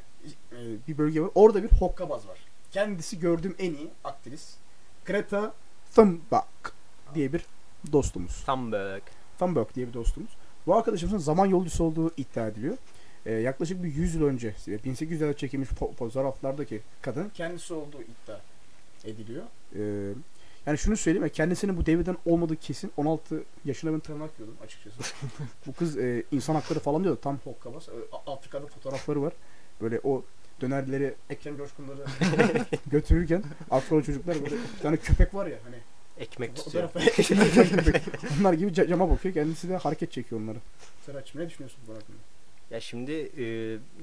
E, 0.53 0.59
bir 0.89 0.99
bölge 0.99 1.21
var. 1.23 1.31
Orada 1.35 1.63
bir 1.63 1.73
hokkabaz 1.73 2.29
var. 2.29 2.39
Kendisi 2.73 3.19
gördüğüm 3.21 3.55
en 3.59 3.75
iyi 3.75 3.91
aktris. 4.05 4.55
Greta 5.07 5.55
Thunberg 5.95 6.43
diye 7.15 7.33
bir 7.33 7.47
dostumuz. 7.93 8.45
Böyle. 8.47 9.03
Thunberg 9.39 9.75
diye 9.75 9.89
bir 9.89 9.93
dostumuz. 9.93 10.31
Bu 10.67 10.75
arkadaşımızın 10.77 11.19
zaman 11.19 11.47
yolcusu 11.47 11.85
olduğu 11.85 12.11
iddia 12.17 12.47
ediliyor. 12.47 12.77
Ee, 13.27 13.33
yaklaşık 13.33 13.83
bir 13.83 13.95
100 13.95 14.15
yıl 14.15 14.25
önce 14.25 14.55
1800'lerde 14.69 15.37
çekilmiş 15.37 15.69
fo- 15.69 15.95
fotoğraflardaki 15.95 16.81
kadın 17.03 17.29
kendisi 17.29 17.75
olduğu 17.75 18.03
iddia 18.03 18.41
ediliyor. 19.05 19.45
Ee, 19.77 20.13
yani 20.67 20.79
şunu 20.79 20.97
söyleyeyim 20.97 21.25
ya 21.25 21.29
kendisinin 21.33 21.77
bu 21.77 21.87
devirden 21.87 22.17
olmadığı 22.27 22.57
kesin 22.57 22.93
16 22.97 23.43
yaşına 23.65 23.93
ben 23.93 24.01
tırnak 24.01 24.31
yiyordum 24.39 24.57
açıkçası. 24.65 24.97
bu 25.67 25.73
kız 25.73 25.97
e, 25.99 26.23
insan 26.33 26.55
hakları 26.55 26.79
falan 26.81 27.05
diyordu 27.05 27.19
tam 27.23 27.39
hokkabaz. 27.45 27.89
Afrika'da 28.27 28.67
fotoğrafları 28.67 29.23
var. 29.23 29.33
Böyle 29.81 30.01
o 30.05 30.25
dönerleri 30.61 31.15
Ekrem 31.31 31.57
Coşkunları 31.57 32.05
götürürken 32.87 33.43
Afro 33.71 34.03
çocuklar 34.03 34.35
böyle 34.35 34.55
bir 34.55 34.83
tane 34.83 34.97
köpek 34.97 35.35
var 35.35 35.47
ya 35.47 35.59
hani 35.65 35.77
Ekmek 36.19 36.57
tutuyor. 36.57 36.91
Onlar 38.41 38.53
gibi 38.53 38.71
ca- 38.71 38.89
cama 38.89 39.11
bakıyor. 39.11 39.35
Kendisi 39.35 39.69
de 39.69 39.77
hareket 39.77 40.13
çekiyor 40.13 40.41
onları. 40.41 40.59
Serhat'cığım 41.07 41.43
ne 41.43 41.49
düşünüyorsun 41.49 41.81
bu 41.89 41.93
hakkında? 41.95 42.17
Ya 42.71 42.81
şimdi 42.81 43.13
e, 43.39 43.45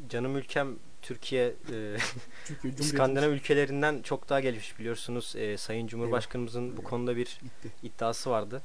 canım 0.10 0.38
ülkem 0.38 0.68
Türkiye 1.02 1.46
e, 1.48 1.98
Türkiye 2.46 2.74
İskandinav 2.80 3.30
ülkelerinden 3.30 4.02
çok 4.02 4.30
daha 4.30 4.40
gelişmiş 4.40 4.80
biliyorsunuz. 4.80 5.36
E, 5.38 5.58
Sayın 5.58 5.88
Cumhurbaşkanımızın 5.88 6.78
bu 6.78 6.80
Eyvah. 6.82 6.90
konuda 6.90 7.16
bir 7.16 7.40
gitti. 7.44 7.70
iddiası 7.84 8.30
vardı. 8.30 8.62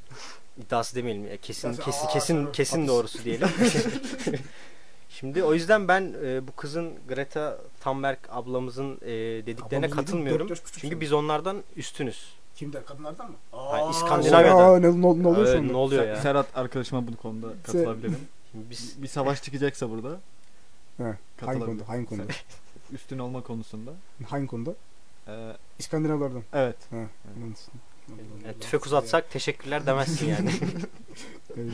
İddiası 0.58 0.96
demeyelim 0.96 1.26
ya 1.28 1.36
kesin 1.36 1.68
İddiası- 1.72 1.84
kesin 1.84 2.06
Aa, 2.06 2.12
kesin 2.12 2.52
kesin 2.52 2.76
hapis. 2.76 2.88
doğrusu 2.88 3.24
diyelim. 3.24 3.48
Şimdi 5.08 5.42
o 5.44 5.54
yüzden 5.54 5.88
ben 5.88 6.14
e, 6.24 6.46
bu 6.48 6.52
kızın 6.56 6.92
Greta 7.08 7.58
Thunberg 7.80 8.18
ablamızın 8.28 8.98
e, 9.02 9.08
dediklerine 9.46 9.86
Ablamız 9.86 9.96
katılmıyorum. 10.06 10.48
dört 10.48 10.64
küçük 10.64 10.80
Çünkü 10.80 11.00
biz 11.00 11.12
onlardan 11.12 11.62
üstünüz. 11.76 12.32
Kimden? 12.54 12.84
Kadınlardan 12.84 13.30
mı? 13.30 13.36
Hayır, 13.52 13.86
Aa, 13.86 13.90
İskandinavya'dan. 13.90 14.56
aa, 14.74 14.78
Ne, 14.78 14.86
ne, 14.88 15.22
ne 15.22 15.28
oluyor 15.28 15.46
Ee, 15.46 15.52
sonra? 15.52 15.62
ne 15.62 15.76
oluyor 15.76 16.06
ya? 16.08 16.16
Serhat 16.16 16.46
arkadaşıma 16.56 17.06
bu 17.06 17.16
konuda 17.16 17.48
katılabilirim. 17.64 18.18
Şimdi 18.52 18.70
biz 18.70 19.02
bir 19.02 19.08
savaş 19.08 19.42
çıkacaksa 19.42 19.90
burada 19.90 20.20
He, 20.96 21.14
hangi 21.40 21.60
konuda? 21.60 21.88
Hangi 21.88 22.06
konuda? 22.06 22.32
Üstün 22.92 23.18
olma 23.18 23.42
konusunda. 23.42 23.92
hangi 24.26 24.46
konuda? 24.46 24.74
Ee, 25.28 25.56
İskandinavlardan. 25.78 26.42
evet. 26.52 26.76
yani 28.44 28.60
tüfek 28.60 28.86
uzatsak 28.86 29.30
teşekkürler 29.30 29.86
demezsin 29.86 30.28
yani. 30.36 30.50
Evet. 31.56 31.72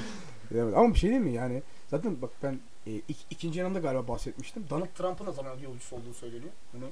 Evet. 0.54 0.74
Ama 0.76 0.94
bir 0.94 0.98
şey 0.98 1.10
değil 1.10 1.20
mi 1.22 1.32
yani? 1.32 1.62
Zaten 1.90 2.22
bak 2.22 2.30
ben 2.42 2.60
e, 2.86 2.90
ik- 2.90 3.24
ikinci 3.30 3.58
yanımda 3.58 3.78
galiba 3.78 4.08
bahsetmiştim. 4.08 4.64
Donald 4.70 4.86
Trump'ın 4.94 5.26
da 5.26 5.32
zaman 5.32 5.58
yolcusu 5.58 5.96
olduğu 5.96 6.14
söyleniyor. 6.14 6.52
Bunu 6.72 6.84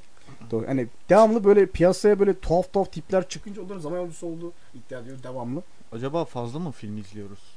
Doğru. 0.51 0.69
Hani 0.69 0.87
devamlı 1.09 1.45
böyle 1.45 1.67
piyasaya 1.67 2.19
böyle 2.19 2.39
tuhaf 2.41 2.73
tuhaf 2.73 2.93
tipler 2.93 3.29
çıkınca 3.29 3.63
onların 3.63 3.81
zaman 3.81 3.97
yolcusu 3.97 4.27
olduğu 4.27 4.53
iddia 4.75 5.01
ediyor 5.01 5.23
devamlı. 5.23 5.63
Acaba 5.93 6.25
fazla 6.25 6.59
mı 6.59 6.73
film 6.73 6.97
izliyoruz? 6.99 7.52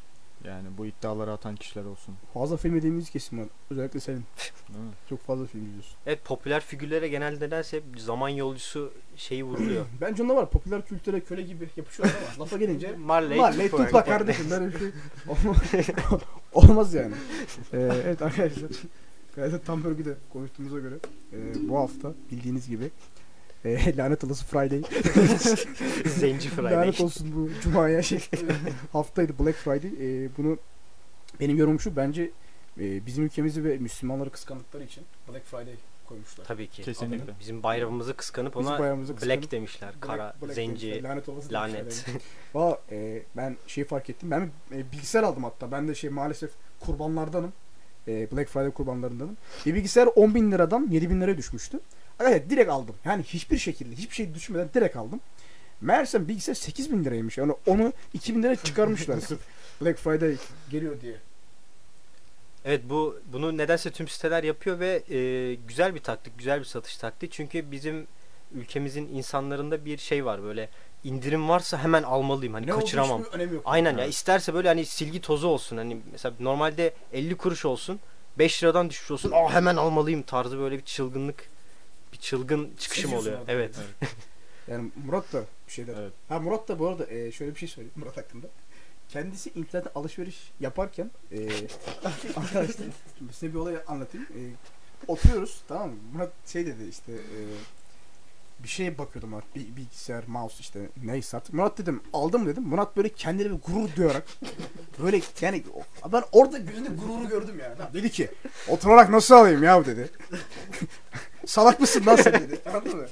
Yani 0.48 0.68
bu 0.78 0.86
iddiaları 0.86 1.32
atan 1.32 1.56
kişiler 1.56 1.86
olsun. 1.86 2.16
Fazla 2.34 2.58
film 2.58 2.76
dediğimiz 2.76 3.10
kesim 3.10 3.40
var. 3.40 3.48
Özellikle 3.70 4.00
senin. 4.00 4.24
Çok 5.10 5.20
fazla 5.22 5.46
film 5.46 5.66
izliyorsun. 5.66 5.96
evet 6.06 6.26
popüler 6.26 6.60
figürlere 6.62 7.08
genelde 7.08 7.46
nedense 7.46 7.78
hep 7.78 7.84
zaman 8.00 8.30
yolcusu 8.30 8.94
şeyi 9.16 9.44
vuruluyor. 9.44 9.86
Bence 10.02 10.24
onda 10.24 10.36
var. 10.36 10.50
Popüler 10.50 10.86
kültüre 10.86 11.20
köle 11.20 11.42
gibi 11.42 11.70
yapışıyorlar 11.78 12.16
ama 12.36 12.40
lafa 12.44 12.58
gelince 12.58 12.96
Marley, 12.96 13.38
Marley 13.38 13.70
Tupac. 13.70 13.86
tutla 13.86 14.04
kardeşim. 14.06 14.50
Böyle 14.52 14.68
bir 14.74 14.80
şey 14.80 14.92
olmaz, 15.30 16.22
olmaz 16.54 16.94
yani. 16.94 17.14
Ee, 17.74 17.78
evet 18.06 18.22
arkadaşlar. 18.22 18.70
Gayet 19.36 19.66
tam 19.66 19.84
bölgede 19.84 20.16
konuştuğumuza 20.34 20.80
göre 20.80 20.96
e, 21.34 21.70
bu 21.70 21.78
hafta 21.78 22.14
bildiğiniz 22.32 22.68
gibi 22.70 22.92
e, 23.66 23.98
lanet 23.98 24.24
olası 24.24 24.46
Friday. 24.46 24.82
Zenci 26.06 26.50
Friday. 26.50 26.74
lanet 26.74 27.02
olsun 27.02 27.34
bu 27.36 27.62
Cuma'ya 27.62 28.02
şey. 28.02 28.20
haftaydı 28.92 29.40
Black 29.40 29.58
Friday. 29.58 29.92
E, 30.26 30.30
bunu 30.38 30.58
benim 31.40 31.58
yorumum 31.58 31.80
şu 31.80 31.96
bence 31.96 32.32
e, 32.80 33.06
bizim 33.06 33.24
ülkemizi 33.26 33.64
ve 33.64 33.78
Müslümanları 33.78 34.30
kıskandıkları 34.30 34.84
için 34.84 35.04
Black 35.30 35.46
Friday 35.46 35.76
koymuşlar. 36.06 36.46
Tabii 36.46 36.68
ki. 36.68 36.82
Kesinlikle. 36.84 37.34
Bizim 37.40 37.64
bayramımızı 37.64 38.14
kıskanıp 38.14 38.58
ona 38.58 38.80
bayramımızı 38.80 39.14
Black 39.14 39.22
kıskanıp 39.22 39.52
demişler. 39.52 39.94
Black- 39.94 40.00
Kara, 40.00 40.34
Black 40.42 40.54
zenci, 40.54 40.92
demişler, 40.92 41.10
lanet 41.10 41.30
olası 41.30 41.54
lanet. 41.54 42.06
Valla 42.54 42.82
e, 42.92 43.24
ben 43.38 43.58
şeyi 43.68 43.86
fark 43.86 44.10
ettim. 44.10 44.32
Ben 44.32 44.50
e, 44.72 44.92
bilgisayar 44.92 45.24
aldım 45.24 45.44
hatta. 45.44 45.72
Ben 45.72 45.88
de 45.88 45.96
şey 45.96 46.10
maalesef 46.10 46.52
kurbanlardanım. 46.80 47.54
E, 48.08 48.32
Black 48.32 48.50
Friday 48.50 48.72
kurbanlarındanım. 48.72 49.38
Bir 49.66 49.74
bilgisayar 49.76 50.08
10 50.16 50.36
bin 50.36 50.52
liradan 50.52 50.88
7 50.92 51.10
bin 51.10 51.22
liraya 51.22 51.38
düşmüştü. 51.38 51.80
Evet 52.20 52.50
direkt 52.50 52.70
aldım. 52.70 52.96
Yani 53.06 53.24
hiçbir 53.24 53.58
şekilde 53.58 53.96
hiçbir 53.96 54.16
şey 54.16 54.34
düşünmeden 54.34 54.70
direkt 54.74 54.96
aldım. 54.96 55.20
Meğersem 55.82 56.28
bilgisayar 56.28 56.54
8 56.54 56.92
bin 56.92 57.04
liraymış. 57.04 57.38
Yani 57.38 57.54
onu 57.68 57.94
2 58.14 58.36
bin 58.36 58.44
liraya 58.44 58.56
çıkarmışlar. 58.56 59.20
Black 59.82 60.00
Friday 60.00 60.36
geliyor 60.72 61.02
diye. 61.02 61.16
Evet 62.66 62.82
bu 62.90 63.20
bunu 63.34 63.58
nedense 63.58 63.92
tüm 63.92 64.08
siteler 64.08 64.44
yapıyor 64.44 64.80
ve 64.80 65.04
e, 65.16 65.56
güzel 65.56 65.96
bir 65.96 66.00
taktik, 66.00 66.38
güzel 66.38 66.60
bir 66.60 66.66
satış 66.66 66.98
taktiği. 66.98 67.30
Çünkü 67.30 67.72
bizim 67.72 68.08
ülkemizin 68.54 69.08
insanlarında 69.16 69.86
bir 69.86 69.98
şey 69.98 70.26
var 70.26 70.44
böyle 70.44 70.70
indirim 71.04 71.50
varsa 71.50 71.78
hemen 71.84 72.04
almalıyım 72.04 72.54
hani 72.54 72.68
Ne 72.68 72.72
kaçıramam. 72.72 73.22
yok. 73.22 73.62
Aynen 73.66 73.98
ya 73.98 74.04
Evet. 74.04 74.14
isterse 74.14 74.54
böyle 74.54 74.68
hani 74.68 74.86
silgi 74.86 75.22
tozu 75.22 75.48
olsun 75.48 75.78
hani 75.78 75.98
mesela 76.12 76.36
normalde 76.40 76.94
50 77.14 77.36
kuruş 77.38 77.66
olsun 77.66 78.00
5 78.38 78.64
liradan 78.64 78.90
düşmüş 78.90 79.12
olsun 79.12 79.32
aa 79.32 79.54
hemen 79.54 79.76
almalıyım 79.76 80.22
tarzı 80.22 80.60
böyle 80.60 80.78
bir 80.78 80.84
çılgınlık 80.84 81.50
bir 82.16 82.20
çılgın 82.20 82.72
çıkışım 82.80 83.04
Seziyorsun 83.04 83.28
oluyor. 83.30 83.44
abi. 83.44 83.52
Evet. 83.52 83.76
Yani 84.68 84.92
Murat 85.06 85.34
da 85.34 85.44
bir 85.68 85.72
şeyler. 85.74 85.94
Evet. 85.98 86.14
Ha 86.30 86.40
Murat 86.40 86.68
da 86.68 86.80
bu 86.80 86.88
arada 86.88 87.06
e, 87.12 87.32
şöyle 87.32 87.52
bir 87.54 87.60
şey 87.60 87.70
söyleyeyim 87.70 87.94
Murat 87.96 88.18
hakkında. 88.18 88.48
Kendisi 89.10 89.50
internet 89.56 89.98
alışveriş 89.98 90.52
yaparken 90.60 91.12
e, 91.32 91.38
arkadaşlar 92.36 92.86
size 93.32 93.54
bir 93.54 93.56
olay 93.60 93.76
anlatayım. 93.88 94.26
E, 94.26 94.42
oturuyoruz 95.08 95.62
tamam 95.68 95.90
mı? 95.90 95.96
Murat 96.14 96.32
şey 96.48 96.66
dedi 96.66 96.84
işte 96.90 97.12
e, 97.12 97.40
bir 98.64 98.68
şeye 98.68 98.98
bakıyordum 98.98 99.30
Murat. 99.30 99.44
Bir, 99.56 99.76
bilgisayar, 99.76 100.24
mouse 100.28 100.56
işte 100.60 100.80
neyse 101.04 101.38
artık. 101.38 101.54
Murat 101.54 101.78
dedim 101.78 102.02
aldım 102.14 102.46
dedim. 102.48 102.64
Murat 102.64 102.98
böyle 102.98 103.10
kendine 103.10 103.46
bir 103.52 103.62
gurur 103.62 103.90
duyarak 103.96 104.28
böyle 105.04 105.22
yani 105.42 105.64
o- 106.04 106.12
ben 106.12 106.24
orada 106.32 106.58
gözünde 106.58 106.90
gururu 106.90 107.30
gördüm 107.30 107.60
yani. 107.62 107.80
Lan 107.80 107.94
Dedi 107.94 108.12
ki 108.12 108.30
oturarak 108.70 109.10
nasıl 109.10 109.36
alayım 109.36 109.64
ya 109.64 109.86
dedi. 109.86 110.10
Salak 111.46 111.80
mısın 111.80 112.06
lan 112.06 112.16
sen 112.16 112.34
dedi. 112.34 112.60
Anladın 112.70 112.96
mı? 112.98 113.06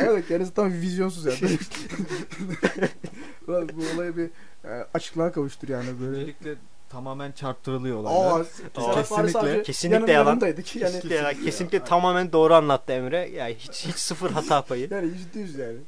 evet 0.00 0.28
kendisi 0.28 0.54
tam 0.54 0.72
vizyonsuz 0.72 1.24
yani. 1.26 1.38
Ulan 3.48 3.68
bu 3.68 3.82
olayı 3.94 4.16
bir 4.16 4.30
e, 4.68 4.86
açıklığa 4.94 5.32
kavuştur 5.32 5.68
yani 5.68 6.00
böyle. 6.00 6.16
Öncelikle 6.16 6.54
tamamen 6.88 7.32
çarptırılıyor 7.32 7.96
Aa, 8.04 8.08
olaylar. 8.08 8.46
Paris 8.74 9.08
kesinlikle- 9.08 9.62
kesinlikle 9.62 10.12
yalan. 10.12 10.40
Yani, 10.42 10.62
Kesinlikle, 10.64 11.14
ya, 11.14 11.32
kesinlikle 11.44 11.84
tamamen 11.84 12.32
doğru 12.32 12.54
anlattı 12.54 12.92
Emre. 12.92 13.28
Yani 13.34 13.54
hiç 13.58 13.86
hiç 13.86 13.96
sıfır 13.96 14.30
hata 14.30 14.62
payı. 14.62 14.88
yani 14.90 15.06
yüzde 15.06 15.40
yüz 15.40 15.54
yani. 15.58 15.78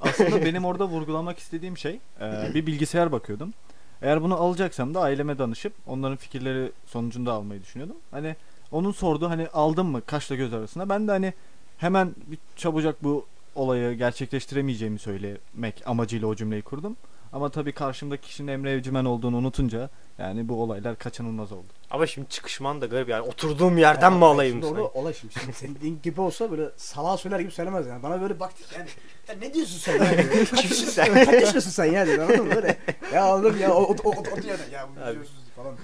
Aslında 0.00 0.44
benim 0.44 0.64
orada 0.64 0.84
vurgulamak 0.88 1.38
istediğim 1.38 1.78
şey 1.78 2.00
e, 2.20 2.54
bir 2.54 2.66
bilgisayar 2.66 3.12
bakıyordum. 3.12 3.54
Eğer 4.02 4.22
bunu 4.22 4.34
alacaksam 4.36 4.94
da 4.94 5.00
aileme 5.00 5.38
danışıp 5.38 5.72
onların 5.86 6.16
fikirleri 6.16 6.72
sonucunda 6.86 7.32
almayı 7.32 7.62
düşünüyordum. 7.62 7.96
Hani 8.10 8.36
onun 8.72 8.92
sorduğu 8.92 9.30
hani 9.30 9.48
aldım 9.48 9.86
mı 9.86 10.02
kaşla 10.06 10.36
göz 10.36 10.54
arasında 10.54 10.88
ben 10.88 11.08
de 11.08 11.12
hani 11.12 11.32
hemen 11.78 12.14
bir 12.26 12.38
çabucak 12.56 13.04
bu 13.04 13.26
olayı 13.54 13.94
gerçekleştiremeyeceğimi 13.94 14.98
söylemek 14.98 15.82
amacıyla 15.86 16.28
o 16.28 16.34
cümleyi 16.34 16.62
kurdum. 16.62 16.96
Ama 17.32 17.48
tabii 17.48 17.72
karşımdaki 17.72 18.28
kişinin 18.28 18.52
Emre 18.52 18.72
Evcimen 18.72 19.04
olduğunu 19.04 19.36
unutunca 19.36 19.90
yani 20.18 20.48
bu 20.48 20.62
olaylar 20.62 20.98
kaçınılmaz 20.98 21.52
oldu. 21.52 21.66
Ama 21.90 22.06
şimdi 22.06 22.28
çıkışman 22.28 22.80
da 22.80 22.86
garip 22.86 23.08
yani 23.08 23.22
oturduğum 23.22 23.78
yerden 23.78 24.12
mi 24.12 24.24
alayım? 24.24 24.62
Şimdi 24.62 24.66
sanki? 24.66 24.98
olay 24.98 25.14
şimdi. 25.14 25.34
şimdi 25.34 25.52
senin 25.52 25.98
gibi 26.02 26.20
olsa 26.20 26.50
böyle 26.50 26.70
salağa 26.76 27.16
söyler 27.16 27.40
gibi 27.40 27.50
söylemez 27.50 27.86
yani. 27.86 28.02
Bana 28.02 28.20
böyle 28.20 28.40
baktık 28.40 28.66
yani. 28.78 28.88
Ya 29.28 29.34
ne 29.34 29.54
diyorsun 29.54 29.78
sen 29.78 30.04
yani? 30.04 30.44
Kimsin 30.56 30.86
sen? 30.86 31.24
Kaç 31.24 31.64
sen 31.64 31.84
ya 31.84 32.06
dedi 32.06 32.22
anladın 32.22 32.46
mı? 32.46 32.54
Böyle 32.54 32.78
ya 33.14 33.22
aldım 33.22 33.60
ya 33.60 33.74
o, 33.74 33.82
o, 33.82 33.96
o, 34.04 34.10
o, 34.10 34.10
o 34.10 34.46
ya 34.72 34.88
bu 34.96 35.00
Abi. 35.00 35.10
biliyorsunuz 35.10 35.44
falan 35.56 35.74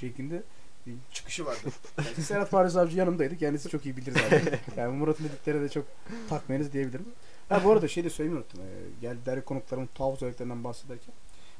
şeklinde 0.00 0.42
bir 0.86 0.94
çıkışı 1.12 1.46
vardı. 1.46 1.68
Yani 1.98 2.24
Serhat 2.24 2.50
Paris 2.50 2.76
Avcı 2.76 2.98
yanımdaydı. 2.98 3.36
Kendisi 3.36 3.68
çok 3.68 3.86
iyi 3.86 3.96
bilir 3.96 4.12
zaten. 4.12 4.58
Yani 4.76 4.96
Murat'ın 4.96 5.24
dediklerine 5.24 5.62
de 5.62 5.68
çok 5.68 5.84
takmayınız 6.28 6.72
diyebilirim. 6.72 7.06
Ha 7.48 7.64
bu 7.64 7.72
arada 7.72 7.88
şey 7.88 8.04
de 8.04 8.10
söylemeyi 8.10 8.40
unuttum. 8.40 8.60
Ee, 8.60 9.00
geldi 9.00 9.18
değerli 9.26 9.44
konuklarımın 9.44 9.88
tuhaf 9.94 10.14
özelliklerinden 10.14 10.64
bahsederken. 10.64 11.14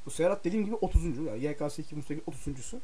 Bu 0.07 0.11
Serhat 0.11 0.45
dediğim 0.45 0.65
gibi 0.65 0.75
30. 0.75 1.05
Yani 1.05 1.45
YKS 1.45 1.79
2008 1.79 2.25
30.sü. 2.25 2.77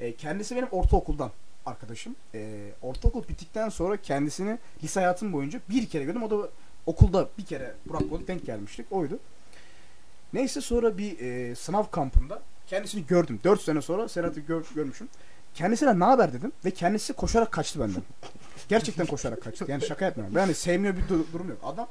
Ee, 0.00 0.14
kendisi 0.16 0.56
benim 0.56 0.68
ortaokuldan 0.68 1.30
arkadaşım. 1.66 2.16
Ee, 2.34 2.72
ortaokul 2.82 3.28
bittikten 3.28 3.68
sonra 3.68 3.96
kendisini 3.96 4.58
lise 4.82 5.00
hayatım 5.00 5.32
boyunca 5.32 5.60
bir 5.70 5.88
kere 5.88 6.04
gördüm. 6.04 6.22
O 6.22 6.30
da 6.30 6.48
okulda 6.86 7.28
bir 7.38 7.44
kere 7.44 7.74
Burak'la 7.86 8.26
denk 8.26 8.46
gelmiştik. 8.46 8.86
Oydu. 8.90 9.18
Neyse 10.32 10.60
sonra 10.60 10.98
bir 10.98 11.18
e, 11.18 11.54
sınav 11.54 11.84
kampında 11.90 12.42
kendisini 12.66 13.06
gördüm. 13.06 13.40
4 13.44 13.60
sene 13.62 13.82
sonra 13.82 14.08
Serhat'ı 14.08 14.40
gör, 14.40 14.64
görmüşüm. 14.74 15.08
Kendisine 15.56 15.98
ne 15.98 16.04
haber 16.04 16.32
dedim 16.32 16.52
ve 16.64 16.70
kendisi 16.70 17.12
koşarak 17.12 17.52
kaçtı 17.52 17.80
benden. 17.80 18.02
Gerçekten 18.68 19.06
koşarak 19.06 19.42
kaçtı. 19.42 19.64
Yani 19.68 19.82
şaka 19.86 20.04
yapmıyorum. 20.04 20.36
Yani 20.36 20.54
sevmiyor 20.54 20.96
bir 20.96 21.02
du- 21.02 21.32
durum 21.32 21.48
yok. 21.48 21.58
Adam 21.62 21.88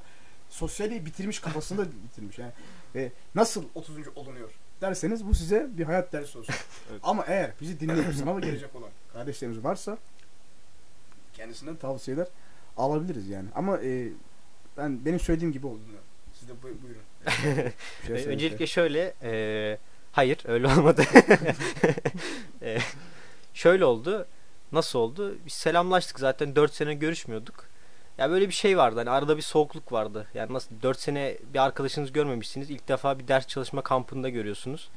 sosyali 0.50 1.06
bitirmiş 1.06 1.40
kafasında 1.40 1.86
bitirmiş. 2.04 2.40
Yani 2.40 2.52
e, 2.96 3.12
nasıl 3.36 3.64
30. 3.76 3.96
olunuyor 4.16 4.50
derseniz 4.82 5.26
bu 5.28 5.36
size 5.36 5.68
bir 5.78 5.84
hayat 5.84 6.14
dersi 6.14 6.38
olsun. 6.38 6.56
Evet. 6.92 7.00
Ama 7.04 7.24
eğer 7.28 7.52
bizi 7.62 7.80
dinleyip 7.80 8.16
sınava 8.16 8.40
gelecek 8.40 8.76
olan 8.76 8.90
kardeşlerimiz 9.14 9.64
varsa 9.64 9.98
kendisinden 11.34 11.76
tavsiyeler 11.76 12.28
alabiliriz 12.78 13.28
yani. 13.30 13.48
Ama 13.56 13.78
e, 13.78 14.08
ben 14.78 15.06
benim 15.06 15.20
söylediğim 15.20 15.54
gibi 15.54 15.68
oldu. 15.68 15.80
Siz 16.40 16.50
de 16.50 16.54
bu- 16.64 16.84
buyurun. 16.84 17.02
Şey 18.08 18.08
söyleyin. 18.08 18.30
Öncelikle 18.30 18.68
şöyle, 18.68 19.14
e, 19.24 19.78
hayır 20.12 20.40
öyle 20.46 20.68
olmadı. 20.68 21.04
Şöyle 23.56 23.86
oldu, 23.86 24.26
nasıl 24.72 25.00
oldu? 25.00 25.36
Biz 25.46 25.54
selamlaştık 25.54 26.20
zaten 26.20 26.56
4 26.56 26.74
sene 26.74 26.94
görüşmüyorduk. 26.94 27.66
Ya 28.18 28.30
böyle 28.30 28.48
bir 28.48 28.54
şey 28.54 28.78
vardı 28.78 29.00
hani 29.00 29.10
arada 29.10 29.38
bir 29.38 29.42
soğukluk 29.42 29.92
vardı. 29.92 30.28
Yani 30.34 30.54
nasıl 30.54 30.76
4 30.82 31.00
sene 31.00 31.38
bir 31.54 31.60
arkadaşınızı 31.60 32.14
görmemişsiniz. 32.14 32.70
İlk 32.70 32.88
defa 32.88 33.20
bir 33.20 33.28
ders 33.28 33.48
çalışma 33.48 33.82
kampında 33.82 34.30
görüyorsunuz. 34.30 34.90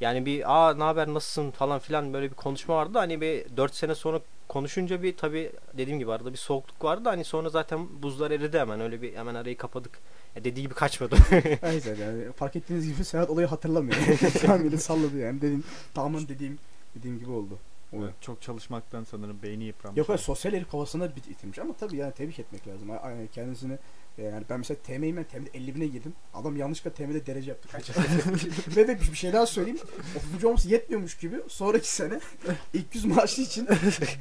Yani 0.00 0.26
bir 0.26 0.54
aa 0.54 0.74
ne 0.74 0.82
haber 0.82 1.08
nasılsın 1.08 1.50
falan 1.50 1.78
filan 1.78 2.12
böyle 2.12 2.30
bir 2.30 2.34
konuşma 2.34 2.76
vardı. 2.76 2.98
Hani 2.98 3.20
bir 3.20 3.56
4 3.56 3.74
sene 3.74 3.94
sonra 3.94 4.20
konuşunca 4.48 5.02
bir 5.02 5.16
tabi 5.16 5.52
dediğim 5.74 5.98
gibi 5.98 6.12
arada 6.12 6.32
bir 6.32 6.38
soğukluk 6.38 6.84
vardı. 6.84 7.08
Hani 7.08 7.24
sonra 7.24 7.48
zaten 7.48 8.02
buzlar 8.02 8.30
eridi 8.30 8.58
hemen 8.58 8.80
öyle 8.80 9.02
bir 9.02 9.16
hemen 9.16 9.34
arayı 9.34 9.56
kapadık. 9.56 9.98
Ya 10.36 10.44
dediği 10.44 10.62
gibi 10.62 10.74
kaçmadı. 10.74 11.16
Neyse 11.62 11.96
yani 12.00 12.32
fark 12.32 12.56
ettiğiniz 12.56 12.92
gibi 12.92 13.04
Serhat 13.04 13.30
olayı 13.30 13.46
hatırlamıyor. 13.46 13.96
Tamamıyla 14.40 14.78
salladı 14.78 15.18
yani. 15.18 15.40
Dediğim, 15.40 15.64
tamamen 15.94 16.28
dediğim 16.28 16.58
dediğim 16.94 17.18
gibi 17.18 17.30
oldu. 17.30 17.58
Olay. 17.92 18.04
Evet, 18.04 18.14
çok 18.20 18.42
çalışmaktan 18.42 19.04
sanırım 19.04 19.42
beyni 19.42 19.64
yıpranmış. 19.64 19.98
Yok 19.98 20.08
hayır 20.08 20.18
sosyal 20.20 20.52
herif 20.52 20.70
kafasında 20.70 21.16
bit 21.16 21.58
ama 21.62 21.74
tabii 21.76 21.96
yani 21.96 22.12
tebrik 22.12 22.38
etmek 22.38 22.68
lazım. 22.68 22.90
A- 22.90 23.10
Yani 23.10 23.28
kendisini 23.32 23.78
e, 24.18 24.22
yani 24.24 24.44
ben 24.50 24.58
mesela 24.58 24.78
TM'yi 24.82 25.16
ben 25.16 25.24
TM'de 25.24 25.50
50 25.54 25.74
bine 25.74 25.86
girdim. 25.86 26.12
Adam 26.34 26.56
yanlışlıkla 26.56 26.90
TM'de 27.04 27.26
derece 27.26 27.50
yaptı. 27.50 27.68
Kaç 27.72 27.90
Ve 28.76 28.88
de 28.88 29.00
bir 29.00 29.14
şey 29.14 29.32
daha 29.32 29.46
söyleyeyim. 29.46 29.80
30. 30.34 30.44
olması 30.44 30.68
yetmiyormuş 30.68 31.16
gibi 31.16 31.36
sonraki 31.48 31.88
sene 31.88 32.20
ilk 32.74 32.94
yüz 32.94 33.04
maaşı 33.04 33.42
için 33.42 33.68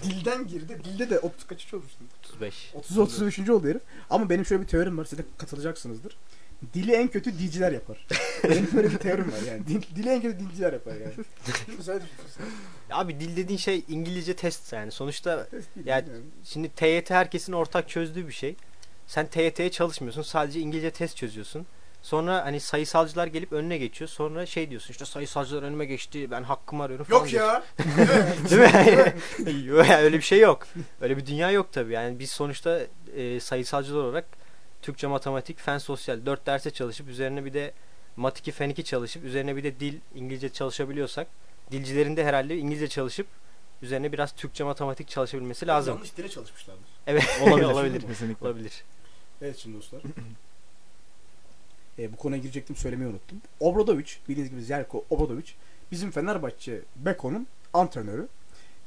dilden 0.03 0.47
girdi. 0.47 0.81
Dilde 0.83 1.09
de 1.09 1.19
30 1.19 1.47
kaçıncı 1.47 1.77
olmuştu? 1.77 1.99
35. 2.25 2.71
30 2.75 2.97
35. 2.97 3.49
oldu 3.49 3.67
herif. 3.67 3.81
Ama 4.09 4.29
benim 4.29 4.45
şöyle 4.45 4.61
bir 4.63 4.67
teorim 4.67 4.97
var. 4.97 5.05
Siz 5.05 5.19
de 5.19 5.23
katılacaksınızdır. 5.37 6.17
Dili 6.73 6.91
en 6.91 7.07
kötü 7.07 7.33
dilciler 7.33 7.71
yapar. 7.71 8.05
Benim 8.43 8.69
böyle 8.75 8.89
bir 8.91 8.97
teorim 8.97 9.31
var 9.31 9.47
yani. 9.51 9.67
Dil, 9.67 9.81
dili 9.95 10.09
en 10.09 10.21
kötü 10.21 10.39
dilciler 10.39 10.73
yapar 10.73 10.93
yani. 10.95 11.13
Abi 12.91 13.19
dil 13.19 13.37
dediğin 13.37 13.57
şey 13.57 13.83
İngilizce 13.89 14.35
test 14.35 14.73
yani. 14.73 14.91
Sonuçta 14.91 15.47
Yani- 15.85 16.09
yani. 16.09 16.21
şimdi 16.43 16.69
TYT 16.69 17.09
herkesin 17.09 17.53
ortak 17.53 17.89
çözdüğü 17.89 18.27
bir 18.27 18.33
şey. 18.33 18.55
Sen 19.07 19.27
TYT'ye 19.27 19.71
çalışmıyorsun. 19.71 20.21
Sadece 20.21 20.59
İngilizce 20.59 20.91
test 20.91 21.17
çözüyorsun. 21.17 21.65
Sonra 22.01 22.45
hani 22.45 22.59
sayısalcılar 22.59 23.27
gelip 23.27 23.51
önüne 23.53 23.77
geçiyor. 23.77 24.09
Sonra 24.09 24.45
şey 24.45 24.69
diyorsun 24.69 24.91
işte 24.91 25.05
sayısalcılar 25.05 25.63
önüme 25.63 25.85
geçti. 25.85 26.31
Ben 26.31 26.43
hakkımı 26.43 26.83
arıyorum 26.83 27.05
falan 27.05 27.19
Yok 27.19 27.29
diyorsun. 27.29 27.47
ya. 27.49 27.63
Değil 29.45 29.69
mi? 29.69 29.95
Öyle 29.97 30.17
bir 30.17 30.21
şey 30.21 30.39
yok. 30.39 30.67
Öyle 31.01 31.17
bir 31.17 31.25
dünya 31.25 31.51
yok 31.51 31.73
tabii. 31.73 31.93
Yani 31.93 32.19
biz 32.19 32.31
sonuçta 32.31 32.79
e, 33.15 33.39
sayısalcılar 33.39 34.03
olarak 34.03 34.25
Türkçe, 34.81 35.07
matematik, 35.07 35.59
fen, 35.59 35.77
sosyal 35.77 36.25
dört 36.25 36.45
derse 36.45 36.71
çalışıp 36.71 37.09
üzerine 37.09 37.45
bir 37.45 37.53
de 37.53 37.73
mat 38.15 38.39
2, 38.39 38.51
fen 38.51 38.69
2 38.69 38.83
çalışıp 38.83 39.23
üzerine 39.23 39.55
bir 39.55 39.63
de 39.63 39.79
dil, 39.79 39.99
İngilizce 40.15 40.49
çalışabiliyorsak 40.49 41.27
dilcilerin 41.71 42.17
de 42.17 42.25
herhalde 42.25 42.57
İngilizce 42.57 42.87
çalışıp 42.87 43.27
üzerine 43.81 44.11
biraz 44.11 44.35
Türkçe, 44.35 44.63
matematik 44.63 45.07
çalışabilmesi 45.07 45.67
lazım. 45.67 45.93
Yanlış 45.93 46.17
dile 46.17 46.29
çalışmışlardır. 46.29 46.85
Evet 47.07 47.23
Olabilir. 47.41 47.65
olabilir. 47.65 48.01
Kesinlikle. 48.01 48.47
Olabilir. 48.47 48.83
Evet 49.41 49.57
şimdi 49.57 49.77
dostlar. 49.77 50.01
e, 51.99 52.13
bu 52.13 52.17
konuya 52.17 52.41
girecektim 52.41 52.75
söylemeyi 52.75 53.09
unuttum. 53.09 53.41
Obradovic, 53.59 54.11
bildiğiniz 54.29 54.51
gibi 54.51 54.61
Zelko 54.61 55.05
Obradovic 55.09 55.51
bizim 55.91 56.11
Fenerbahçe 56.11 56.81
Beko'nun 56.95 57.47
antrenörü. 57.73 58.27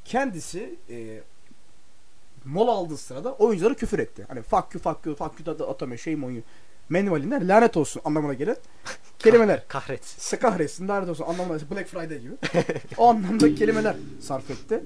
Kendisi 0.05 0.74
e, 0.90 1.20
mola 2.45 2.70
aldığı 2.70 2.97
sırada 2.97 3.32
oyunculara 3.34 3.74
küfür 3.74 3.99
etti. 3.99 4.24
Hani 4.28 4.43
fuck 4.43 4.74
you 4.74 4.82
fuck 4.82 5.07
you 5.07 5.16
fuck 5.16 5.47
you 5.47 5.59
da 5.59 5.68
atama 5.68 5.97
şey 5.97 6.16
moyu 6.16 6.43
menvalinden 6.88 7.49
lanet 7.49 7.76
olsun 7.76 8.03
anlamına 8.05 8.34
gelen 8.34 8.57
kelimeler. 9.18 9.68
Kahretsin. 9.68 10.20
Sekahretsin 10.20 10.88
lanet 10.88 11.09
olsun 11.09 11.24
anlamına 11.24 11.59
Black 11.70 11.88
Friday 11.88 12.18
gibi. 12.20 12.34
o 12.97 13.09
anlamda 13.09 13.55
kelimeler 13.55 13.97
sarf 14.20 14.51
etti. 14.51 14.80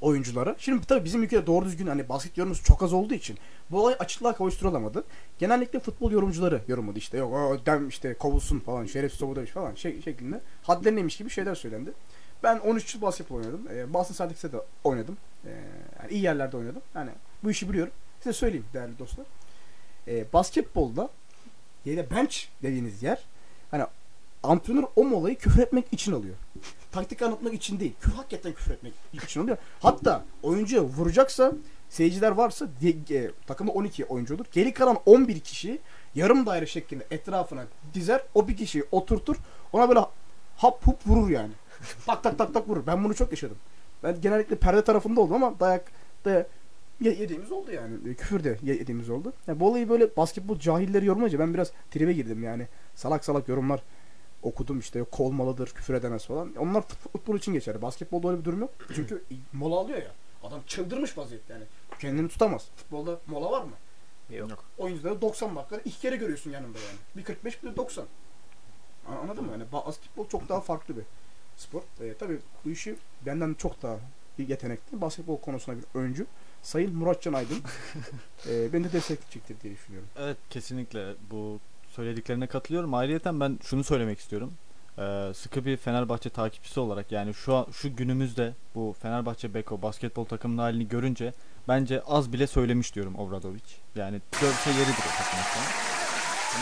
oyunculara. 0.00 0.54
Şimdi 0.58 0.86
tabii 0.86 1.04
bizim 1.04 1.22
ülkede 1.22 1.46
doğru 1.46 1.64
düzgün 1.64 1.86
hani 1.86 2.08
basket 2.08 2.38
yorumumuz 2.38 2.64
çok 2.64 2.82
az 2.82 2.92
olduğu 2.92 3.14
için 3.14 3.38
bu 3.70 3.80
olay 3.82 3.96
açıklığa 3.98 4.32
kavuşturulamadı. 4.36 5.04
Genellikle 5.38 5.80
futbol 5.80 6.10
yorumcuları 6.12 6.60
yorumladı 6.68 6.98
işte 6.98 7.18
yok 7.18 7.32
o 7.34 7.66
dem 7.66 7.88
işte 7.88 8.14
kovulsun 8.14 8.58
falan 8.60 8.86
şerefsiz 8.86 9.22
o 9.22 9.36
demiş 9.36 9.50
falan 9.50 9.74
şey, 9.74 10.02
şeklinde 10.02 10.40
hadlerindeymiş 10.62 11.16
gibi 11.16 11.30
şeyler 11.30 11.54
söylendi. 11.54 11.92
Ben 12.42 12.58
13 12.58 12.94
yıl 12.94 13.02
basketbol 13.02 13.36
oynadım. 13.36 13.68
E, 13.74 13.94
Boston 13.94 14.14
Celtics'te 14.14 14.52
de 14.52 14.56
oynadım. 14.84 15.16
E, 15.44 15.50
yani 16.00 16.10
iyi 16.10 16.22
yerlerde 16.22 16.56
oynadım. 16.56 16.82
Yani 16.94 17.10
bu 17.44 17.50
işi 17.50 17.68
biliyorum. 17.68 17.92
Size 18.18 18.32
söyleyeyim 18.32 18.66
değerli 18.74 18.98
dostlar. 18.98 19.26
E, 20.08 20.32
basketbolda 20.32 21.08
da 21.86 22.10
bench 22.10 22.36
dediğiniz 22.62 23.02
yer 23.02 23.18
hani 23.70 23.84
antrenör 24.42 24.84
o 24.96 25.04
molayı 25.04 25.38
küfür 25.38 25.62
etmek 25.62 25.92
için 25.92 26.12
alıyor. 26.12 26.34
Taktik 26.92 27.22
anlatmak 27.22 27.54
için 27.54 27.80
değil. 27.80 27.92
Küfür 28.00 28.16
hakikaten 28.16 28.52
küfür 28.52 28.72
etmek 28.72 28.94
için 29.24 29.40
alıyor. 29.40 29.56
Hatta 29.80 30.24
oyuncu 30.42 30.82
vuracaksa 30.82 31.52
seyirciler 31.88 32.30
varsa 32.30 32.68
e, 33.10 33.30
takımda 33.46 33.72
12 33.72 34.04
oyuncu 34.04 34.34
olur. 34.34 34.44
Geri 34.52 34.72
kalan 34.72 34.98
11 35.06 35.40
kişiyi 35.40 35.78
yarım 36.14 36.46
daire 36.46 36.66
şeklinde 36.66 37.06
etrafına 37.10 37.64
dizer. 37.94 38.22
O 38.34 38.48
bir 38.48 38.56
kişiyi 38.56 38.84
oturtur. 38.90 39.36
Ona 39.72 39.88
böyle 39.88 40.00
hap 40.56 40.86
hup 40.86 41.06
vurur 41.06 41.30
yani. 41.30 41.52
tak 42.06 42.22
tak 42.22 42.38
tak 42.38 42.54
tak 42.54 42.68
vurur. 42.68 42.86
Ben 42.86 43.04
bunu 43.04 43.14
çok 43.14 43.30
yaşadım. 43.30 43.56
Ben 44.02 44.20
genellikle 44.20 44.56
perde 44.56 44.84
tarafında 44.84 45.20
oldum 45.20 45.34
ama 45.34 45.60
dayak 45.60 45.92
da 46.24 46.46
ye- 47.00 47.14
yediğimiz 47.14 47.52
oldu 47.52 47.72
yani. 47.72 48.10
E, 48.10 48.14
Küfür 48.14 48.44
de 48.44 48.58
ye- 48.62 48.74
yediğimiz 48.74 49.10
oldu. 49.10 49.32
Yani 49.46 49.60
bu 49.60 49.68
olayı 49.70 49.88
böyle 49.88 50.16
basketbol 50.16 50.58
cahilleri 50.58 51.06
yorumlayınca 51.06 51.38
ben 51.38 51.54
biraz 51.54 51.72
tribe 51.90 52.12
girdim 52.12 52.42
yani. 52.42 52.68
Salak 52.94 53.24
salak 53.24 53.48
yorumlar 53.48 53.82
okudum 54.42 54.78
işte 54.78 54.98
yok 54.98 55.10
kolmalıdır, 55.12 55.66
küfür 55.68 55.94
edemez 55.94 56.26
falan. 56.26 56.54
Onlar 56.58 56.80
fut- 56.82 57.08
futbol 57.12 57.36
için 57.36 57.52
geçerli. 57.52 57.82
Basketbolda 57.82 58.28
öyle 58.28 58.38
bir 58.40 58.44
durum 58.44 58.60
yok. 58.60 58.70
Çünkü 58.94 59.22
mola 59.52 59.76
alıyor 59.78 59.98
ya. 59.98 60.10
Adam 60.42 60.60
çıldırmış 60.66 61.18
vaziyette 61.18 61.52
yani. 61.52 61.64
Kendini 62.00 62.28
tutamaz. 62.28 62.68
Futbolda 62.76 63.20
mola 63.26 63.50
var 63.50 63.62
mı? 63.62 63.70
Yok. 64.36 64.64
Oyuncuları 64.78 65.20
90 65.20 65.56
dakikada 65.56 65.80
iki 65.84 66.00
kere 66.00 66.16
görüyorsun 66.16 66.50
yanında 66.50 66.78
yani. 66.78 66.98
Bir 67.16 67.24
45 67.24 67.62
bir 67.62 67.68
de 67.70 67.76
90. 67.76 68.04
An- 69.08 69.16
Anladın 69.16 69.44
mı? 69.44 69.52
Yani 69.52 69.64
basketbol 69.72 70.28
çok 70.28 70.48
daha 70.48 70.60
farklı 70.60 70.96
bir 70.96 71.02
spor. 71.62 71.82
Ee, 72.00 72.14
tabii 72.18 72.38
bu 72.64 72.70
işi 72.70 72.96
benden 73.26 73.54
çok 73.54 73.82
daha 73.82 73.96
bir 74.38 74.48
yetenekli. 74.48 75.00
Basketbol 75.00 75.40
konusunda 75.40 75.78
bir 75.78 76.00
öncü. 76.00 76.26
Sayın 76.62 76.96
Muratcan 76.96 77.32
Aydın. 77.32 77.58
ee, 78.48 78.72
beni 78.72 78.84
de 78.84 78.92
destekleyecektir 78.92 79.60
diye 79.60 79.74
düşünüyorum. 79.74 80.08
Evet 80.18 80.36
kesinlikle 80.50 81.14
bu 81.30 81.60
söylediklerine 81.88 82.46
katılıyorum. 82.46 82.94
Ayrıca 82.94 83.40
ben 83.40 83.58
şunu 83.64 83.84
söylemek 83.84 84.18
istiyorum. 84.18 84.52
Ee, 84.98 85.32
sıkı 85.34 85.64
bir 85.64 85.76
Fenerbahçe 85.76 86.30
takipçisi 86.30 86.80
olarak 86.80 87.12
yani 87.12 87.34
şu 87.34 87.54
an, 87.54 87.66
şu 87.72 87.96
günümüzde 87.96 88.54
bu 88.74 88.94
Fenerbahçe 89.02 89.54
Beko 89.54 89.82
basketbol 89.82 90.24
takımının 90.24 90.62
halini 90.62 90.88
görünce 90.88 91.32
bence 91.68 92.02
az 92.02 92.32
bile 92.32 92.46
söylemiş 92.46 92.94
diyorum 92.94 93.18
Obradovic. 93.18 93.60
Yani 93.96 94.20
dövse 94.42 94.70
yeridir 94.70 94.92
o. 94.92 95.92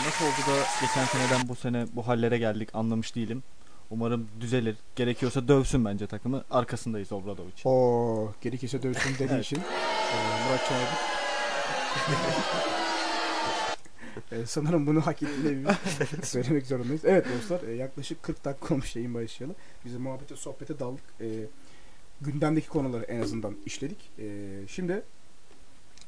Nasıl 0.05 0.25
oldu 0.25 0.57
da 0.57 0.65
geçen 0.81 1.05
seneden 1.05 1.49
bu 1.49 1.55
sene 1.55 1.85
bu 1.93 2.07
hallere 2.07 2.37
geldik 2.37 2.69
anlamış 2.73 3.15
değilim. 3.15 3.43
Umarım 3.91 4.27
düzelir. 4.39 4.75
Gerekiyorsa 4.95 5.47
dövsün 5.47 5.85
bence 5.85 6.07
takımı. 6.07 6.43
Arkasındayız 6.51 7.11
Obradovic. 7.11 7.61
O 7.65 8.33
gerekirse 8.41 8.83
dövsün 8.83 9.13
dediği 9.19 9.33
Evet. 9.33 9.45
için 9.45 9.57
ee, 9.57 10.47
Muratcan 10.47 10.75
Aydın. 10.75 10.87
Ee, 14.31 14.45
sanırım 14.45 14.87
bunu 14.87 15.01
hak 15.01 15.23
ettiğini 15.23 15.67
söylemek 16.23 16.65
zorundayız. 16.65 17.01
Evet 17.05 17.25
dostlar 17.35 17.63
e, 17.67 17.75
yaklaşık 17.75 18.23
40 18.23 18.45
dakika 18.45 18.73
olmuş 18.73 18.95
yayın 18.95 19.13
başlayalı. 19.13 19.53
Biz 19.85 19.95
muhabbete 19.95 20.35
sohbete 20.35 20.79
daldık. 20.79 21.03
E, 21.21 21.27
gündemdeki 22.21 22.69
konuları 22.69 23.03
en 23.03 23.21
azından 23.21 23.55
işledik. 23.65 24.09
E, 24.19 24.47
şimdi 24.67 25.03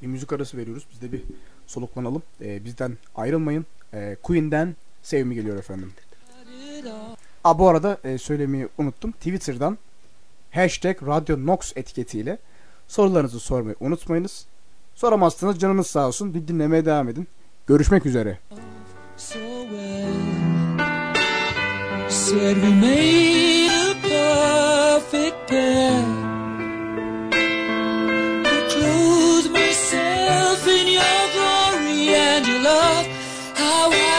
bir 0.02 0.08
müzik 0.08 0.34
arası 0.34 0.58
veriyoruz. 0.58 0.86
Biz 0.92 1.02
de 1.02 1.12
bir 1.12 1.24
soluklanalım. 1.68 2.24
E, 2.42 2.66
bizden 2.66 2.98
ayrılmayın. 3.16 3.66
E, 3.94 4.18
Queen'den 4.24 4.76
Sevmi 5.04 5.36
geliyor 5.36 5.58
efendim. 5.58 5.94
Aa, 7.44 7.60
bu 7.60 7.70
arada 7.70 7.98
e, 8.04 8.18
söylemeyi 8.18 8.68
unuttum. 8.78 9.12
Twitter'dan 9.12 9.78
hashtag 10.52 11.04
Radyo 11.08 11.46
Nox 11.46 11.72
etiketiyle 11.76 12.38
sorularınızı 12.88 13.40
sormayı 13.40 13.76
unutmayınız. 13.80 14.46
Soramazsınız 14.96 15.60
canınız 15.60 15.88
sağ 15.88 16.08
olsun. 16.08 16.34
Bir 16.34 16.48
dinlemeye 16.48 16.86
devam 16.86 17.10
edin. 17.10 17.28
Görüşmek 17.68 18.06
üzere. 18.06 18.40
Said 22.10 22.56
we 22.56 22.70
made 22.70 23.72
a 23.72 23.94
perfect 24.02 25.50
pair. 25.50 26.04
I 28.46 28.70
clothed 28.70 29.52
myself 29.52 30.68
in 30.68 30.88
your 30.88 31.24
glory 31.34 32.16
and 32.16 32.46
your 32.48 32.60
love. 32.60 33.08
How 33.56 33.90
I 33.92 34.13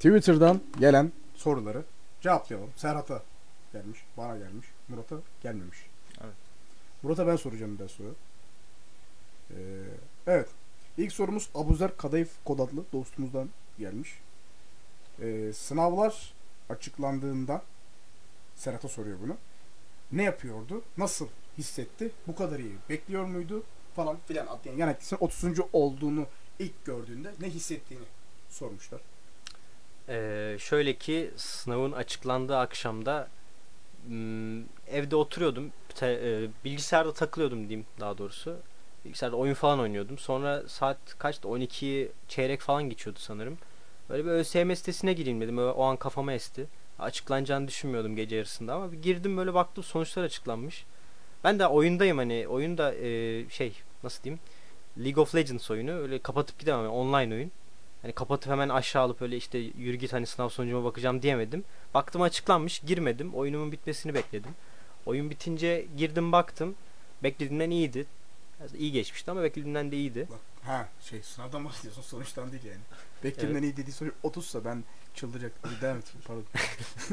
Twitter'dan 0.00 0.60
gelen 0.78 1.12
soruları 1.34 1.84
cevaplayalım. 2.20 2.70
Serhat'a 2.76 3.22
gelmiş, 3.72 4.04
bana 4.16 4.38
gelmiş, 4.38 4.66
Murat'a 4.88 5.16
gelmemiş. 5.42 5.78
Evet. 6.20 6.34
Murat'a 7.02 7.26
ben 7.26 7.36
soracağım 7.36 7.78
bir 7.78 7.88
soru. 7.88 8.14
E, 9.50 9.56
evet, 10.26 10.48
ilk 10.98 11.12
sorumuz 11.12 11.50
Abuzer 11.54 11.96
Kadayıf 11.96 12.30
kod 12.44 12.58
adlı 12.58 12.84
dostumuzdan 12.92 13.48
gelmiş. 13.78 14.18
E, 15.22 15.52
sınavlar 15.52 16.34
açıklandığında 16.68 17.62
Serhat'a 18.56 18.88
soruyor 18.88 19.18
bunu. 19.22 19.36
Ne 20.12 20.22
yapıyordu? 20.22 20.82
Nasıl 20.96 21.28
hissetti? 21.58 22.10
Bu 22.26 22.34
kadar 22.34 22.58
iyi 22.58 22.74
bekliyor 22.88 23.24
muydu? 23.24 23.62
Falan 23.96 24.18
filan. 24.26 24.58
Yani 24.76 24.96
sen 25.00 25.18
30. 25.20 25.44
olduğunu 25.72 26.26
ilk 26.58 26.84
gördüğünde 26.84 27.32
ne 27.40 27.50
hissettiğini 27.50 28.04
sormuşlar. 28.50 29.00
Ee, 30.10 30.56
şöyle 30.58 30.94
ki 30.94 31.30
sınavın 31.36 31.92
açıklandığı 31.92 32.56
akşamda 32.56 33.28
hmm, 34.06 34.60
evde 34.88 35.16
oturuyordum. 35.16 35.72
E, 36.02 36.48
bilgisayarda 36.64 37.12
takılıyordum 37.12 37.68
diyeyim 37.68 37.86
daha 38.00 38.18
doğrusu. 38.18 38.56
Bilgisayarda 39.04 39.36
oyun 39.36 39.54
falan 39.54 39.80
oynuyordum. 39.80 40.18
Sonra 40.18 40.62
saat 40.68 40.98
kaçtı? 41.18 41.48
12 41.48 42.12
çeyrek 42.28 42.60
falan 42.60 42.90
geçiyordu 42.90 43.18
sanırım. 43.22 43.58
Böyle 44.10 44.24
bir 44.24 44.30
ÖSYM 44.30 44.76
sitesine 44.76 45.12
gireyim 45.12 45.40
dedim. 45.40 45.58
Öyle 45.58 45.70
o 45.70 45.84
an 45.84 45.96
kafama 45.96 46.32
esti. 46.32 46.66
Açıklanacağını 46.98 47.68
düşünmüyordum 47.68 48.16
gece 48.16 48.36
yarısında 48.36 48.74
ama 48.74 48.92
bir 48.92 49.02
girdim 49.02 49.36
böyle 49.36 49.54
baktım 49.54 49.84
sonuçlar 49.84 50.22
açıklanmış. 50.22 50.84
Ben 51.44 51.58
de 51.58 51.66
oyundayım 51.66 52.18
hani 52.18 52.48
oyunda 52.48 52.94
e, 52.94 53.48
şey 53.48 53.72
nasıl 54.02 54.22
diyeyim 54.22 54.40
League 54.98 55.22
of 55.22 55.34
Legends 55.34 55.70
oyunu 55.70 55.92
öyle 55.92 56.18
kapatıp 56.18 56.58
gidemem 56.58 56.80
yani 56.80 56.92
online 56.92 57.34
oyun. 57.34 57.50
Hani 58.02 58.12
kapatıp 58.12 58.52
hemen 58.52 58.68
aşağı 58.68 59.02
alıp 59.02 59.22
öyle 59.22 59.36
işte 59.36 59.58
yürü 59.58 59.96
git 59.96 60.12
hani 60.12 60.26
sınav 60.26 60.48
sonucuma 60.48 60.84
bakacağım 60.84 61.22
diyemedim. 61.22 61.64
Baktım 61.94 62.22
açıklanmış 62.22 62.78
girmedim 62.78 63.34
oyunumun 63.34 63.72
bitmesini 63.72 64.14
bekledim. 64.14 64.50
Oyun 65.06 65.30
bitince 65.30 65.86
girdim 65.96 66.32
baktım 66.32 66.74
beklediğimden 67.22 67.70
iyiydi. 67.70 68.06
Biraz 68.60 68.74
iyi 68.74 68.92
geçmişti 68.92 69.30
ama 69.30 69.42
beklediğimden 69.42 69.90
de 69.90 69.96
iyiydi. 69.96 70.26
Bak, 70.30 70.38
ha 70.62 70.88
şey 71.00 71.22
sınavdan 71.22 71.64
bahsediyorsun 71.64 72.02
sonuçtan 72.02 72.52
değil 72.52 72.64
yani. 72.64 72.80
Beklediğimden 73.24 73.62
iyi 73.62 73.76
dediği 73.76 73.92
soru 73.92 74.12
30'sa 74.24 74.64
ben 74.64 74.84
çıldıracak. 75.14 75.52
Bir 75.64 75.80
devam 75.80 75.96
et. 75.98 76.12
Pardon. 76.26 76.44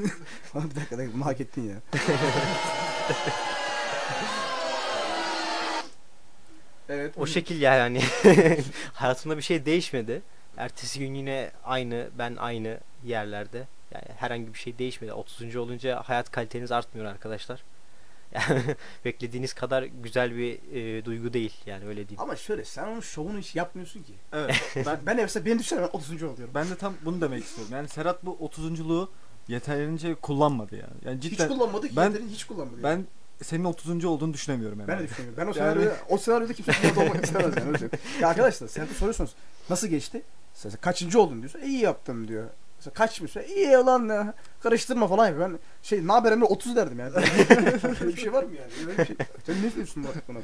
Lan 0.56 0.70
bir 0.70 0.76
dakika, 0.76 0.98
dakika 0.98 1.26
hak 1.26 1.42
ettin 1.42 1.70
ya. 1.70 1.76
evet. 6.90 7.14
O 7.18 7.26
şekil 7.26 7.62
ya 7.62 7.76
yani. 7.76 8.02
Hayatımda 8.94 9.38
bir 9.38 9.42
şey 9.42 9.66
değişmedi. 9.66 10.22
Ertesi 10.58 11.00
gün 11.00 11.14
yine 11.14 11.52
aynı 11.64 12.10
ben 12.18 12.36
aynı 12.36 12.78
yerlerde. 13.04 13.68
Yani 13.94 14.06
herhangi 14.18 14.54
bir 14.54 14.60
şey 14.60 14.78
değişmedi. 14.78 15.14
30. 15.14 15.56
olunca 15.56 16.02
hayat 16.06 16.32
kaliteniz 16.32 16.72
artmıyor 16.72 17.08
arkadaşlar. 17.08 17.64
Yani 18.34 18.62
beklediğiniz 19.06 19.54
kadar 19.54 19.84
güzel 19.84 20.38
bir 20.38 20.60
e, 20.74 21.06
duygu 21.06 21.34
değil 21.34 21.54
yani 21.66 21.86
öyle 21.86 22.10
diyeyim. 22.10 22.22
Ama 22.22 22.36
şöyle 22.36 22.66
sen 22.66 22.88
onun 22.88 23.00
şovunu 23.02 23.40
hiç 23.40 23.56
yapmıyorsun 23.56 24.04
ki. 24.04 24.14
Evet. 24.34 24.56
Ben, 24.86 25.00
ben 25.06 25.18
evse 25.18 25.46
beni 25.46 25.60
düşünsene 25.60 25.82
ben 25.82 25.88
30. 25.98 26.24
oluyorum. 26.24 26.50
Ben 26.56 26.70
de 26.70 26.76
tam 26.76 26.94
bunu 27.06 27.22
demek 27.22 27.44
istiyorum. 27.44 27.74
Yani 27.76 27.88
Serhat 27.88 28.26
bu 28.26 28.38
30'unculuğu 28.56 29.08
yeterince 29.48 30.16
kullanmadı 30.16 30.76
yani. 30.76 30.94
Yani 31.06 31.18
hiç 31.24 31.32
cidden 31.32 31.48
kullanmadık. 31.48 31.96
ben- 31.96 32.14
Ben, 32.14 32.28
hiç 32.28 32.44
kullanmadık. 32.44 32.84
ben 32.84 33.06
senin 33.44 33.64
30. 33.64 34.06
olduğunu 34.06 34.34
düşünemiyorum 34.34 34.80
Ben 34.80 34.88
de 34.88 34.92
herhalde. 34.92 35.08
düşünüyorum. 35.10 35.38
Ben 35.38 35.44
o 35.44 35.48
Yani- 35.48 35.56
senaryoda, 35.56 35.96
o 36.10 36.18
senaryoda 36.18 36.54
kimse 36.54 36.72
olmak 37.02 37.24
istemez 37.26 37.58
yani. 37.58 37.70
Öyle 37.70 37.90
ya 38.22 38.28
arkadaşlar 38.28 38.68
sen 38.68 38.90
de 38.90 38.94
soruyorsunuz. 38.94 39.32
Nasıl 39.70 39.88
geçti? 39.88 40.22
Sen 40.58 40.72
kaçıncı 40.82 41.22
oldun 41.22 41.40
diyorsun. 41.40 41.60
İyi 41.60 41.80
yaptım 41.80 42.28
diyor. 42.28 42.46
Mesela 42.78 42.94
kaçmış? 42.94 43.36
İyi 43.36 43.72
lan 43.72 44.10
ya. 44.10 44.34
Karıştırma 44.64 45.08
falan 45.08 45.28
yapıyor. 45.28 45.50
Ben 45.50 45.60
şey 45.84 46.08
ne 46.08 46.12
haber 46.12 46.32
Emre 46.32 46.46
30 46.46 46.76
derdim 46.76 47.00
yani. 47.00 47.12
Öyle 48.02 48.08
bir 48.08 48.18
şey 48.18 48.34
var 48.34 48.44
mı 48.44 48.56
yani? 48.56 48.72
Öyle 48.80 48.98
bir 48.98 49.06
şey. 49.06 49.16
Sen 49.46 49.56
ne 49.64 49.76
diyorsun 49.76 50.04
bu 50.04 50.08
hakkında? 50.08 50.40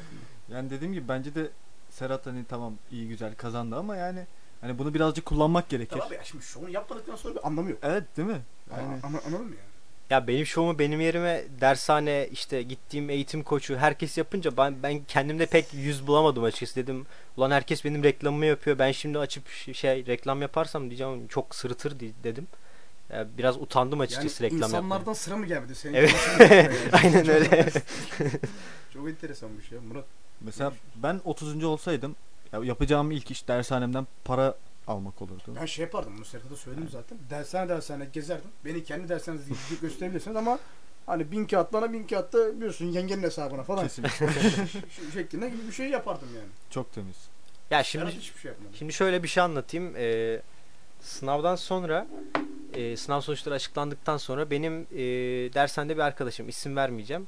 Yani 0.48 0.70
dediğim 0.70 0.92
gibi 0.92 1.08
bence 1.08 1.34
de 1.34 1.50
Serhat 1.90 2.26
hani 2.26 2.44
tamam 2.44 2.74
iyi 2.90 3.08
güzel 3.08 3.34
kazandı 3.34 3.76
ama 3.76 3.96
yani 3.96 4.26
hani 4.60 4.78
bunu 4.78 4.94
birazcık 4.94 5.26
kullanmak 5.26 5.68
gerekir. 5.68 5.96
Tamam 5.98 6.12
ya 6.12 6.24
şimdi 6.24 6.44
şovunu 6.44 6.70
yapmadıktan 6.70 7.16
sonra 7.16 7.34
bir 7.34 7.46
anlamı 7.46 7.70
yok. 7.70 7.78
Evet 7.82 8.16
değil 8.16 8.28
mi? 8.28 8.40
Yani... 8.70 8.82
Yani 8.82 9.00
anladın 9.26 9.46
mı 9.46 9.54
yani? 9.54 9.73
Ya 10.10 10.26
benim 10.26 10.46
şovumu 10.46 10.78
benim 10.78 11.00
yerime 11.00 11.44
dershane 11.60 12.28
işte 12.32 12.62
gittiğim 12.62 13.10
eğitim 13.10 13.42
koçu 13.42 13.76
herkes 13.76 14.18
yapınca 14.18 14.56
ben 14.56 14.82
ben 14.82 15.04
kendimde 15.08 15.46
pek 15.46 15.74
yüz 15.74 16.06
bulamadım 16.06 16.44
açıkçası 16.44 16.76
dedim. 16.76 17.06
Ulan 17.36 17.50
herkes 17.50 17.84
benim 17.84 18.04
reklamımı 18.04 18.46
yapıyor. 18.46 18.78
Ben 18.78 18.92
şimdi 18.92 19.18
açıp 19.18 19.48
şey 19.74 20.06
reklam 20.06 20.42
yaparsam 20.42 20.90
diyeceğim 20.90 21.28
çok 21.28 21.54
sırıtır 21.54 22.00
di- 22.00 22.12
dedim. 22.24 22.46
Ya 23.12 23.26
biraz 23.38 23.56
utandım 23.56 24.00
açıkçası 24.00 24.42
Yani 24.44 24.52
reklam 24.52 24.68
insanlardan 24.68 24.98
yapmaya. 24.98 25.14
sıra 25.14 25.36
mı 25.36 25.46
gelmedi? 25.46 25.74
Senin 25.74 25.94
Evet. 25.94 26.14
Aynen 26.92 27.28
öyle. 27.28 27.66
Çok 28.94 29.08
enteresanmış 29.08 29.72
ya 29.72 29.78
Murat. 29.80 30.04
mesela 30.40 30.72
ben 30.96 31.20
30. 31.24 31.64
olsaydım 31.64 32.16
ya 32.52 32.60
yapacağım 32.64 33.10
ilk 33.10 33.30
iş 33.30 33.48
dershanemden 33.48 34.06
para 34.24 34.54
almak 34.86 35.22
olurdu. 35.22 35.56
Ben 35.60 35.66
şey 35.66 35.84
yapardım 35.84 36.12
bunu 36.16 36.24
Serhat'a 36.24 36.56
söyledim 36.56 36.88
zaten. 36.88 37.18
Dershane 37.30 37.68
dershane 37.68 38.04
gezerdim. 38.12 38.50
Beni 38.64 38.84
kendi 38.84 39.08
dershanenizde 39.08 39.54
gidip 39.68 39.80
gösterebilirsiniz 39.80 40.36
ama 40.36 40.58
hani 41.06 41.30
bin 41.30 41.44
kağıt 41.44 41.72
bana 41.72 41.92
bin 41.92 42.06
kağıt 42.06 42.32
da 42.32 42.56
biliyorsun 42.56 42.86
yengenin 42.86 43.22
hesabına 43.22 43.62
falan 43.62 43.82
Kesinlikle. 43.84 44.26
Şu 44.90 45.12
şeklinde 45.12 45.48
gibi 45.48 45.66
bir 45.68 45.72
şey 45.72 45.88
yapardım 45.88 46.28
yani. 46.36 46.48
Çok 46.70 46.92
temiz. 46.92 47.16
ya 47.70 47.84
Şimdi 47.84 48.10
hiçbir 48.10 48.40
şey 48.40 48.48
yapmadım. 48.48 48.74
Şimdi 48.78 48.92
şöyle 48.92 49.22
bir 49.22 49.28
şey 49.28 49.42
anlatayım. 49.42 49.96
Ee, 49.96 50.42
sınavdan 51.00 51.56
sonra 51.56 52.06
e, 52.74 52.96
sınav 52.96 53.20
sonuçları 53.20 53.54
açıklandıktan 53.54 54.16
sonra 54.16 54.50
benim 54.50 54.80
e, 54.92 54.98
dershanede 55.54 55.96
bir 55.96 56.02
arkadaşım 56.02 56.48
isim 56.48 56.76
vermeyeceğim. 56.76 57.26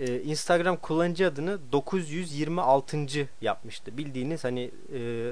E, 0.00 0.22
Instagram 0.22 0.76
kullanıcı 0.76 1.26
adını 1.26 1.58
926. 1.72 3.28
yapmıştı. 3.40 3.96
Bildiğiniz 3.98 4.44
hani 4.44 4.70
e, 4.94 5.30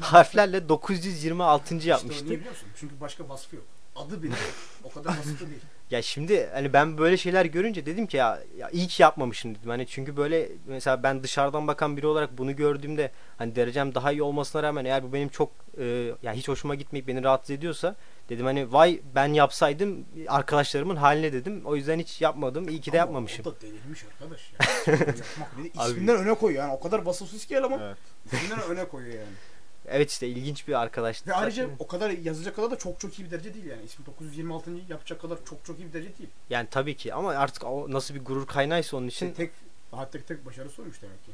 harflerle 0.00 0.68
926. 0.68 1.74
İşte 1.76 1.88
o 1.88 1.90
yapmıştı. 1.90 2.24
biliyor 2.24 2.50
musun? 2.50 2.68
Çünkü 2.76 3.00
başka 3.00 3.28
vasfı 3.28 3.56
yok. 3.56 3.64
Adı 3.96 4.22
bile 4.22 4.34
o 4.84 4.90
kadar 4.90 5.10
vasıflı 5.18 5.46
değil. 5.50 5.60
Ya 5.90 6.02
şimdi 6.02 6.48
hani 6.52 6.72
ben 6.72 6.98
böyle 6.98 7.16
şeyler 7.16 7.44
görünce 7.44 7.86
dedim 7.86 8.06
ki 8.06 8.16
ya, 8.16 8.42
ya 8.58 8.70
iyi 8.70 8.86
ki 8.88 9.02
yapmamışım 9.02 9.54
dedim. 9.54 9.70
Hani 9.70 9.86
çünkü 9.86 10.16
böyle 10.16 10.48
mesela 10.66 11.02
ben 11.02 11.22
dışarıdan 11.22 11.66
bakan 11.66 11.96
biri 11.96 12.06
olarak 12.06 12.38
bunu 12.38 12.56
gördüğümde 12.56 13.10
hani 13.38 13.56
derecem 13.56 13.94
daha 13.94 14.12
iyi 14.12 14.22
olmasına 14.22 14.62
rağmen 14.62 14.84
eğer 14.84 15.02
bu 15.02 15.12
benim 15.12 15.28
çok 15.28 15.50
e, 15.78 16.12
ya 16.22 16.32
hiç 16.32 16.48
hoşuma 16.48 16.74
gitmeyip 16.74 17.08
beni 17.08 17.22
rahatsız 17.22 17.50
ediyorsa 17.50 17.96
dedim 18.28 18.46
hani 18.46 18.72
vay 18.72 19.00
ben 19.14 19.32
yapsaydım 19.32 20.04
arkadaşlarımın 20.28 20.96
haline 20.96 21.32
dedim. 21.32 21.62
O 21.64 21.76
yüzden 21.76 21.98
hiç 21.98 22.20
yapmadım. 22.20 22.68
İyi 22.68 22.80
ki 22.80 22.92
de 22.92 22.96
Ama 23.02 23.06
yapmamışım. 23.06 23.46
O 23.46 23.50
da 23.50 23.60
delirmiş 23.60 24.04
arkadaş 24.04 24.52
ya. 24.52 24.58
Yapmak 24.96 25.58
ne? 25.58 25.82
Abi- 25.82 25.90
İsminden 25.90 26.16
öne 26.16 26.34
koyuyor 26.34 26.62
yani. 26.62 26.72
O 26.72 26.80
kadar 26.80 26.98
vasıfsız 26.98 27.46
ki 27.46 27.54
eleman. 27.54 27.80
Evet. 27.80 27.96
İsminden 28.32 28.62
öne 28.62 28.88
koyuyor 28.88 29.14
yani. 29.14 29.34
Evet 29.88 30.10
işte 30.10 30.28
ilginç 30.28 30.68
bir 30.68 30.80
arkadaştı. 30.80 31.30
Ve 31.30 31.34
ayrıca 31.34 31.68
o 31.78 31.86
kadar 31.86 32.10
yazacak 32.10 32.56
kadar 32.56 32.70
da 32.70 32.78
çok 32.78 33.00
çok 33.00 33.18
iyi 33.18 33.24
bir 33.24 33.30
derece 33.30 33.54
değil 33.54 33.66
yani. 33.66 33.82
İsmi 33.82 34.06
926. 34.06 34.70
yapacak 34.88 35.20
kadar 35.20 35.38
çok 35.44 35.64
çok 35.64 35.78
iyi 35.78 35.88
bir 35.88 35.92
derece 35.92 36.18
değil. 36.18 36.30
Yani 36.50 36.68
tabii 36.70 36.96
ki 36.96 37.14
ama 37.14 37.30
artık 37.30 37.64
o 37.64 37.92
nasıl 37.92 38.14
bir 38.14 38.24
gurur 38.24 38.46
kaynağıysa 38.46 38.96
onun 38.96 39.08
için 39.08 39.26
İşte 39.26 39.36
tek 39.36 39.52
hayatta 39.90 40.18
tek 40.20 40.46
başarısı 40.46 40.82
olmuş 40.82 41.02
demek 41.02 41.24
ki. 41.24 41.32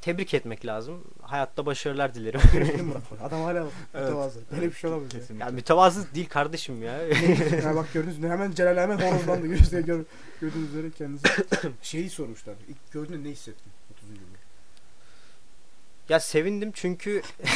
Tebrik 0.00 0.34
etmek 0.34 0.66
lazım. 0.66 1.04
Hayatta 1.22 1.66
başarılar 1.66 2.14
dilerim. 2.14 2.40
Adam 3.22 3.42
hala 3.42 3.66
mütevazı. 3.94 4.40
Böyle 4.52 4.66
bir 4.66 4.72
şey 4.72 4.90
olamaz. 4.90 5.08
Kesinlikle. 5.08 5.44
ya 5.44 5.50
mütevazı 5.50 6.14
değil 6.14 6.28
kardeşim 6.28 6.82
ya. 6.82 6.98
ya 7.64 7.76
bak 7.76 7.92
gördünüz 7.92 8.18
mü? 8.18 8.28
Hemen 8.28 8.52
Celal 8.52 8.76
hemen 8.76 8.98
horozlandı. 8.98 9.46
Gözde 9.54 9.80
gör, 9.80 10.00
gördüğünüz 10.40 10.68
üzere 10.74 10.90
kendisi. 10.98 11.24
Şeyi 11.82 12.10
sormuşlar. 12.10 12.54
İlk 12.68 12.92
gördüğünde 12.92 13.28
ne 13.28 13.32
hissettin? 13.32 13.72
30. 13.92 14.08
yılda. 14.10 14.20
Ya 16.08 16.20
sevindim 16.20 16.70
çünkü 16.74 17.22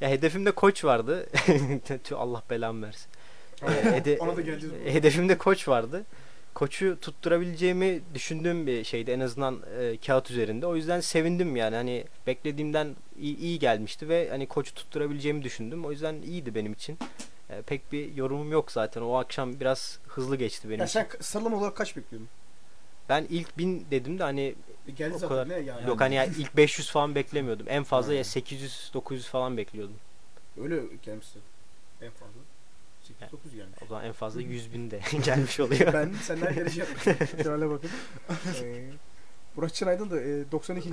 ya 0.00 0.08
hedefimde 0.08 0.50
koç 0.50 0.84
vardı. 0.84 1.26
Tüh, 2.04 2.18
Allah 2.18 2.42
belamı 2.50 2.86
versin. 2.86 3.06
Ee, 3.62 3.66
hede- 3.96 4.18
Ona 4.18 4.36
da 4.36 4.40
geleceğiz. 4.40 4.74
hedefimde 4.84 5.38
koç 5.38 5.68
vardı. 5.68 6.04
Koçu 6.56 6.98
tutturabileceğimi 7.00 8.00
düşündüğüm 8.14 8.66
bir 8.66 8.84
şeydi 8.84 9.10
en 9.10 9.20
azından 9.20 9.62
e, 9.80 9.96
kağıt 9.96 10.30
üzerinde. 10.30 10.66
O 10.66 10.76
yüzden 10.76 11.00
sevindim 11.00 11.56
yani 11.56 11.76
hani 11.76 12.04
beklediğimden 12.26 12.96
iyi, 13.18 13.36
iyi 13.38 13.58
gelmişti 13.58 14.08
ve 14.08 14.28
hani 14.30 14.46
koçu 14.46 14.74
tutturabileceğimi 14.74 15.42
düşündüm. 15.42 15.84
O 15.84 15.90
yüzden 15.90 16.14
iyiydi 16.22 16.54
benim 16.54 16.72
için. 16.72 16.98
E, 17.50 17.62
pek 17.62 17.92
bir 17.92 18.14
yorumum 18.14 18.52
yok 18.52 18.72
zaten. 18.72 19.02
O 19.02 19.14
akşam 19.14 19.60
biraz 19.60 19.98
hızlı 20.08 20.36
geçti 20.36 20.68
benim 20.68 20.78
Ya 20.80 20.84
için. 20.86 21.00
sen 21.00 21.08
sıralama 21.20 21.56
olarak 21.56 21.76
kaç 21.76 21.96
bekliyordun? 21.96 22.28
Ben 23.08 23.26
ilk 23.30 23.58
bin 23.58 23.86
dedim 23.90 24.18
de 24.18 24.22
hani 24.22 24.54
E 24.88 24.90
geldi 24.90 25.14
O 25.24 25.28
kadar- 25.28 25.46
yani? 25.46 25.88
yok 25.88 26.00
hani 26.00 26.14
ya 26.14 26.24
ilk 26.24 26.56
500 26.56 26.90
falan 26.90 27.14
beklemiyordum. 27.14 27.66
En 27.68 27.84
fazla 27.84 28.14
ya 28.14 28.24
800 28.24 28.90
900 28.94 29.28
falan 29.28 29.56
bekliyordum. 29.56 29.96
Öyle 30.62 30.80
gelmişsin. 31.02 31.42
En 32.02 32.10
fazla. 32.10 32.40
8-9 33.20 33.56
gelmiş. 33.56 33.78
O 33.82 33.86
zaman 33.86 34.04
en 34.04 34.12
fazla 34.12 34.40
100 34.40 34.72
bin 34.72 34.90
de 34.90 35.00
gelmiş 35.24 35.60
oluyor. 35.60 35.92
ben 35.92 36.12
senden 36.22 36.56
derece 36.56 36.80
yapmışım. 36.80 37.42
Şöyle 37.42 37.70
bakın. 37.70 37.90
Ee, 38.62 38.90
Murat 39.56 39.82
Aydın 39.82 40.10
da 40.10 40.20
e, 40.20 40.52
92. 40.52 40.88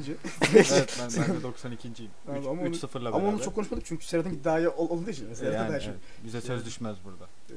evet 0.55 0.97
ben, 0.99 1.09
ben 1.17 1.41
de 1.41 1.47
92'yim. 1.47 2.07
Abi 2.28 2.39
ama 2.39 2.61
onu- 2.61 2.69
3-0'la 2.69 3.09
Ama 3.09 3.17
onu 3.17 3.28
beraber. 3.28 3.43
çok 3.43 3.55
konuşmadık 3.55 3.86
çünkü 3.86 4.05
Serhat'ın 4.05 4.30
iddiaya 4.34 4.69
ol- 4.69 4.89
olduğu 4.89 5.09
için. 5.09 5.26
E, 5.41 5.45
yani, 5.45 5.71
evet, 5.71 5.89
bize 6.26 6.41
söz 6.41 6.65
düşmez 6.65 6.95
burada. 7.05 7.24
e, 7.49 7.55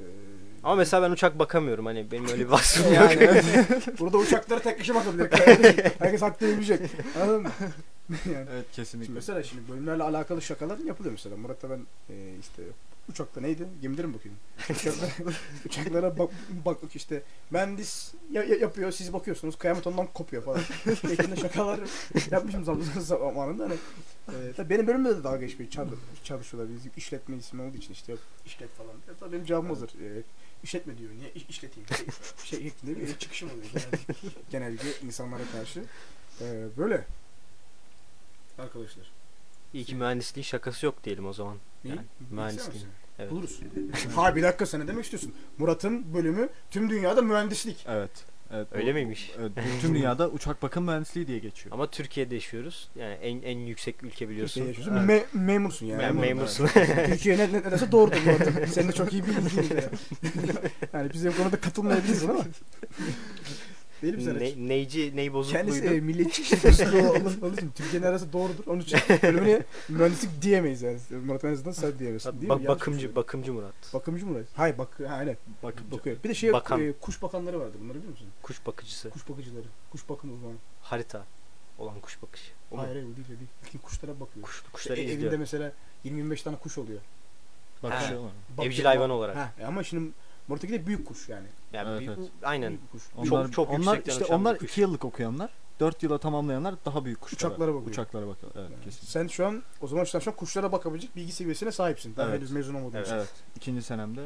Ama 0.63 0.75
mesela 0.75 1.03
ben 1.03 1.11
uçak 1.11 1.39
bakamıyorum 1.39 1.87
hani 1.87 2.11
benim 2.11 2.25
öyle 2.29 2.39
bir 2.39 2.45
vasfım 2.45 2.85
yok. 2.85 2.95
yani 2.95 3.17
evet. 3.23 3.99
burada 3.99 4.19
uçaklara 4.19 4.61
tek 4.61 4.79
kişi 4.79 4.95
bakabilir. 4.95 5.31
Herkes, 5.99 6.23
hakkını 6.23 6.57
bilecek. 6.57 6.81
Anladın 7.23 7.43
mı? 7.43 7.51
yani. 8.11 8.47
Evet 8.53 8.65
Şimdi 8.65 8.73
kesinlikle. 8.77 9.15
mesela 9.15 9.43
şimdi 9.43 9.69
bölümlerle 9.69 10.03
alakalı 10.03 10.43
şakalar 10.43 10.79
yapılıyor 10.79 11.13
mesela. 11.13 11.37
Murat'la 11.37 11.71
ben 11.71 11.87
e, 12.11 12.15
işte 12.41 12.63
uçakta 13.09 13.41
neydi? 13.41 13.67
Gemilere 13.83 14.07
mi 14.07 14.15
bakıyordum? 14.15 14.41
Uçaklara, 14.71 15.11
uçaklara 15.67 16.19
bak, 16.19 16.31
bak 16.65 16.79
işte 16.95 17.23
mühendis 17.51 18.15
ya- 18.33 18.45
ya- 18.45 18.57
yapıyor 18.57 18.91
siz 18.93 19.13
bakıyorsunuz 19.13 19.57
kıyamet 19.59 19.87
ondan 19.87 20.07
kopuyor 20.07 20.43
falan. 20.43 20.61
Şeklinde 20.85 21.37
şakalar 21.37 21.81
yapmışım 22.31 22.65
zaman- 22.65 23.01
zamanında 23.01 23.65
hani. 23.65 23.75
E, 24.29 24.53
tabii 24.53 24.71
benim 24.71 24.87
bölümümde 24.87 25.17
de 25.17 25.25
dalga 25.25 25.37
geçmeye 25.37 25.71
çalış, 25.71 25.99
çalışıyorlar. 26.25 26.77
Bizim 26.77 26.93
işletme 26.97 27.37
ismi 27.37 27.63
olduğu 27.63 27.77
için 27.77 27.93
işte 27.93 28.13
yok 28.13 28.21
işlet 28.47 28.71
falan. 28.71 28.91
E, 28.91 29.19
tabii 29.21 29.33
benim 29.33 29.45
cevabım 29.45 29.69
hazır. 29.69 29.89
E, 29.89 30.23
işletme 30.63 30.99
diyor. 30.99 31.11
Niye 31.19 31.31
iş, 31.33 31.47
işleteyim? 31.49 31.89
Şey, 32.45 32.63
şeklinde 32.63 33.01
bir 33.01 33.19
çıkışım 33.19 33.51
oluyor 33.51 33.65
genelde. 33.73 33.97
genellikle 34.51 35.07
insanlara 35.07 35.43
karşı. 35.53 35.85
E, 36.41 36.67
böyle. 36.79 37.05
Arkadaşlar. 38.59 39.16
İyi 39.77 39.85
ki 39.85 39.95
mühendisliğin 39.95 40.45
şakası 40.45 40.87
yok 40.87 41.05
diyelim 41.05 41.27
o 41.27 41.33
zaman. 41.33 41.57
Yani, 41.85 42.01
mühendisliğin. 42.31 42.87
Evet. 43.19 43.31
Buluruz. 43.31 43.61
ha 44.15 44.37
bir 44.37 44.43
dakika 44.43 44.67
sen 44.67 44.81
ne 44.81 44.89
demek 44.89 45.05
istiyorsun? 45.05 45.35
Murat'ın 45.59 46.15
bölümü 46.15 46.49
tüm 46.71 46.91
dünyada 46.91 47.23
mühendislik. 47.23 47.85
Evet. 47.89 48.11
Evet, 48.53 48.67
Öyle 48.73 48.91
bu- 48.91 48.95
miymiş? 48.95 49.33
Evet, 49.39 49.53
tüm 49.81 49.95
dünyada 49.95 50.29
uçak 50.29 50.63
bakım 50.63 50.85
mühendisliği 50.85 51.27
diye 51.27 51.39
geçiyor. 51.39 51.75
Ama 51.75 51.91
Türkiye'de 51.91 52.35
yaşıyoruz. 52.35 52.89
Yani 52.97 53.15
en 53.15 53.43
en 53.43 53.59
yüksek 53.59 54.03
ülke 54.03 54.29
biliyorsun. 54.29 54.61
Türkiye'de 54.61 54.79
yaşıyorsun. 54.81 55.09
Evet. 55.09 55.27
Me- 55.35 55.39
memursun 55.39 55.87
yani. 55.87 55.99
Ben 56.03 56.15
Memurum, 56.15 56.29
memursun. 56.29 56.67
Türkiye 57.07 57.39
ne, 57.39 57.53
ne, 57.53 57.53
ne 57.53 57.65
derse 57.65 57.93
doğrudur 57.93 58.19
bu 58.27 58.31
arada. 58.31 58.67
Senin 58.67 58.89
de 58.89 58.93
çok 58.93 59.13
iyi 59.13 59.23
bildiğin 59.27 59.71
de. 59.71 59.91
yani 60.93 61.13
bize 61.13 61.33
bu 61.33 61.37
konuda 61.37 61.57
katılmayabilirsin 61.57 62.29
ama. 62.29 62.45
Değil 64.03 64.15
mi 64.15 64.23
sen? 64.23 64.39
ne, 64.39 64.69
neyci, 64.69 65.17
ney 65.17 65.27
Kendisi 65.33 65.35
bozukluydu. 65.35 65.95
e, 65.95 66.01
milliyetçi 66.01 66.43
işte. 66.43 66.69
Onun 67.43 67.53
için 67.57 67.71
Türkiye'nin 67.75 68.07
arası 68.07 68.33
doğrudur. 68.33 68.67
Onun 68.67 68.81
için 68.81 68.99
bölümüne 69.23 69.63
mühendislik 69.89 70.43
diyemeyiz 70.43 70.83
yani. 70.83 70.99
Murat 71.27 71.45
en 71.45 71.53
azından 71.53 71.73
sen 71.73 71.99
diyemiyorsun. 71.99 72.33
Değil 72.33 72.43
mi? 72.43 72.49
Bak, 72.49 72.61
Yanlış 72.63 72.81
bakımcı, 72.81 73.09
mı 73.09 73.17
bakımcı 73.17 73.53
Murat. 73.53 73.95
Bakımcı 73.95 74.27
Murat. 74.27 74.47
Hayır 74.55 74.79
bak 74.79 75.01
ha, 75.09 75.15
aynen. 75.15 75.37
Bakın 75.63 75.91
Bakıyor. 75.91 76.17
Bir 76.25 76.29
de 76.29 76.35
şey 76.35 76.53
Bakan. 76.53 76.81
e, 76.89 76.93
kuş 76.93 77.23
bakanları 77.23 77.61
vardı. 77.61 77.73
Bunları 77.83 77.99
biliyor 77.99 78.11
musun? 78.13 78.29
Kuş 78.43 78.67
bakıcısı. 78.67 79.11
Kuş 79.11 79.29
bakıcıları. 79.29 79.67
Kuş 79.93 80.09
bakım 80.09 80.35
uzmanı. 80.35 80.55
Harita 80.83 81.25
olan 81.79 82.01
kuş 82.01 82.23
bakışı. 82.23 82.53
O? 82.71 82.79
Hayır 82.79 82.93
hayır 82.93 83.05
değil 83.07 83.17
değil. 83.29 83.39
Bütün 83.67 83.79
kuşlara 83.79 84.21
bakıyor. 84.21 84.47
Kuş, 84.47 84.57
İşte 84.57 84.69
kuşları 84.73 85.01
e- 85.01 85.13
evinde 85.13 85.37
mesela 85.37 85.73
20-25 86.05 86.43
tane 86.43 86.57
kuş 86.57 86.79
oluyor. 86.79 87.01
bakışı. 87.83 88.19
Bak- 88.59 88.67
Evcil 88.67 88.85
hayvan 88.85 89.11
olarak. 89.11 89.37
Ha, 89.37 89.53
e 89.61 89.65
ama 89.65 89.83
şimdi 89.85 90.11
Murat'taki 90.49 90.73
de 90.73 90.87
büyük 90.87 91.07
kuş 91.07 91.29
yani. 91.29 91.47
Yani 91.77 91.89
Evet, 91.91 92.01
büyük- 92.01 92.19
evet. 92.19 92.29
aynen. 92.43 92.69
Büyük 92.71 92.93
kuş. 92.93 93.03
Çok- 93.25 93.33
Onlar, 93.33 93.51
çok 93.53 93.71
onlar 93.71 94.01
işte 94.07 94.25
onlar 94.25 94.55
bir 94.55 94.59
kuş. 94.61 94.71
2 94.71 94.81
yıllık 94.81 95.05
okuyanlar, 95.05 95.51
4 95.81 96.03
yıla 96.03 96.19
tamamlayanlar 96.19 96.75
daha 96.85 97.05
büyük 97.05 97.21
kuşlara. 97.21 97.51
Uçaklara 97.53 97.75
bakıyor. 97.75 97.91
Uçaklara 97.91 98.27
bakıyor. 98.27 98.53
Evet, 98.57 98.71
Yani 98.73 98.85
kesin. 98.85 99.07
Sen 99.07 99.27
şu 99.27 99.47
an 99.47 99.63
o 99.81 99.87
zaman 99.89 100.05
şu 100.05 100.19
an 100.19 100.37
kuşlara 100.37 100.73
bakabilecek 100.73 101.17
bilgi 101.17 101.33
seviyesine 101.33 101.73
sahipsin. 101.73 102.17
Daha 102.17 102.29
Evet. 102.29 102.39
henüz 102.39 102.51
mezun 102.51 102.75
olmadığın 102.75 102.97
Evet. 102.97 103.07
için. 103.07 103.17
Evet. 103.17 103.29
İkinci 103.57 103.83
senemde 103.83 104.21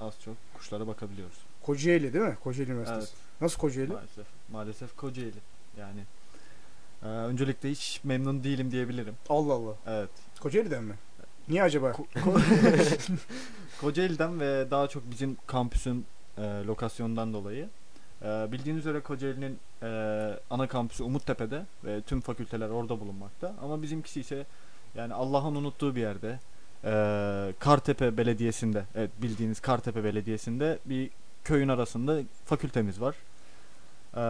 az 0.00 0.14
çok 0.24 0.34
kuşlara 0.54 0.86
bakabiliyoruz. 0.86 1.36
Kocaeli 1.62 2.12
değil 2.12 2.24
mi? 2.24 2.36
Kocaeli 2.44 2.70
Üniversitesi. 2.70 3.12
Nasıl 3.40 3.58
Kocaeli? 3.58 3.92
Maalesef. 3.92 4.26
Maalesef 4.52 4.96
Kocaeli. 4.96 5.38
Yani 5.78 6.00
e, 7.02 7.06
öncelikle 7.06 7.70
hiç 7.70 8.00
memnun 8.04 8.44
değilim 8.44 8.70
diyebilirim. 8.70 9.14
Allah 9.28 9.52
Allah. 9.52 9.74
Evet. 9.86 10.08
Kocaeli'den 10.40 10.84
mi? 10.84 10.94
Niye 11.48 11.62
acaba? 11.62 11.92
Kocaeli'den 13.80 14.40
ve 14.40 14.70
daha 14.70 14.88
çok 14.88 15.10
bizim 15.10 15.36
kampüsün 15.46 16.06
e, 16.38 16.42
lokasyondan 16.42 17.32
dolayı. 17.32 17.68
E, 18.22 18.26
bildiğiniz 18.52 18.80
üzere 18.80 19.00
Kocaeli'nin 19.00 19.58
e, 19.82 19.88
ana 20.50 20.66
kampüsü 20.66 21.02
Umuttepe'de 21.02 21.62
ve 21.84 22.00
tüm 22.00 22.20
fakülteler 22.20 22.68
orada 22.68 23.00
bulunmakta. 23.00 23.54
Ama 23.62 23.82
bizimkisi 23.82 24.20
ise 24.20 24.46
yani 24.94 25.14
Allah'ın 25.14 25.54
unuttuğu 25.54 25.96
bir 25.96 26.00
yerde. 26.00 26.38
E, 26.84 27.52
Kartepe 27.58 28.16
Belediyesi'nde, 28.16 28.84
evet 28.94 29.10
bildiğiniz 29.22 29.60
Kartepe 29.60 30.04
Belediyesi'nde 30.04 30.78
bir 30.84 31.10
köyün 31.44 31.68
arasında 31.68 32.18
fakültemiz 32.44 33.00
var. 33.00 33.16
E, 34.16 34.22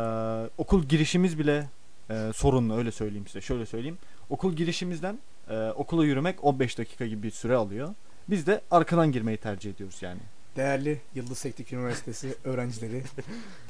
okul 0.58 0.82
girişimiz 0.82 1.38
bile 1.38 1.68
e, 2.10 2.30
sorunlu 2.34 2.76
öyle 2.76 2.92
söyleyeyim 2.92 3.26
size. 3.26 3.40
Şöyle 3.40 3.66
söyleyeyim. 3.66 3.98
Okul 4.30 4.52
girişimizden 4.52 5.18
e, 5.50 5.70
okula 5.70 6.04
yürümek 6.04 6.44
15 6.44 6.78
dakika 6.78 7.06
gibi 7.06 7.22
bir 7.22 7.30
süre 7.30 7.54
alıyor. 7.56 7.94
Biz 8.28 8.46
de 8.46 8.60
arkadan 8.70 9.12
girmeyi 9.12 9.38
tercih 9.38 9.70
ediyoruz 9.70 10.02
yani. 10.02 10.20
Değerli 10.56 11.00
Yıldız 11.14 11.42
Teknik 11.42 11.72
Üniversitesi 11.72 12.34
öğrencileri. 12.44 13.02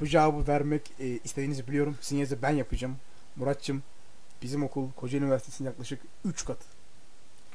bu 0.00 0.06
cevabı 0.06 0.46
vermek 0.46 0.82
e, 1.00 1.06
istediğinizi 1.06 1.68
biliyorum. 1.68 1.96
Sizin 2.00 2.16
yerinize 2.16 2.42
ben 2.42 2.50
yapacağım. 2.50 2.96
Muratçım 3.36 3.82
bizim 4.42 4.62
okul 4.62 4.92
Kocaeli 4.92 5.24
Üniversitesi'nin 5.24 5.68
yaklaşık 5.68 6.00
3 6.24 6.44
katı. 6.44 6.64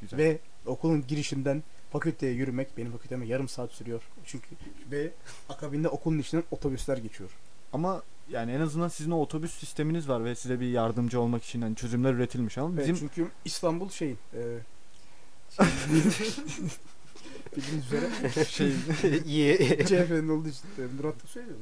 Güzel. 0.00 0.18
Ve 0.18 0.38
okulun 0.66 1.04
girişinden 1.06 1.62
fakülteye 1.92 2.32
yürümek 2.32 2.76
benim 2.76 2.92
fakülteme 2.92 3.26
yarım 3.26 3.48
saat 3.48 3.72
sürüyor. 3.72 4.02
Çünkü 4.26 4.48
ve 4.90 5.10
akabinde 5.48 5.88
okulun 5.88 6.18
içinden 6.18 6.44
otobüsler 6.50 6.96
geçiyor. 6.96 7.30
Ama 7.72 8.02
yani 8.30 8.52
en 8.52 8.60
azından 8.60 8.88
sizin 8.88 9.10
o 9.10 9.20
otobüs 9.20 9.58
sisteminiz 9.58 10.08
var 10.08 10.24
ve 10.24 10.34
size 10.34 10.60
bir 10.60 10.70
yardımcı 10.70 11.20
olmak 11.20 11.44
için 11.44 11.62
hani 11.62 11.76
çözümler 11.76 12.12
üretilmiş 12.12 12.58
ama 12.58 12.74
Evet, 12.74 12.88
bizim 12.88 12.96
çünkü 12.96 13.30
İstanbul 13.44 13.90
şeyin 13.90 14.18
e, 14.34 14.40
bildiğiniz 17.56 17.86
üzere 17.86 18.44
şey 18.44 18.72
İyi. 19.26 19.58
CHP'nin 19.86 20.28
olduğu 20.28 20.48
için 20.48 20.66
Murat 20.96 21.22
da 21.22 21.26
söylüyor. 21.26 21.56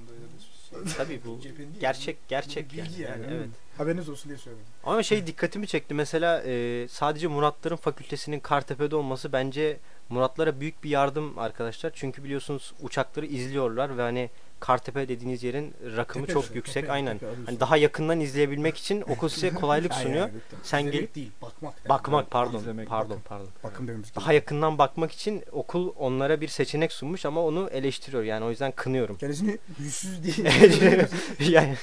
Şey, 0.71 0.79
Tabii 0.97 1.21
bu 1.25 1.41
gerçek 1.81 2.17
bu 2.17 2.29
gerçek 2.29 2.73
bir 2.73 2.79
yani. 2.79 2.89
bilgi 2.89 3.03
yani, 3.03 3.23
yani, 3.23 3.35
evet. 3.35 3.49
Haberiniz 3.79 4.09
olsun 4.09 4.29
diye 4.29 4.39
söyledim. 4.39 4.65
Ama 4.85 5.03
şey 5.03 5.27
dikkatimi 5.27 5.67
çekti. 5.67 5.95
Mesela 5.95 6.43
e, 6.47 6.87
sadece 6.89 7.27
Muratların 7.27 7.77
fakültesinin 7.77 8.41
Kartepe'de 8.41 8.97
olması 8.97 9.33
bence 9.33 9.79
Muratlara 10.09 10.61
büyük 10.61 10.85
bir 10.85 10.91
yardım 10.91 11.39
arkadaşlar. 11.39 11.93
Çünkü 11.95 12.25
biliyorsunuz 12.25 12.73
uçakları 12.83 13.27
izliyorlar 13.27 13.99
ve 13.99 14.03
hani 14.03 14.31
Kartepe 14.61 15.09
dediğiniz 15.09 15.43
yerin 15.43 15.75
rakımı 15.97 16.27
Tepe 16.27 16.33
çok 16.35 16.43
işte, 16.43 16.55
yüksek. 16.55 16.75
tepe, 16.83 16.93
Aynen. 16.93 17.19
tepe. 17.19 17.33
Hani 17.47 17.61
daha 17.61 17.77
yakından 17.77 18.21
izleyebilmek 18.21 18.77
için 18.77 19.01
okul 19.03 19.29
size 19.29 19.51
kolaylık 19.55 19.95
sunuyor. 20.03 20.29
Sen 20.63 20.79
İzlemek 20.79 20.93
gelip 20.93 21.15
değil, 21.15 21.31
bakmak. 21.43 21.75
yani. 21.79 21.89
bakmak 21.89 22.31
pardon. 22.31 22.59
İzlemek, 22.59 22.89
Pardon, 22.89 23.11
bakın. 23.11 23.23
pardon. 23.29 23.49
Bakım 23.65 23.89
dememiz 23.89 24.15
Daha 24.17 24.33
yakından 24.33 24.79
bakmak 24.79 25.13
için 25.13 25.45
okul 25.53 25.93
onlara 25.99 26.41
bir 26.41 26.49
seçenek 26.49 26.93
sunmuş 26.93 27.27
ama 27.27 27.45
onu 27.47 27.69
eleştiriyor. 27.73 28.23
Yani 28.23 28.45
o 28.45 28.51
yüzden 28.51 28.73
kınıyorum. 28.73 29.17
Kendisini 29.17 29.59
yüzsüz 29.79 30.25
değil. 30.25 30.39
yani 31.55 31.77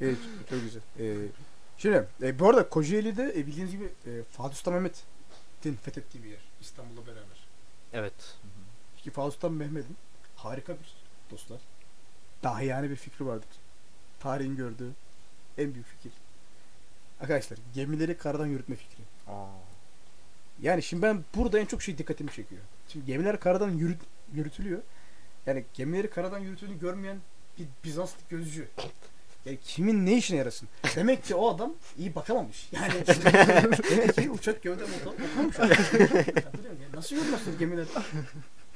evet, 0.00 0.18
çok 0.50 0.60
güzel. 0.62 0.82
Ee, 1.00 1.14
şimdi 1.78 2.06
e, 2.22 2.38
bu 2.38 2.48
arada 2.48 2.68
Kocaeli'de 2.68 3.32
e, 3.36 3.46
bildiğiniz 3.46 3.72
gibi 3.72 3.84
e, 3.84 4.10
Fatih 4.30 4.56
Sultan 4.56 4.74
Mehmet'in 4.74 5.74
fethettiği 5.82 6.24
bir 6.24 6.28
yer. 6.28 6.40
İstanbul'la 6.60 7.06
beraber. 7.06 7.46
evet. 7.92 8.12
Ki 8.96 9.10
Fatih 9.10 9.32
Sultan 9.32 9.52
Mehmet'in 9.52 9.96
harika 10.36 10.72
bir 10.72 10.94
dostlar. 11.30 11.58
Dahi 12.42 12.66
yani 12.66 12.90
bir 12.90 12.96
fikri 12.96 13.26
vardır. 13.26 13.48
Tarihin 14.20 14.56
gördüğü 14.56 14.92
en 15.58 15.74
büyük 15.74 15.86
fikir. 15.86 16.12
Arkadaşlar 17.20 17.58
gemileri 17.74 18.18
karadan 18.18 18.46
yürütme 18.46 18.76
fikri. 18.76 19.02
Yani 20.62 20.82
şimdi 20.82 21.02
ben 21.02 21.24
burada 21.36 21.58
en 21.58 21.66
çok 21.66 21.82
şey 21.82 21.98
dikkatimi 21.98 22.30
çekiyor. 22.30 22.62
Şimdi 22.88 23.06
gemiler 23.06 23.40
karadan 23.40 23.70
yürüt, 23.70 24.00
yürütülüyor. 24.34 24.82
Yani 25.46 25.64
gemileri 25.74 26.10
karadan 26.10 26.38
yürütüldüğünü 26.38 26.78
görmeyen 26.80 27.18
bir 27.58 27.66
Bizanslı 27.84 28.18
gözcü. 28.28 28.68
Yani 29.46 29.58
kimin 29.64 30.06
ne 30.06 30.16
işine 30.16 30.38
yarasın? 30.38 30.68
Demek 30.96 31.24
ki 31.24 31.34
o 31.34 31.54
adam 31.54 31.72
iyi 31.98 32.14
bakamamış. 32.14 32.68
Yani 32.72 32.92
demek 33.90 34.14
ki 34.14 34.30
uçak 34.30 34.62
gövde 34.62 34.82
motor 34.84 35.12
okumamış. 35.12 35.56
nasıl 36.94 37.16
yürümezsin 37.16 37.58
gemiler? 37.58 37.86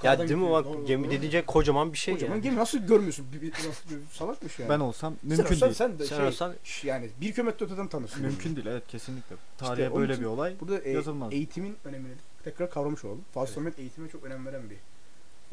Ya 0.03 0.19
değil 0.19 0.31
mi 0.31 0.41
Doğru, 0.49 0.87
gemi 0.87 1.11
dediğince 1.11 1.47
kocaman 1.47 1.93
bir 1.93 1.99
şey 1.99 2.15
Kocaman 2.15 2.35
yani. 2.35 2.43
gemi 2.43 2.57
nasıl 2.57 2.79
görmüyorsun? 2.79 3.27
Bir, 3.33 3.43
bir, 3.43 3.53
Bizanslı 3.53 3.91
gözcü 3.91 4.15
salakmış 4.17 4.59
yani. 4.59 4.69
ben 4.69 4.81
olsam 4.81 5.15
Sen 5.21 5.29
mümkün 5.29 5.55
olsan 5.55 5.61
değil. 5.69 5.75
Sen 5.75 5.99
de 5.99 6.07
Sen 6.07 6.17
şey, 6.17 6.27
olsan 6.27 6.55
ş- 6.65 6.89
yani 6.89 7.11
bir 7.21 7.33
kilometre 7.35 7.67
öteden 7.67 7.89
tanırsın. 7.89 8.23
Mümkün 8.23 8.57
değil 8.57 8.67
evet 8.67 8.83
kesinlikle. 8.89 9.37
Tarihe 9.59 9.91
onun 9.91 10.01
böyle 10.01 10.13
için 10.13 10.25
bir 10.25 10.29
olay 10.31 10.55
Burada 10.61 10.79
e, 10.81 10.91
yazılmaz. 10.91 11.33
eğitimin 11.33 11.77
önemini 11.85 12.13
tekrar 12.45 12.71
kavramış 12.71 13.05
olalım. 13.05 13.21
Fatih 13.35 13.57
Mehmet 13.57 13.79
eğitime 13.79 14.09
çok 14.09 14.25
önem 14.25 14.47
veren 14.47 14.63
bir 14.71 14.77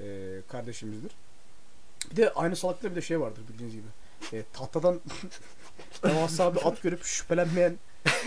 e, 0.03 0.41
kardeşimizdir. 0.47 1.11
Bir 2.11 2.15
de 2.17 2.33
aynı 2.33 2.55
salakta 2.55 2.91
bir 2.91 2.95
de 2.95 3.01
şey 3.01 3.19
vardır 3.21 3.41
bildiğiniz 3.53 3.75
gibi. 3.75 3.87
E, 4.33 4.43
tahtadan 4.53 4.99
devasa 6.03 6.55
bir 6.55 6.67
at 6.67 6.81
görüp 6.81 7.03
şüphelenmeyen 7.03 7.75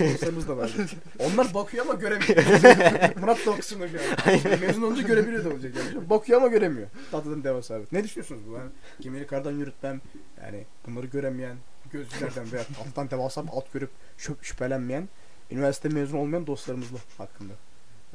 Dostlarımız 0.01 0.49
da 0.49 0.57
vardı. 0.57 0.73
Onlar 1.19 1.55
bakıyor 1.55 1.85
ama 1.85 1.95
göremiyor. 1.95 2.37
Murat 3.21 3.47
da 3.47 3.51
o 3.51 3.57
kısımda 3.57 3.89
şu 3.89 3.99
an. 3.99 4.61
Mezun 4.61 4.83
olunca 4.83 5.03
görebiliyor 5.03 5.45
da 5.45 5.49
olacak. 5.49 5.75
Yani. 5.77 6.11
Bakıyor 6.11 6.39
ama 6.39 6.49
göremiyor. 6.49 6.89
Tatlıdan 7.11 7.45
devasa 7.45 7.75
abi. 7.75 7.85
Ne 7.93 8.05
düşünüyorsunuz 8.05 8.41
bu? 8.51 8.55
Yani 8.55 8.71
gemiyi 9.01 9.27
kardan 9.27 9.53
yürütmem, 9.53 10.01
yani 10.45 10.65
bunları 10.87 11.07
göremeyen, 11.07 11.57
gözlülerden 11.93 12.53
veya 12.53 12.65
alttan 12.81 13.11
devasa 13.11 13.43
bir 13.47 13.51
alt 13.51 13.73
görüp 13.73 13.91
şüp- 14.19 14.43
şüphelenmeyen, 14.45 15.09
üniversite 15.51 15.89
mezun 15.89 16.19
olmayan 16.19 16.47
dostlarımızla 16.47 16.99
hakkında. 17.19 17.53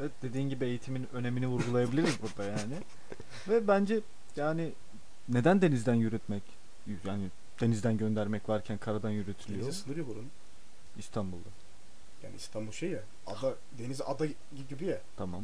Evet 0.02 0.12
dediğin 0.22 0.50
gibi 0.50 0.66
eğitimin 0.66 1.08
önemini 1.14 1.48
vurgulayabiliriz 1.48 2.22
burada 2.22 2.44
yani. 2.50 2.76
Ve 3.50 3.68
bence 3.68 4.00
yani 4.36 4.72
neden 5.30 5.62
denizden 5.62 5.96
yürütmek 5.96 6.44
yani 7.06 7.24
denizden 7.62 7.98
göndermek 7.98 8.50
varken 8.50 8.78
karadan 8.78 9.10
yürütülüyor 9.10 9.64
Denize 9.64 9.82
sınırı 9.82 10.00
yok 10.00 10.10
oranın. 10.10 10.30
İstanbul'da. 10.98 11.50
Yani 12.24 12.36
İstanbul 12.36 12.72
şey 12.72 12.90
ya, 12.90 13.00
ada, 13.28 13.56
deniz 13.80 14.02
ada 14.02 14.26
gibi 14.70 14.86
ya. 14.86 15.02
Tamam. 15.18 15.44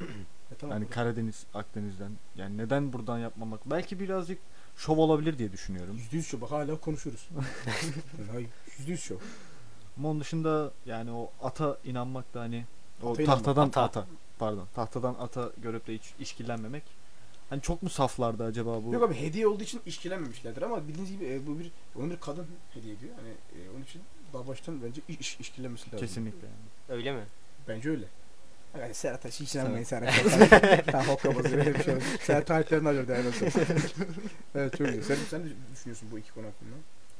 E 0.52 0.54
tamam. 0.54 0.76
Yani 0.78 0.90
Karadeniz, 0.90 1.46
Akdeniz'den. 1.54 2.12
Yani 2.36 2.56
neden 2.58 2.92
buradan 2.92 3.18
yapmamak? 3.18 3.60
Belki 3.70 4.00
birazcık 4.00 4.38
şov 4.76 4.98
olabilir 4.98 5.38
diye 5.38 5.52
düşünüyorum. 5.52 5.96
Yüzde 5.96 6.16
yüz 6.16 6.26
şov. 6.26 6.40
Bak 6.40 6.50
hala 6.50 6.80
konuşuruz. 6.80 7.28
yani 7.66 8.28
hayır, 8.32 8.48
yüzde 8.78 8.90
yüz 8.90 9.00
şov. 9.02 9.16
Ama 9.98 10.08
onun 10.10 10.20
dışında 10.20 10.70
yani 10.86 11.10
o 11.12 11.30
ata 11.42 11.78
inanmak 11.84 12.34
da 12.34 12.40
hani 12.40 12.64
o 13.02 13.12
Ata 13.12 13.24
tahtadan 13.24 13.66
ata. 13.68 13.82
ata. 13.82 14.06
pardon 14.38 14.66
tahtadan 14.74 15.14
ata 15.20 15.50
görüp 15.62 15.86
de 15.86 15.94
hiç 15.94 16.14
işkillenmemek. 16.20 16.82
Hani 17.50 17.62
çok 17.62 17.82
mu 17.82 17.88
saflardı 17.90 18.44
acaba 18.44 18.84
bu? 18.84 18.92
Yok 18.94 19.02
abi 19.02 19.14
hediye 19.14 19.46
olduğu 19.46 19.62
için 19.62 19.80
işkilenmemişlerdir 19.86 20.62
ama 20.62 20.88
bildiğiniz 20.88 21.12
gibi 21.12 21.24
e, 21.26 21.46
bu 21.46 21.58
bir 21.58 21.72
onu 21.96 22.10
bir 22.10 22.16
kadın 22.20 22.46
hediye 22.74 22.94
ediyor. 22.94 23.12
Hani 23.16 23.28
e, 23.62 23.70
onun 23.70 23.82
için 23.82 24.02
daha 24.32 24.46
baştan 24.46 24.82
bence 24.82 25.00
iş, 25.08 25.16
iş 25.20 25.40
işkilenmesi 25.40 25.86
lazım. 25.86 25.98
Kesinlikle 26.06 26.46
yani. 26.46 26.98
Öyle 26.98 27.12
mi? 27.12 27.22
Bence 27.68 27.90
öyle. 27.90 28.04
Yani 28.80 28.94
Serhat 28.94 29.22
Taş'ı 29.22 29.42
hiç 29.44 29.50
Serhat. 29.50 29.64
inanmayın 29.64 29.84
Serhat 29.84 30.50
Taş. 30.50 30.80
Tamam 30.86 31.06
hokkamazı 31.08 31.56
öyle 31.56 31.74
bir 31.74 31.84
şey 31.84 31.94
olur. 31.94 32.02
Serhat 32.20 32.46
tarihlerini 32.46 32.88
arıyor 32.88 33.08
değerli 33.08 33.28
evet 34.54 34.78
çok 34.78 34.86
güzel. 34.88 35.02
Sen, 35.02 35.16
sen 35.30 35.44
de 35.44 35.48
düşünüyorsun 35.72 36.08
bu 36.12 36.18
iki 36.18 36.32
konu 36.32 36.46
hakkında. 36.46 36.76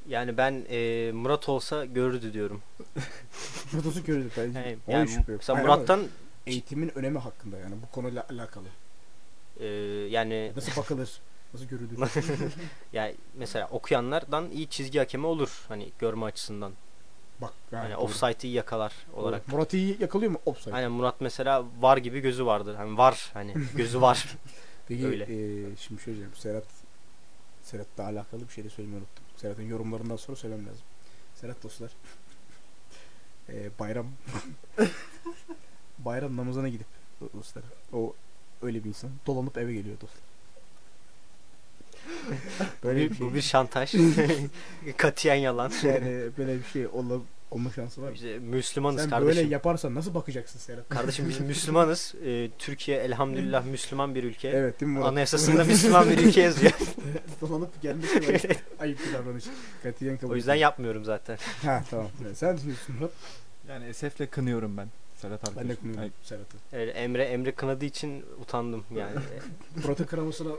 Yani 0.09 0.37
ben 0.37 0.65
e, 0.71 1.13
Murat 1.13 1.49
olsa 1.49 1.85
görürdü 1.85 2.33
diyorum. 2.33 2.63
Murat 3.73 3.87
olsun 3.87 4.05
görüyoruz 4.05 4.33
bence. 4.37 4.59
Yani, 4.59 4.79
Ona 4.87 4.97
yani 4.97 5.09
hiç 5.09 5.17
şüphe 5.17 5.33
yok. 5.33 5.41
mesela 5.41 5.57
Hayır 5.59 5.69
ama 5.69 5.77
Murat'tan 5.77 6.09
Eğitimin 6.47 6.99
önemi 6.99 7.19
hakkında 7.19 7.59
yani 7.59 7.75
bu 7.83 7.91
konuyla 7.95 8.27
alakalı. 8.31 8.69
e, 9.61 9.67
yani 10.11 10.53
Nasıl 10.57 10.81
bakılır? 10.81 11.21
Nasıl 11.55 11.67
görülür? 11.67 11.99
yani 12.93 13.15
mesela 13.35 13.69
okuyanlardan 13.69 14.51
iyi 14.51 14.69
çizgi 14.69 14.99
hakemi 14.99 15.27
olur 15.27 15.65
hani 15.69 15.93
görme 15.99 16.25
açısından. 16.27 16.73
Bak. 17.41 17.53
Doğru. 17.73 17.97
offside'ı 17.97 18.47
iyi 18.47 18.55
yakalar 18.55 18.93
olarak. 19.15 19.49
Murat 19.49 19.75
iyi 19.75 19.97
yakalıyor 20.01 20.33
mu 20.33 20.39
offside? 20.47 20.75
Aynen 20.75 20.93
Murat 20.93 21.21
mesela 21.21 21.65
var 21.81 21.97
gibi 21.97 22.21
gözü 22.21 22.47
vardır. 22.47 22.75
Hani 22.75 22.99
var 22.99 23.31
hani 23.35 23.55
gözü 23.75 24.01
var. 24.01 24.37
Peki 24.89 25.07
Öyle. 25.07 25.25
e, 25.25 25.77
şimdi 25.77 26.03
şöyle 26.03 26.17
diyeceğim. 26.17 26.37
Serhat 26.37 26.65
Serhat'la 27.63 28.05
alakalı 28.05 28.49
bir 28.49 28.53
şey 28.53 28.65
de 28.65 28.71
söylemeyi 28.71 29.01
unuttum. 29.01 29.25
Serhat'ın 29.37 29.63
yorumlarından 29.63 30.17
sonra 30.17 30.37
söylemem 30.37 30.67
lazım. 30.67 30.83
Serhat 31.35 31.63
dostlar. 31.63 31.91
e, 33.49 33.71
bayram 33.79 34.07
bayram 35.99 36.37
namazına 36.37 36.69
gidip 36.69 36.87
dostlar. 37.35 37.65
O 37.93 38.15
öyle 38.63 38.85
bir 38.85 38.89
insan. 38.89 39.11
Dolanıp 39.27 39.59
eve 39.59 39.75
geliyor 39.75 40.01
dostlar. 40.01 40.26
Böyle 42.85 43.11
bir 43.11 43.15
şey. 43.17 43.27
Bu 43.27 43.35
bir 43.35 43.41
şantaj. 43.43 43.95
Katiyen 44.97 45.35
yalan. 45.35 45.73
yani 45.83 46.21
böyle 46.39 46.59
bir 46.59 46.65
şey 46.65 46.87
olma, 46.87 47.15
olma 47.51 47.71
şansı 47.71 48.03
var 48.03 48.09
mı? 48.09 48.15
İşte 48.15 48.39
Müslümanız 48.39 49.01
Sen 49.01 49.11
kardeşim. 49.11 49.43
böyle 49.43 49.53
yaparsan 49.55 49.95
nasıl 49.95 50.15
bakacaksın 50.15 50.59
Serhat? 50.59 50.89
Kardeşim 50.89 51.29
biz 51.29 51.41
Müslümanız. 51.49 52.15
Ee, 52.25 52.51
Türkiye 52.59 52.99
elhamdülillah 52.99 53.65
Müslüman 53.65 54.15
bir 54.15 54.25
ülke. 54.25 54.49
Evet 54.49 54.81
değil 54.81 54.93
mi 54.93 54.99
Murat? 54.99 55.11
Anayasasında 55.13 55.65
Müslüman 55.65 56.11
bir 56.11 56.19
ülke 56.19 56.41
yazıyor. 56.41 56.73
Dolanıp 57.41 57.83
gelmesi 57.83 58.17
var. 58.33 58.43
Ayıp 58.81 58.99
bir 59.09 59.13
davranış. 59.15 59.45
Katiyen 59.83 60.17
kabul 60.19 60.33
o 60.33 60.37
yüzden 60.37 60.55
yapmıyorum 60.55 61.05
zaten. 61.05 61.39
Ha 61.63 61.85
tamam. 61.91 62.07
Sen 62.35 62.57
düşünüyorsun 62.57 62.95
Murat. 62.99 63.13
Yani 63.69 63.85
esefle 63.85 64.27
kınıyorum 64.27 64.77
ben 64.77 64.89
Serhat 65.17 65.41
Ben 65.47 65.55
de 65.55 65.59
arkadaşım. 65.61 65.83
kınıyorum 65.83 66.13
Serhat'ı. 66.23 66.57
Öyle 66.73 66.91
Emre 66.91 67.25
Emre 67.25 67.53
kınadığı 67.53 67.85
için 67.85 68.25
utandım 68.41 68.85
yani. 68.97 69.17
Murat'ın 69.85 70.05
kıramasına 70.05 70.51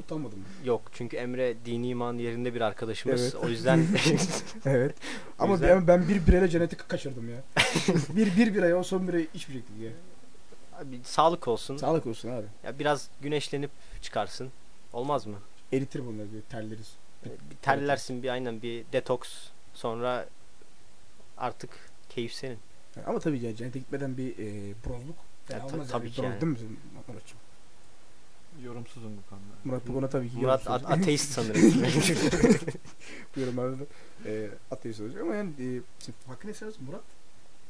utanmadım? 0.00 0.44
Yok 0.64 0.82
çünkü 0.92 1.16
Emre 1.16 1.54
dini 1.64 1.88
iman 1.88 2.18
yerinde 2.18 2.54
bir 2.54 2.60
arkadaşımız. 2.60 3.22
Evet. 3.22 3.34
O 3.34 3.48
yüzden 3.48 3.86
Evet. 4.64 4.94
Ama 5.38 5.52
yüzden- 5.52 5.86
ben, 5.86 5.86
ben 5.88 6.08
bir 6.08 6.26
bireyle 6.26 6.48
cenneti 6.48 6.76
kaçırdım 6.76 7.30
ya. 7.30 7.42
bir 8.16 8.36
bir 8.36 8.54
biraya 8.54 8.76
o 8.78 8.82
son 8.82 9.08
birayı 9.08 9.26
içmeyecektik 9.34 9.76
ya. 9.82 9.90
bir 10.92 11.04
sağlık 11.04 11.48
olsun. 11.48 11.76
Sağlık 11.76 12.06
olsun 12.06 12.28
abi. 12.28 12.46
Ya 12.64 12.78
biraz 12.78 13.08
güneşlenip 13.20 13.70
çıkarsın. 14.02 14.50
Olmaz 14.92 15.26
mı? 15.26 15.36
Eritir 15.72 16.06
bunları 16.06 16.32
bir 16.32 16.40
terleriz. 16.42 16.92
Bir 17.24 17.56
terlersin 17.62 18.22
bir 18.22 18.28
aynen 18.28 18.62
bir 18.62 18.84
detoks. 18.92 19.48
Sonra 19.74 20.26
artık 21.38 21.70
keyif 22.08 22.32
senin. 22.32 22.58
Ama 23.06 23.18
tabii 23.20 23.38
ya 23.44 23.56
cennete 23.56 23.78
gitmeden 23.78 24.16
bir 24.16 24.32
e, 24.32 24.74
bronzluk. 24.86 25.16
Ya 25.50 25.66
ta- 25.66 25.86
tabii 25.86 26.06
yani. 26.06 26.10
ki 26.10 26.22
yani. 26.22 26.40
değil 26.40 26.52
mi? 26.52 26.58
Yorumsuzum 28.64 29.10
bu 29.16 29.30
konuda. 29.30 29.44
Murat 29.64 29.88
bu 29.88 29.92
konuda 29.94 30.08
tabii 30.10 30.30
ki 30.30 30.36
Murat 30.36 30.66
yorumsuz. 30.66 30.90
a- 30.90 30.92
ateist 30.94 31.30
sanırım. 31.32 31.62
bu 33.36 33.40
yorumlarda 33.40 33.84
e, 34.26 34.48
ateist 34.70 35.00
olacak 35.00 35.22
ama 35.22 35.34
yani 35.34 35.50
e, 35.50 35.64
şimdi 36.04 36.18
hakkını 36.26 36.50
eseriz 36.50 36.74
Murat 36.80 37.04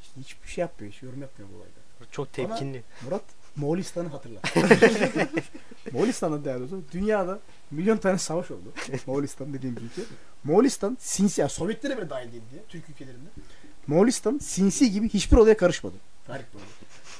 işte 0.02 0.20
hiçbir 0.20 0.48
şey 0.48 0.62
yapmıyor. 0.62 0.92
Hiç 0.92 1.02
yorum 1.02 1.20
yapmıyor 1.20 1.50
bu 1.52 1.56
olayda. 1.56 2.10
Çok 2.10 2.32
tepkinli. 2.32 2.82
Murat 3.04 3.22
Moğolistan'ı 3.56 4.08
hatırla. 4.08 4.40
Moğolistan'da 5.92 6.44
değerli 6.44 6.62
olsun. 6.62 6.86
Dünyada 6.92 7.38
milyon 7.70 7.96
tane 7.96 8.18
savaş 8.18 8.50
oldu. 8.50 8.72
Moğolistan 9.06 9.52
dediğim 9.54 9.76
bir 9.76 9.80
ülke. 9.82 10.02
Moğolistan 10.44 10.96
sinsi, 11.00 11.40
yani 11.40 11.50
Sovyetlere 11.50 11.96
bile 11.98 12.10
dahil 12.10 12.32
değil 12.32 12.42
diye 12.50 12.62
Türk 12.68 12.88
ülkelerinde. 12.90 13.28
Moğolistan 13.86 14.38
sinsi 14.38 14.90
gibi 14.90 15.08
hiçbir 15.08 15.36
olaya 15.36 15.56
karışmadı. 15.56 15.94
Garip 16.26 16.46
olay. 16.54 16.64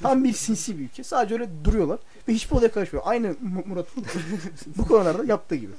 Tam 0.03 0.24
bir 0.24 0.32
sinsi 0.32 0.78
bir 0.78 0.84
ülke. 0.84 1.05
Sadece 1.05 1.34
öyle 1.34 1.48
duruyorlar 1.64 1.98
ve 2.28 2.32
hiçbir 2.32 2.57
olaya 2.57 2.70
karışmıyor. 2.72 3.03
Aynı 3.07 3.28
Mu- 3.40 3.62
Murat'ın 3.66 4.05
bu 4.76 4.86
konularda 4.88 5.24
yaptığı 5.24 5.55
gibi. 5.57 5.72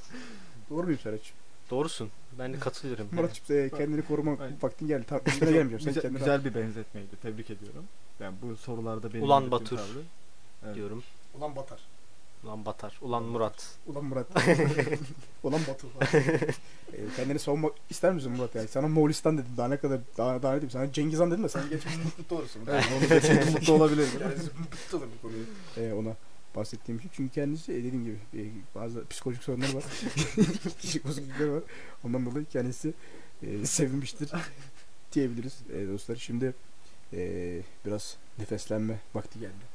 Doğru 0.69 0.83
muyum 0.83 0.99
Serhat'cığım? 1.03 1.35
Doğrusun. 1.69 2.09
Ben 2.39 2.53
de 2.53 2.59
katılıyorum. 2.59 3.07
Murat'cığım 3.11 3.57
e, 3.57 3.69
kendini 3.69 4.01
koruma 4.01 4.31
Aynen. 4.31 4.57
vaktin 4.61 4.87
geldi. 4.87 5.05
Tamam 5.07 5.23
üstüne 5.27 5.51
gelmeyeceğim. 5.51 5.93
Sen 6.01 6.11
Güzel, 6.11 6.11
güzel 6.11 6.45
bir 6.45 6.55
benzetmeydi. 6.55 7.15
Tebrik 7.21 7.49
ediyorum. 7.49 7.83
Yani 8.19 8.35
bu 8.41 8.55
sorularda 8.55 9.13
benim 9.13 9.23
Ulan 9.25 9.51
Batur. 9.51 9.77
tavrı- 9.77 10.03
Evet. 10.65 10.75
diyorum. 10.75 11.03
Ulan 11.37 11.55
batar. 11.55 11.79
Ulan 12.43 12.65
batar. 12.65 12.97
Ulan 13.01 13.23
Murat. 13.23 13.77
Ulan 13.87 14.05
Murat. 14.05 14.27
Ulan 15.43 15.61
Batu. 15.67 15.87
e, 16.93 16.99
kendini 17.15 17.39
savunmak 17.39 17.73
ister 17.89 18.13
misin 18.13 18.31
Murat 18.31 18.55
yani? 18.55 18.67
Sana 18.67 18.87
Moğolistan 18.87 19.37
dedim. 19.37 19.51
Daha 19.57 19.67
ne 19.67 19.77
kadar 19.77 19.99
daha, 20.17 20.43
daha 20.43 20.53
ne 20.53 20.61
diyeyim? 20.61 20.71
Sana 20.71 20.93
Cengiz 20.93 21.19
Han 21.19 21.31
dedim 21.31 21.43
de 21.43 21.49
sen 21.49 21.69
geçmiş 21.69 21.95
mutlu 22.17 22.35
olursun. 22.35 22.61
Evet, 22.69 22.85
onu 22.91 23.51
mutlu 23.51 23.73
olabilir. 23.73 24.07
Kendisi 24.19 24.49
mutlu 24.59 24.97
olur 24.97 25.07
bu 25.17 25.21
konuyu. 25.21 25.45
E, 25.77 25.93
ona 25.93 26.15
bahsettiğim 26.55 27.01
şey. 27.01 27.09
Çünkü 27.13 27.33
kendisi 27.33 27.71
e, 27.73 27.75
dediğim 27.75 28.03
gibi 28.03 28.17
e, 28.33 28.41
bazı 28.75 29.07
psikolojik 29.07 29.43
sorunları 29.43 29.75
var. 29.75 29.83
Bozuklukları 31.05 31.53
var. 31.53 31.63
Ondan 32.03 32.25
dolayı 32.25 32.45
kendisi 32.45 32.93
e, 33.43 33.65
sevinmiştir 33.65 34.31
diyebiliriz 35.13 35.59
e, 35.73 35.87
dostlar. 35.87 36.15
Şimdi 36.15 36.53
e, 37.13 37.61
biraz 37.85 38.17
nefeslenme 38.39 38.99
vakti 39.15 39.39
geldi. 39.39 39.71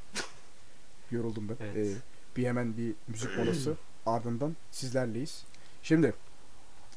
Yoruldum 1.11 1.49
ben. 1.49 1.65
Evet. 1.65 1.87
E, 1.87 2.16
bir 2.37 2.47
hemen 2.47 2.77
bir 2.77 2.93
müzik 3.07 3.37
molası 3.37 3.73
ardından 4.05 4.55
sizlerleyiz. 4.71 5.43
Şimdi 5.83 6.13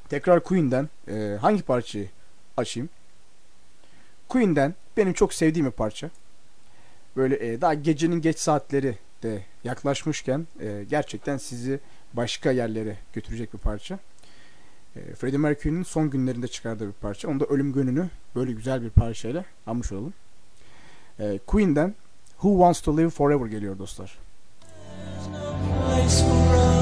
tekrar 0.09 0.43
Queen'den 0.43 0.89
e, 1.07 1.37
hangi 1.41 1.61
parçayı 1.61 2.09
açayım? 2.57 2.89
Queen'den 4.29 4.75
benim 4.97 5.13
çok 5.13 5.33
sevdiğim 5.33 5.65
bir 5.65 5.71
parça. 5.71 6.09
Böyle 7.15 7.53
e, 7.53 7.61
daha 7.61 7.73
gecenin 7.73 8.21
geç 8.21 8.39
saatleri 8.39 8.97
de 9.23 9.45
yaklaşmışken 9.63 10.47
e, 10.59 10.85
gerçekten 10.89 11.37
sizi 11.37 11.79
başka 12.13 12.51
yerlere 12.51 12.97
götürecek 13.13 13.53
bir 13.53 13.59
parça. 13.59 13.99
E, 14.95 15.15
Freddie 15.15 15.37
Mercury'nin 15.37 15.83
son 15.83 16.09
günlerinde 16.09 16.47
çıkardığı 16.47 16.87
bir 16.87 16.93
parça. 16.93 17.27
Onda 17.29 17.45
ölüm 17.45 17.73
gönlünü 17.73 18.09
böyle 18.35 18.51
güzel 18.51 18.81
bir 18.81 18.89
parçayla 18.89 19.45
almış 19.67 19.91
olalım. 19.91 20.13
E, 21.19 21.39
Queen'den 21.47 21.95
Who 22.31 22.51
Wants 22.51 22.81
to 22.81 22.97
Live 22.97 23.09
Forever 23.09 23.45
geliyor 23.45 23.79
dostlar. 23.79 24.17
For 26.19 26.55
us. 26.55 26.80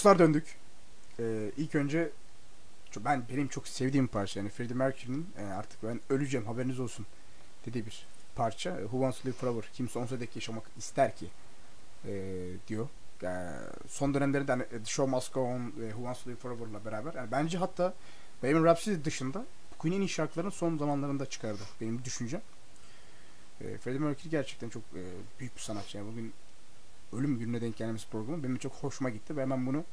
Dostlar 0.00 0.18
döndük. 0.18 0.44
Ee, 1.18 1.52
ilk 1.56 1.74
önce 1.74 2.10
ben 2.96 3.22
benim 3.32 3.48
çok 3.48 3.68
sevdiğim 3.68 4.06
parça 4.06 4.40
yani 4.40 4.50
Freddie 4.50 4.74
Mercury'nin 4.74 5.26
e, 5.38 5.44
artık 5.44 5.82
ben 5.82 6.00
öleceğim 6.10 6.46
haberiniz 6.46 6.80
olsun 6.80 7.06
dediği 7.66 7.86
bir 7.86 8.06
parça. 8.36 8.70
E, 8.70 8.82
Who 8.82 8.90
Wants 8.90 9.20
to 9.20 9.28
Live 9.28 9.36
Forever? 9.36 9.70
Kim 9.72 9.88
sonsuza 9.88 10.20
dek 10.20 10.36
yaşamak 10.36 10.64
ister 10.78 11.16
ki? 11.16 11.26
e, 12.08 12.12
diyor. 12.68 12.88
Yani 13.22 13.56
son 13.88 14.14
dönemlerinde 14.14 14.52
hani 14.52 14.64
The 14.64 14.84
Show 14.84 15.10
Must 15.10 15.34
Go 15.34 15.40
On 15.40 15.70
Who 15.70 15.96
Wants 15.96 16.22
to 16.22 16.30
Live 16.30 16.38
Forever'la 16.38 16.84
beraber. 16.84 17.14
Yani 17.14 17.30
bence 17.30 17.58
hatta 17.58 17.94
Bohemian 18.42 18.64
Rhapsody 18.64 19.04
dışında 19.04 19.44
Queen'in 19.78 19.96
en 19.96 20.06
iyi 20.06 20.50
son 20.52 20.78
zamanlarında 20.78 21.26
çıkardı. 21.26 21.62
Benim 21.80 22.04
düşüncem. 22.04 22.42
E, 23.60 23.78
Freddie 23.78 24.00
Mercury 24.00 24.30
gerçekten 24.30 24.68
çok 24.68 24.82
e, 24.82 25.02
büyük 25.40 25.56
bir 25.56 25.60
sanatçı. 25.60 25.98
Yani 25.98 26.12
bugün 26.12 26.32
ölüm 27.12 27.38
gününe 27.38 27.60
denk 27.60 27.76
gelmesi 27.76 28.08
programı 28.08 28.42
benim 28.42 28.58
çok 28.58 28.72
hoşuma 28.72 29.10
gitti 29.10 29.36
ve 29.36 29.50
ben 29.50 29.66
bunu 29.66 29.84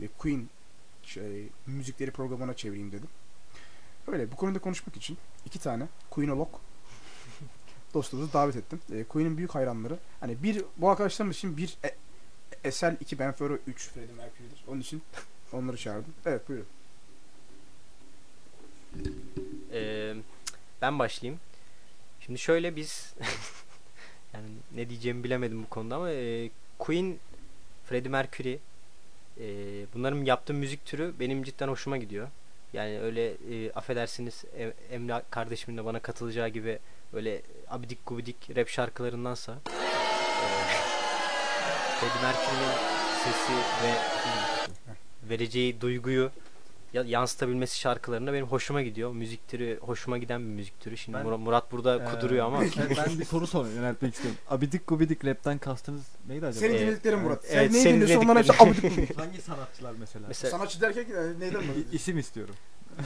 e, 0.00 0.08
Queen 0.18 0.48
şey, 1.02 1.48
müzikleri 1.66 2.10
programına 2.10 2.54
çevireyim 2.54 2.92
dedim. 2.92 3.08
Öyle 4.06 4.32
bu 4.32 4.36
konuda 4.36 4.58
konuşmak 4.58 4.96
için 4.96 5.18
iki 5.46 5.58
tane 5.58 5.88
Queenolog 6.10 6.48
dostumuzu 7.94 8.32
davet 8.32 8.56
ettim. 8.56 8.80
E, 8.92 9.04
Queen'in 9.04 9.36
büyük 9.36 9.54
hayranları. 9.54 9.98
Hani 10.20 10.42
bir 10.42 10.64
bu 10.76 10.90
arkadaşlarımız 10.90 11.36
için 11.36 11.56
bir 11.56 11.76
e, 11.84 11.94
Esel, 12.64 12.96
iki 13.00 13.18
Benfero, 13.18 13.58
üç 13.66 13.88
Freddie 13.88 14.14
Mercury'dir. 14.14 14.64
Onun 14.68 14.80
için 14.80 15.02
onları 15.52 15.76
çağırdım. 15.76 16.14
Evet 16.26 16.48
buyurun. 16.48 16.66
Ee, 19.72 20.14
ben 20.82 20.98
başlayayım. 20.98 21.40
Şimdi 22.20 22.38
şöyle 22.38 22.76
biz 22.76 23.14
yani 24.36 24.48
ne 24.74 24.88
diyeceğimi 24.90 25.24
bilemedim 25.24 25.62
bu 25.62 25.68
konuda 25.68 25.96
ama 25.96 26.10
e, 26.10 26.50
Queen, 26.78 27.16
Freddie 27.86 28.08
Mercury 28.10 28.58
e, 29.40 29.46
bunların 29.94 30.24
yaptığı 30.24 30.54
müzik 30.54 30.84
türü 30.86 31.14
benim 31.20 31.42
cidden 31.42 31.68
hoşuma 31.68 31.96
gidiyor. 31.96 32.28
Yani 32.72 33.00
öyle 33.00 33.30
e, 33.50 33.72
affedersiniz 33.72 34.44
Em- 34.58 34.72
Emre 34.90 35.22
kardeşimin 35.30 35.78
de 35.78 35.84
bana 35.84 36.00
katılacağı 36.00 36.48
gibi 36.48 36.78
öyle 37.12 37.42
abidik 37.68 38.06
gubidik 38.06 38.56
rap 38.56 38.68
şarkılarındansa 38.68 39.52
e, 39.52 40.46
Freddie 42.00 42.22
Mercury'nin 42.22 42.72
sesi 43.24 43.52
ve 43.82 43.92
vereceği 45.30 45.80
duyguyu 45.80 46.30
yansıtabilmesi 46.92 47.78
şarkılarında 47.78 48.32
benim 48.32 48.46
hoşuma 48.46 48.82
gidiyor. 48.82 49.12
Müzik 49.12 49.48
türü 49.48 49.78
hoşuma 49.80 50.18
giden 50.18 50.40
bir 50.40 50.46
müzik 50.54 50.80
türü. 50.80 50.96
Şimdi 50.96 51.18
Ben- 51.18 51.24
Murat, 51.26 51.38
Murat 51.40 51.72
burada 51.72 52.02
Ee, 52.02 52.04
kuduruyor 52.04 52.46
ama 52.46 52.60
ben, 52.60 52.70
ben 52.96 53.18
bir 53.18 53.24
soru 53.24 53.46
sor 53.46 53.66
yöneltmek 53.66 54.14
istiyorum. 54.14 54.38
Abidik 54.50 54.86
gubidik 54.86 55.24
rapten 55.24 55.58
kastınız 55.58 56.02
neydi 56.28 56.46
acaba? 56.46 56.60
Senin 56.60 56.70
Evet. 56.74 56.80
dinlediklerin 56.82 57.18
Murat. 57.18 57.44
Sen 57.44 57.58
Evet, 57.58 57.70
neyi 57.70 57.82
senin 57.82 58.00
dinliyorsun 58.00 58.28
onların 58.28 58.42
hepsi 58.42 58.62
abidik 58.64 58.82
gubidik. 58.96 59.18
Hangi 59.18 59.40
sanatçılar 59.42 59.94
mesela? 60.00 60.24
mesela 60.28 60.50
Sanatçı 60.50 60.80
derken 60.80 61.02
e, 61.02 61.40
neyden? 61.40 61.60
İ- 61.62 61.94
isim 61.96 62.18
istiyorum. 62.18 62.54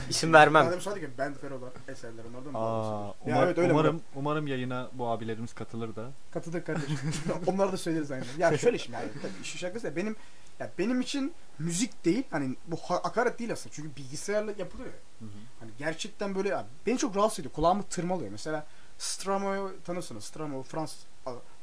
İsim 0.09 0.33
vermem. 0.33 0.65
Madem 0.65 0.81
sadık 0.81 1.03
ya 1.03 1.09
Ben 1.17 1.33
Fero'lar 1.33 1.71
eserler 1.87 2.23
onlardan 2.25 2.51
mı? 2.51 2.57
Aa, 2.59 3.05
ya 3.07 3.35
umar- 3.35 3.45
evet 3.45 3.57
öyle 3.57 3.73
umarım 3.73 4.01
umarım 4.15 4.47
yayına 4.47 4.89
bu 4.93 5.07
abilerimiz 5.07 5.53
katılır 5.53 5.95
da. 5.95 6.11
Katıldık 6.31 6.65
kardeşim. 6.65 6.97
Onları 7.47 7.71
da 7.71 7.77
söyleriz 7.77 8.11
aynı. 8.11 8.25
Ya 8.37 8.57
şöyle 8.57 8.77
şimdi 8.77 8.95
yani 8.95 9.11
tabii 9.21 9.41
işin 9.41 9.59
şakası 9.59 9.87
da 9.87 9.95
benim 9.95 10.15
ya 10.59 10.71
benim 10.77 11.01
için 11.01 11.33
müzik 11.59 12.05
değil 12.05 12.23
hani 12.31 12.55
bu 12.67 12.75
ha- 12.77 12.99
hakaret 13.03 13.39
değil 13.39 13.53
aslında 13.53 13.75
çünkü 13.75 13.95
bilgisayarla 13.95 14.53
yapılıyor 14.57 14.89
ya. 14.89 15.27
Hani 15.59 15.71
gerçekten 15.79 16.35
böyle 16.35 16.57
abi, 16.57 16.67
beni 16.87 16.97
çok 16.97 17.15
rahatsız 17.15 17.39
ediyor. 17.39 17.53
Kulağımı 17.53 17.83
tırmalıyor. 17.83 18.31
Mesela 18.31 18.65
Stramo'yu 18.97 19.75
tanırsınız. 19.85 20.23
Stramo 20.23 20.63
Fransız 20.63 21.05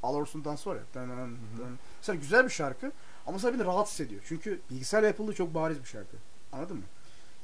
Alorsun'dan 0.03 0.57
sonra. 0.57 0.79
Dın 0.95 1.09
dın 1.09 1.39
dın. 1.59 1.79
Mesela 2.01 2.17
güzel 2.17 2.45
bir 2.45 2.51
şarkı 2.51 2.93
ama 3.27 3.33
mesela 3.35 3.55
beni 3.55 3.65
rahatsız 3.65 4.01
ediyor. 4.01 4.23
Çünkü 4.29 4.61
bilgisayarla 4.71 5.07
yapıldığı 5.07 5.35
çok 5.35 5.55
bariz 5.55 5.81
bir 5.81 5.89
şarkı. 5.89 6.17
Anladın 6.53 6.77
mı? 6.77 6.83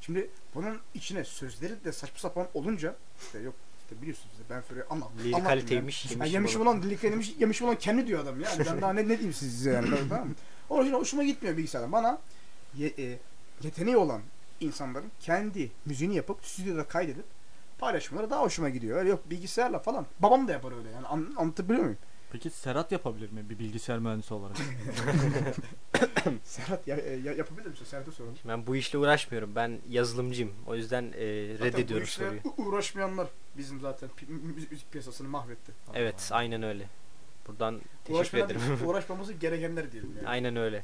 Şimdi 0.01 0.29
bunun 0.55 0.79
içine 0.93 1.23
sözleri 1.23 1.83
de 1.85 1.91
saçma 1.91 2.19
sapan 2.19 2.47
olunca 2.53 2.95
işte 3.21 3.39
yok 3.39 3.55
işte 3.83 4.01
biliyorsunuz 4.01 4.35
ben. 4.49 4.63
Lirik 4.75 4.91
anlattım 4.91 5.43
kaliteymiş, 5.43 6.11
Yani. 6.11 6.29
yemişim 6.29 6.61
olan. 6.61 6.81
lirik 6.81 7.03
yemiş, 7.03 7.35
yemişim 7.39 7.67
olan 7.67 7.77
kendi 7.77 8.07
diyor 8.07 8.19
adam 8.19 8.41
yani. 8.41 8.65
Ben 8.65 8.81
daha 8.81 8.93
ne, 8.93 9.03
ne 9.03 9.07
diyeyim 9.09 9.33
size 9.33 9.71
yani 9.71 9.89
tamam 10.09 10.27
mı? 10.27 10.33
Onun 10.69 10.85
için 10.85 10.93
hoşuma 10.93 11.23
gitmiyor 11.23 11.57
bilgisayardan. 11.57 11.91
Bana 11.91 12.19
ye- 12.75 12.93
e, 12.97 13.19
yeteneği 13.63 13.97
olan 13.97 14.21
insanların 14.59 15.11
kendi 15.19 15.71
müziğini 15.85 16.15
yapıp 16.15 16.45
stüdyoda 16.45 16.83
kaydedip 16.87 17.25
paylaşmaları 17.79 18.29
daha 18.29 18.41
hoşuma 18.41 18.69
gidiyor. 18.69 18.97
Öyle 18.99 19.09
yok 19.09 19.29
bilgisayarla 19.29 19.79
falan. 19.79 20.05
Babam 20.19 20.47
da 20.47 20.51
yapar 20.51 20.77
öyle 20.77 20.89
yani. 20.89 21.07
An- 21.07 21.33
anlatabiliyor 21.37 21.83
muyum? 21.83 21.97
Peki 22.35 22.49
Serhat 22.49 22.91
yapabilir 22.91 23.31
mi 23.31 23.49
bir 23.49 23.59
bilgisayar 23.59 23.99
mühendisi 23.99 24.33
olarak? 24.33 24.57
Serhat 26.43 26.87
ya, 26.87 26.95
ya, 26.97 27.33
yapabilir 27.33 27.67
misin? 27.69 27.85
Serhat'a 27.85 28.11
soralım. 28.11 28.35
Ben 28.47 28.67
bu 28.67 28.75
işle 28.75 28.97
uğraşmıyorum. 28.97 29.55
Ben 29.55 29.79
yazılımcıyım. 29.89 30.51
O 30.67 30.75
yüzden 30.75 31.03
e, 31.17 31.47
Zaten 31.57 31.65
reddediyorum 31.67 32.05
bu 32.05 32.09
işle 32.09 32.25
soruyu. 32.25 32.41
uğraşmayanlar 32.57 33.27
bizim 33.57 33.79
zaten 33.81 34.09
pi- 34.09 34.29
müzik, 34.29 34.71
müzik 34.71 34.91
piyasasını 34.91 35.27
mahvetti. 35.27 35.71
Evet, 35.93 36.29
aynen 36.31 36.63
öyle. 36.63 36.89
Buradan 37.47 37.81
teşekkür 38.03 38.13
Uğraşmayan, 38.19 38.45
ederim. 38.49 38.61
uğraşmamızı 38.85 39.33
gerekenler 39.33 39.91
diyelim 39.91 40.13
yani. 40.17 40.27
aynen 40.27 40.55
öyle. 40.55 40.83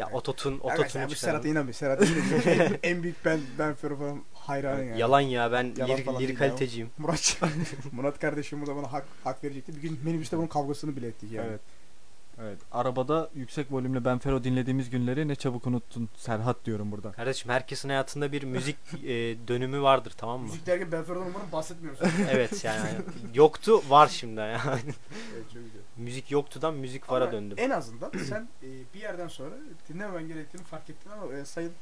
Ya 0.00 0.08
ototun, 0.12 0.52
Arkadaşlar 0.64 0.84
ototunu 0.84 1.10
bu 1.10 1.14
Serhat'a 1.14 1.16
çıkardım. 1.38 1.50
inanmıyor. 1.50 1.74
Serhat 1.74 2.02
inanmıyor. 2.02 2.70
en 2.82 3.02
büyük 3.02 3.24
ben 3.24 3.40
ben 3.58 3.74
falan 3.74 4.22
hayranı 4.34 4.84
yani. 4.84 5.00
Yalan 5.00 5.20
ya 5.20 5.52
ben 5.52 5.74
Yalan 5.76 6.18
değil 6.18 6.30
ya. 6.30 6.36
kaliteciyim. 6.36 6.90
Murat 6.98 7.36
Murat 7.92 8.18
kardeşim 8.18 8.60
burada 8.60 8.76
bana 8.76 8.92
hak, 8.92 9.04
hak 9.24 9.44
verecekti. 9.44 9.76
Bir 9.76 9.82
gün 9.82 10.00
minibüste 10.04 10.36
bunun 10.38 10.46
kavgasını 10.46 10.96
bile 10.96 11.06
ettik 11.06 11.32
yani. 11.32 11.48
Evet. 11.50 11.60
Evet. 12.42 12.58
Arabada 12.72 13.30
yüksek 13.34 13.72
volümlü 13.72 14.04
Benfero 14.04 14.44
dinlediğimiz 14.44 14.90
günleri 14.90 15.28
ne 15.28 15.34
çabuk 15.34 15.66
unuttun 15.66 16.08
Serhat 16.16 16.64
diyorum 16.64 16.92
burada. 16.92 17.12
Kardeşim 17.12 17.50
herkesin 17.50 17.88
hayatında 17.88 18.32
bir 18.32 18.42
müzik 18.42 18.76
e, 18.94 19.08
dönümü 19.48 19.82
vardır 19.82 20.14
tamam 20.16 20.40
mı? 20.40 20.46
Müzik 20.46 20.66
derken 20.66 20.92
Ben 20.92 21.04
Ferro'dan 21.04 21.26
umarım 21.26 21.52
bahsetmiyoruz. 21.52 22.00
Evet 22.30 22.64
yani 22.64 22.88
yoktu 23.34 23.82
var 23.88 24.08
şimdi 24.08 24.40
yani. 24.40 24.60
evet, 25.34 25.44
çok 25.52 25.62
güzel. 25.62 25.80
müzik 25.96 26.30
yoktudan 26.30 26.74
müzik 26.74 27.10
vara 27.10 27.24
Ama 27.24 27.32
döndüm. 27.32 27.58
En 27.60 27.70
azından 27.70 28.10
sen 28.28 28.48
e, 28.62 28.68
bir 28.94 29.00
yerden 29.00 29.28
sonra 29.28 29.54
dinlememen 29.88 30.28
gerektiğini 30.28 30.62
fark 30.62 30.90
ettin 30.90 31.10
ama 31.10 31.34
e, 31.34 31.44
sayın 31.44 31.72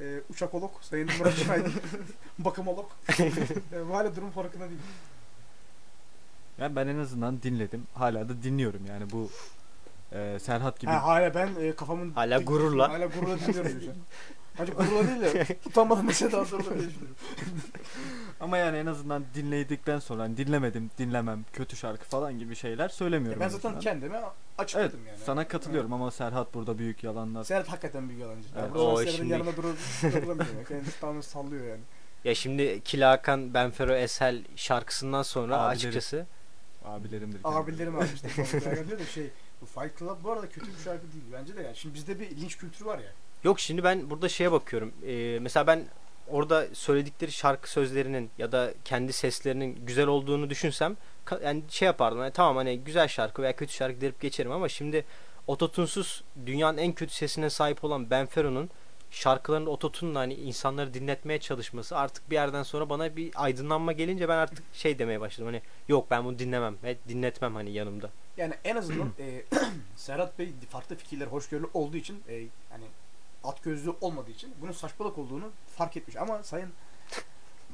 e, 0.00 0.20
uçakolog, 0.30 0.70
sayın 0.80 1.10
Murat 1.18 1.34
Şahin, 1.34 1.66
bakımolog 2.38 2.90
e, 3.20 3.30
hala 3.92 4.16
durum 4.16 4.30
farkında 4.30 4.68
değil. 4.68 4.80
Yani 6.58 6.76
ben 6.76 6.86
en 6.86 6.98
azından 6.98 7.42
dinledim. 7.42 7.86
Hala 7.94 8.28
da 8.28 8.42
dinliyorum 8.42 8.86
yani 8.86 9.10
bu 9.10 9.30
e, 10.14 10.38
Serhat 10.38 10.80
gibi. 10.80 10.90
Ha, 10.90 11.02
hala 11.04 11.34
ben 11.34 11.48
e, 11.60 11.72
kafamın... 11.74 12.10
Hala 12.12 12.38
gururla. 12.38 12.88
Hala 12.92 13.06
gururla 13.06 13.38
dinliyorum 13.38 13.80
diyorsun. 13.80 14.02
Bence 14.60 14.72
gururla 14.72 15.08
değil 15.08 15.20
de 15.34 15.46
utanmadan 15.66 16.04
mesela 16.04 16.32
daha 16.32 16.44
sonra. 16.44 16.64
Ama 18.40 18.58
yani 18.58 18.76
en 18.78 18.86
azından 18.86 19.24
dinledikten 19.34 19.98
sonra 19.98 20.22
hani 20.22 20.36
dinlemedim, 20.36 20.90
dinlemem, 20.98 21.44
kötü 21.52 21.76
şarkı 21.76 22.04
falan 22.04 22.38
gibi 22.38 22.56
şeyler 22.56 22.88
söylemiyorum. 22.88 23.40
ben 23.40 23.44
en 23.44 23.48
zaten 23.48 23.68
azından. 23.68 23.80
kendime 23.82 24.16
Evet, 24.16 24.26
açıkladım 24.58 25.00
yani. 25.06 25.18
sana 25.26 25.48
katılıyorum 25.48 25.92
ama 25.92 26.10
Serhat 26.10 26.54
burada 26.54 26.78
büyük 26.78 27.04
yalanlar. 27.04 27.44
Serhat 27.44 27.68
hakikaten 27.68 28.08
büyük 28.08 28.22
yalancı. 28.22 28.48
Evet. 28.54 28.64
Evet. 28.64 28.70
O 28.70 28.74
Burada 28.74 28.96
Serhat'ın 28.96 29.16
şimdi- 29.16 29.32
yanında 29.32 29.56
durup. 29.56 29.76
Yani. 30.02 30.64
Kendisi 30.68 31.00
tamamen 31.00 31.20
sallıyor 31.20 31.66
yani. 31.66 31.80
Ya 32.24 32.34
şimdi 32.34 32.80
Kila 32.84 33.10
Hakan 33.10 33.54
Benfero 33.54 33.94
Esel 33.94 34.44
şarkısından 34.56 35.22
sonra 35.22 35.56
Abileri. 35.56 35.74
açıkçası 35.76 36.26
Abilerimdir. 36.84 37.40
Abilerim 37.44 37.96
abi 37.96 38.06
işte. 38.14 38.28
Yani 38.70 38.88
diyor 38.88 38.98
da 38.98 39.04
şey 39.04 39.30
bu 39.64 39.80
Fight 39.80 39.98
Club 39.98 40.24
bu 40.24 40.32
arada 40.32 40.48
kötü 40.48 40.66
bir 40.66 40.82
şarkı 40.84 41.12
değil 41.12 41.24
bence 41.32 41.56
de 41.56 41.62
yani. 41.62 41.76
Şimdi 41.76 41.94
bizde 41.94 42.20
bir 42.20 42.30
linç 42.30 42.58
kültürü 42.58 42.86
var 42.86 42.98
ya. 42.98 43.12
Yok 43.44 43.60
şimdi 43.60 43.84
ben 43.84 44.10
burada 44.10 44.28
şeye 44.28 44.52
bakıyorum. 44.52 44.92
Ee, 45.06 45.38
mesela 45.40 45.66
ben 45.66 45.86
orada 46.28 46.66
söyledikleri 46.72 47.32
şarkı 47.32 47.70
sözlerinin 47.70 48.30
ya 48.38 48.52
da 48.52 48.74
kendi 48.84 49.12
seslerinin 49.12 49.86
güzel 49.86 50.06
olduğunu 50.06 50.50
düşünsem 50.50 50.96
yani 51.44 51.62
şey 51.68 51.86
yapardım. 51.86 52.18
Yani 52.18 52.32
tamam 52.32 52.56
hani 52.56 52.78
güzel 52.78 53.08
şarkı 53.08 53.42
veya 53.42 53.56
kötü 53.56 53.72
şarkı 53.72 54.00
derip 54.00 54.20
geçerim 54.20 54.52
ama 54.52 54.68
şimdi 54.68 55.04
ototunsuz 55.46 56.24
dünyanın 56.46 56.78
en 56.78 56.92
kötü 56.92 57.14
sesine 57.14 57.50
sahip 57.50 57.84
olan 57.84 58.10
Benfero'nun 58.10 58.70
şarkılarını 59.10 59.70
ototunla 59.70 60.18
hani 60.18 60.34
insanları 60.34 60.94
dinletmeye 60.94 61.40
çalışması 61.40 61.96
artık 61.96 62.30
bir 62.30 62.34
yerden 62.34 62.62
sonra 62.62 62.90
bana 62.90 63.16
bir 63.16 63.30
aydınlanma 63.34 63.92
gelince 63.92 64.28
ben 64.28 64.36
artık 64.36 64.64
şey 64.72 64.98
demeye 64.98 65.20
başladım. 65.20 65.46
Hani 65.46 65.62
yok 65.88 66.10
ben 66.10 66.24
bunu 66.24 66.38
dinlemem 66.38 66.76
ve 66.82 66.96
dinletmem 67.08 67.54
hani 67.54 67.70
yanımda. 67.70 68.10
Yani 68.36 68.54
en 68.64 68.76
azından 68.76 69.12
e, 69.18 69.44
Serhat 69.96 70.38
Bey 70.38 70.52
farklı 70.70 70.96
fikirler 70.96 71.26
hoşgörülü 71.26 71.66
olduğu 71.74 71.96
için 71.96 72.22
e, 72.28 72.46
hani 72.70 72.84
at 73.44 73.62
gözlü 73.62 73.92
olmadığı 74.00 74.30
için 74.30 74.54
bunun 74.60 74.72
saçmalık 74.72 75.18
olduğunu 75.18 75.50
fark 75.76 75.96
etmiş 75.96 76.16
ama 76.16 76.42
sayın 76.42 76.72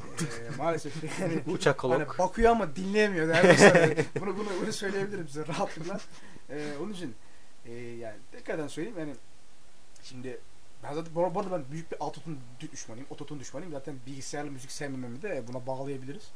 e, 0.01 0.57
maalesef 0.59 1.21
yani 1.21 1.43
Uçakolog. 1.47 2.01
Hani 2.01 2.19
bakıyor 2.19 2.51
ama 2.51 2.77
dinleyemiyor. 2.77 3.35
Yani 3.35 3.97
bunu, 4.21 4.39
bunu, 4.39 4.49
bunu 4.63 4.73
söyleyebilirim 4.73 5.29
size 5.29 5.47
rahatlıkla. 5.47 6.01
Ee, 6.51 6.73
onun 6.83 6.93
için 6.93 7.15
e, 7.67 7.75
yani 7.75 8.17
tekrardan 8.33 8.69
söyleyeyim 8.69 8.99
yani 8.99 9.15
şimdi 10.03 10.41
ben 10.83 10.95
zaten 10.95 11.15
bu 11.15 11.27
arada 11.27 11.53
ben 11.53 11.65
büyük 11.71 11.93
bir 11.93 11.97
autotune 12.01 12.37
düşmanıyım. 12.73 13.07
Ototune 13.11 13.41
düşmanıyım. 13.41 13.73
Zaten 13.73 13.95
bilgisayarlı 14.07 14.51
müzik 14.51 14.73
sevmememi 14.73 15.23
de 15.23 15.45
buna 15.49 15.67
bağlayabiliriz. 15.67 16.31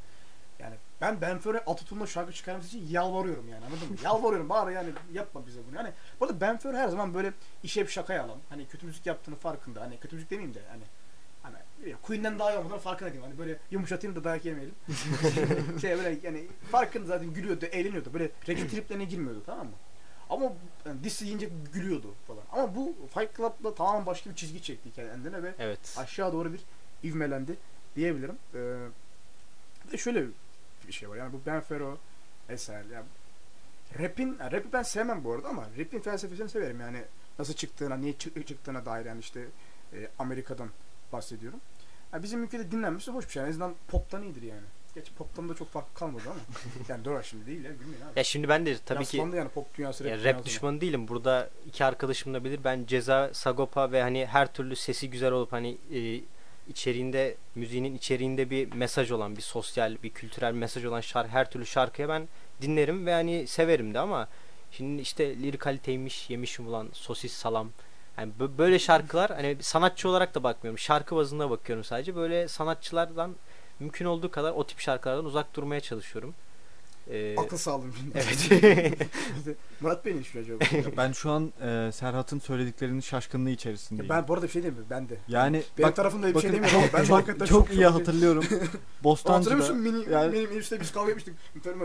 Yani 0.59 0.75
ben 1.01 1.21
Benfero 1.21 1.59
autotune'la 1.67 2.07
şarkı 2.07 2.33
çıkarması 2.33 2.67
için 2.69 2.89
yalvarıyorum 2.91 3.49
yani 3.49 3.65
anladın 3.65 3.89
mı? 3.91 3.97
Yalvarıyorum 4.05 4.49
bari 4.49 4.75
yani 4.75 4.91
yapma 5.13 5.47
bize 5.47 5.61
bunu. 5.69 5.77
Yani 5.77 5.91
bu 6.21 6.25
arada 6.25 6.41
Benfero 6.41 6.77
her 6.77 6.89
zaman 6.89 7.15
böyle 7.15 7.33
işe 7.63 7.83
bir 7.83 7.91
şakaya 7.93 8.25
alan. 8.25 8.39
Hani 8.49 8.67
kötü 8.69 8.87
müzik 8.87 9.07
yaptığını 9.07 9.37
farkında. 9.37 9.81
Hani 9.81 9.99
kötü 10.01 10.17
müzik 10.17 10.31
demeyeyim 10.31 10.55
de 10.55 10.61
hani 10.71 10.83
hani 11.43 11.57
Queen'den 12.03 12.39
daha 12.39 12.53
iyi 12.53 12.59
olmadan 12.59 12.79
farkına 12.79 13.13
diyeyim. 13.13 13.31
Hani 13.31 13.39
böyle 13.39 13.59
yumuşatayım 13.71 14.17
da 14.17 14.25
dayak 14.25 14.45
yemeyelim. 14.45 14.75
şey 15.81 15.97
böyle 15.99 16.19
yani 16.23 16.47
farkında 16.71 17.07
zaten 17.07 17.35
gülüyordu, 17.35 17.65
eğleniyordu. 17.65 18.15
Böyle 18.15 18.31
reggae 18.49 18.69
triplerine 18.69 19.05
girmiyordu 19.05 19.43
tamam 19.47 19.67
mı? 19.67 19.73
Ama 20.31 20.53
yani 20.87 21.05
diss 21.05 21.23
yiyince 21.23 21.49
gülüyordu 21.73 22.15
falan. 22.27 22.43
Ama 22.53 22.77
bu 22.77 22.97
Fight 23.15 23.37
Club'la 23.37 23.75
tamamen 23.75 24.07
başka 24.07 24.31
bir 24.31 24.35
çizgi 24.35 24.63
çekti 24.63 24.93
kendine 24.93 25.43
ve 25.43 25.55
Evet. 25.59 25.95
aşağı 25.99 26.33
doğru 26.33 26.53
bir 26.53 26.61
ivmelendi 27.05 27.57
diyebilirim. 27.97 28.39
Ee, 28.55 28.59
bir 29.87 29.93
de 29.93 29.99
şöyle 29.99 30.25
bir 30.89 30.93
şey 30.93 31.09
var. 31.09 31.17
Yani 31.17 31.33
bu 31.33 31.41
Ben 31.47 31.61
Fero 31.61 31.99
eser. 32.49 32.83
Yani 32.93 33.07
rap'in, 33.99 34.37
yani 34.41 34.53
rap'i 34.53 34.73
ben 34.73 34.83
sevmem 34.83 35.25
bu 35.25 35.33
arada 35.33 35.49
ama 35.49 35.65
rap'in 35.79 36.01
felsefesini 36.01 36.49
severim. 36.49 36.81
Yani 36.81 37.03
nasıl 37.39 37.55
çıktığına, 37.55 37.97
niye 37.97 38.13
çık- 38.19 38.47
çıktığına 38.47 38.87
dair 38.87 39.07
yani 39.07 39.21
işte 39.21 39.45
e, 39.93 40.09
Amerika'dan 40.19 40.69
bahsediyorum. 41.13 41.61
Yani 42.13 42.23
bizim 42.23 42.45
ülkede 42.45 42.71
dinlenmesi 42.71 43.11
hoş 43.11 43.27
bir 43.27 43.33
şey. 43.33 43.43
En 43.43 43.49
azından 43.49 43.75
pop'tan 43.89 44.23
iyidir 44.23 44.43
yani. 44.43 44.61
Gerçi 44.95 45.15
pop'tan 45.15 45.49
da 45.49 45.55
çok 45.55 45.71
farklı 45.71 45.95
kalmadı 45.95 46.23
ama. 46.27 46.41
yani 46.89 47.05
doğru 47.05 47.25
şimdi 47.25 47.47
değil 47.47 47.65
ya. 47.65 47.71
Gülmeyin 47.73 48.01
abi. 48.03 48.19
Ya 48.19 48.25
şimdi 48.25 48.49
ben 48.49 48.67
de 48.67 48.79
tabii 48.87 49.05
ki 49.05 49.17
yani 49.17 49.49
pop 49.49 49.79
dünyası, 49.79 50.05
rap, 50.05 50.11
Ya 50.11 50.25
rap 50.25 50.45
düşmanı 50.45 50.81
değilim. 50.81 51.09
Burada 51.09 51.51
iki 51.67 51.85
arkadaşım 51.85 52.35
da 52.35 52.45
bilir. 52.45 52.61
Ben 52.65 52.87
Ceza, 52.87 53.31
Sagopa 53.33 53.93
ve 53.93 54.03
hani 54.03 54.27
her 54.27 54.53
türlü 54.53 54.77
sesi 54.77 55.11
güzel 55.11 55.33
olup 55.33 55.53
hani 55.53 55.79
e, 55.93 56.21
içeriğinde 56.69 57.37
müziğinin 57.55 57.95
içeriğinde 57.95 58.51
bir 58.51 58.73
mesaj 58.73 59.11
olan, 59.11 59.37
bir 59.37 59.43
sosyal, 59.43 59.97
bir 60.03 60.11
kültürel 60.11 60.53
mesaj 60.53 60.85
olan 60.85 61.01
şarkı 61.01 61.31
her 61.31 61.51
türlü 61.51 61.67
şarkıya 61.67 62.09
ben 62.09 62.29
dinlerim 62.63 63.07
ve 63.07 63.13
hani 63.13 63.47
severim 63.47 63.95
de 63.95 63.99
ama 63.99 64.29
şimdi 64.71 65.03
işte 65.03 65.37
lirik 65.37 65.61
kaliteymiş, 65.61 66.31
yemişim 66.31 66.69
ulan 66.69 66.89
sosis 66.93 67.33
salam. 67.33 67.71
Yani 68.19 68.33
bö- 68.41 68.59
böyle 68.59 68.79
şarkılar 68.79 69.31
hani 69.31 69.57
sanatçı 69.61 70.09
olarak 70.09 70.35
da 70.35 70.43
bakmıyorum. 70.43 70.79
Şarkı 70.79 71.17
bazında 71.17 71.51
bakıyorum 71.51 71.85
sadece. 71.85 72.17
Böyle 72.17 72.49
sanatçılardan 72.49 73.35
mümkün 73.81 74.05
olduğu 74.05 74.31
kadar 74.31 74.53
o 74.53 74.67
tip 74.67 74.81
şarkılardan 74.81 75.25
uzak 75.25 75.55
durmaya 75.57 75.81
çalışıyorum. 75.81 76.35
Ee, 77.11 77.37
Akıl 77.39 77.59
şimdi. 77.59 77.93
evet. 78.15 78.97
Murat 79.81 80.05
Bey 80.05 80.17
ne 80.17 80.21
düşünüyor 80.21 80.61
acaba? 80.61 80.77
Ya 80.89 80.97
ben 80.97 81.13
şu 81.13 81.31
an 81.31 81.53
e, 81.63 81.93
Serhat'ın 81.93 82.39
söylediklerinin 82.39 83.01
şaşkınlığı 83.01 83.51
içerisindeyim. 83.51 84.11
ben 84.11 84.29
bu 84.29 84.35
arada 84.35 84.47
bir 84.47 84.51
şey 84.51 84.63
demiyorum. 84.63 84.87
Ben 84.91 85.09
de. 85.09 85.17
yani 85.29 85.63
Benim 85.79 85.89
bak, 85.89 85.97
tarafımda 85.97 86.27
bir 86.27 86.41
şey 86.41 86.51
bakın 86.51 86.53
demiyorum 86.53 86.79
ama 86.79 86.89
ben 86.93 87.05
hakikaten 87.05 87.47
çok, 87.47 87.67
çok 87.67 87.71
iyi 87.71 87.77
şey- 87.77 87.85
hatırlıyorum. 87.85 88.43
Hatırlıyor 88.43 88.69
Bostancı'da 89.05 89.57
musun 89.57 89.77
mini, 89.77 90.13
yani- 90.13 90.33
benim 90.33 90.49
minibüste 90.49 90.81
biz 90.81 90.93
kavga 90.93 91.11
etmiştik. 91.11 91.35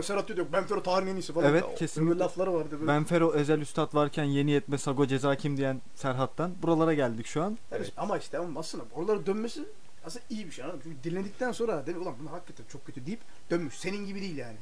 Serhat 0.02 0.28
diyor 0.28 0.46
ben 0.52 0.64
Fero 0.64 0.82
tarihin 0.82 1.10
en 1.10 1.16
iyisi 1.16 1.32
falan. 1.32 1.50
Evet, 1.50 1.64
kesinlikle. 1.78 2.10
Böyle 2.10 2.20
lafları 2.20 2.54
vardı 2.54 2.70
böyle. 2.72 2.86
Benfero 2.86 3.34
Ezel 3.34 3.60
Üstad 3.60 3.94
varken 3.94 4.24
yeni 4.24 4.50
yetme 4.50 4.78
Sago 4.78 5.06
Ceza 5.06 5.36
kim 5.36 5.56
diyen 5.56 5.80
Serhat'tan 5.94 6.52
buralara 6.62 6.94
geldik 6.94 7.26
şu 7.26 7.42
an. 7.42 7.58
Yani 7.72 7.86
Ama 7.96 8.18
işte 8.18 8.38
ama 8.38 8.60
aslında 8.60 8.84
oralara 8.94 9.26
dönmesi 9.26 9.60
aslında 10.06 10.24
iyi 10.30 10.46
bir 10.46 10.50
şey 10.52 10.64
anladın? 10.64 10.80
Çünkü 10.82 11.10
dinledikten 11.10 11.52
sonra 11.52 11.86
demek 11.86 12.02
ulan 12.02 12.14
bunlar 12.20 12.32
hakikaten 12.32 12.64
çok 12.72 12.86
kötü 12.86 13.06
deyip 13.06 13.20
dönmüş. 13.50 13.74
Senin 13.74 14.06
gibi 14.06 14.20
değil 14.20 14.36
yani. 14.36 14.56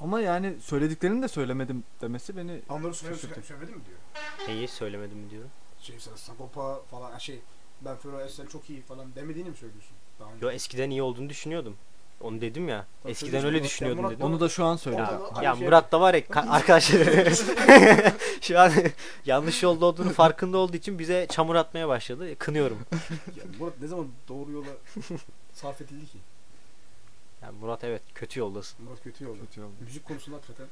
Ama 0.00 0.20
yani 0.20 0.54
söylediklerini 0.60 1.22
de 1.22 1.28
söylemedim 1.28 1.84
demesi 2.00 2.36
beni 2.36 2.60
söyledim, 2.68 2.94
Şaşırttı. 2.94 3.42
söyledim 3.42 3.74
mi 3.74 3.80
diyor. 3.86 3.98
Neyi 4.48 4.68
söylemedim 4.68 5.30
diyorum. 5.30 5.50
Şey 5.80 5.94
mesela 5.96 6.16
Sagopa 6.16 6.80
falan 6.90 7.18
şey 7.18 7.40
ben 7.80 7.96
Fero 7.96 8.20
Esel 8.20 8.46
çok 8.48 8.70
iyi 8.70 8.82
falan 8.82 9.14
demediğini 9.14 9.50
mi 9.50 9.56
söylüyorsun? 9.56 9.96
Daha 10.20 10.32
önce? 10.32 10.46
Yo 10.46 10.52
eskiden 10.52 10.90
iyi 10.90 11.02
olduğunu 11.02 11.28
düşünüyordum. 11.28 11.76
Onu 12.20 12.40
dedim 12.40 12.68
ya. 12.68 12.86
Tabii 13.02 13.12
Eskiden 13.12 13.44
öyle 13.44 13.58
Murat- 13.58 13.64
düşünüyordum 13.64 14.04
Murat- 14.04 14.10
dedim. 14.14 14.26
Onu 14.26 14.40
da 14.40 14.48
şu 14.48 14.64
an 14.64 14.76
söyle. 14.76 14.96
Ya, 14.98 15.20
ya 15.42 15.56
şey- 15.56 15.64
Murat 15.66 15.92
da 15.92 16.00
var 16.00 16.14
ya 16.14 16.20
ka- 16.20 16.48
arkadaşlar 16.48 16.98
şu 18.40 18.60
an 18.60 18.72
yanlış 19.26 19.62
yolda 19.62 19.86
olduğunu 19.86 20.10
farkında 20.12 20.58
olduğu 20.58 20.76
için 20.76 20.98
bize 20.98 21.26
çamur 21.30 21.54
atmaya 21.54 21.88
başladı. 21.88 22.34
Kınıyorum. 22.38 22.78
Ya 23.36 23.44
Murat 23.58 23.80
ne 23.80 23.86
zaman 23.86 24.06
doğru 24.28 24.50
yola 24.52 24.66
sarf 25.52 25.80
edildi 25.80 26.06
ki? 26.06 26.18
Yani 27.42 27.58
Murat 27.58 27.84
evet 27.84 28.02
kötü 28.14 28.40
yoldasın. 28.40 28.84
Murat 28.84 29.02
kötü 29.02 29.24
yolda. 29.24 29.40
Kötü 29.40 29.62
oldu. 29.62 29.72
Müzik 29.80 30.04
konusunda 30.04 30.36
hakikaten 30.36 30.66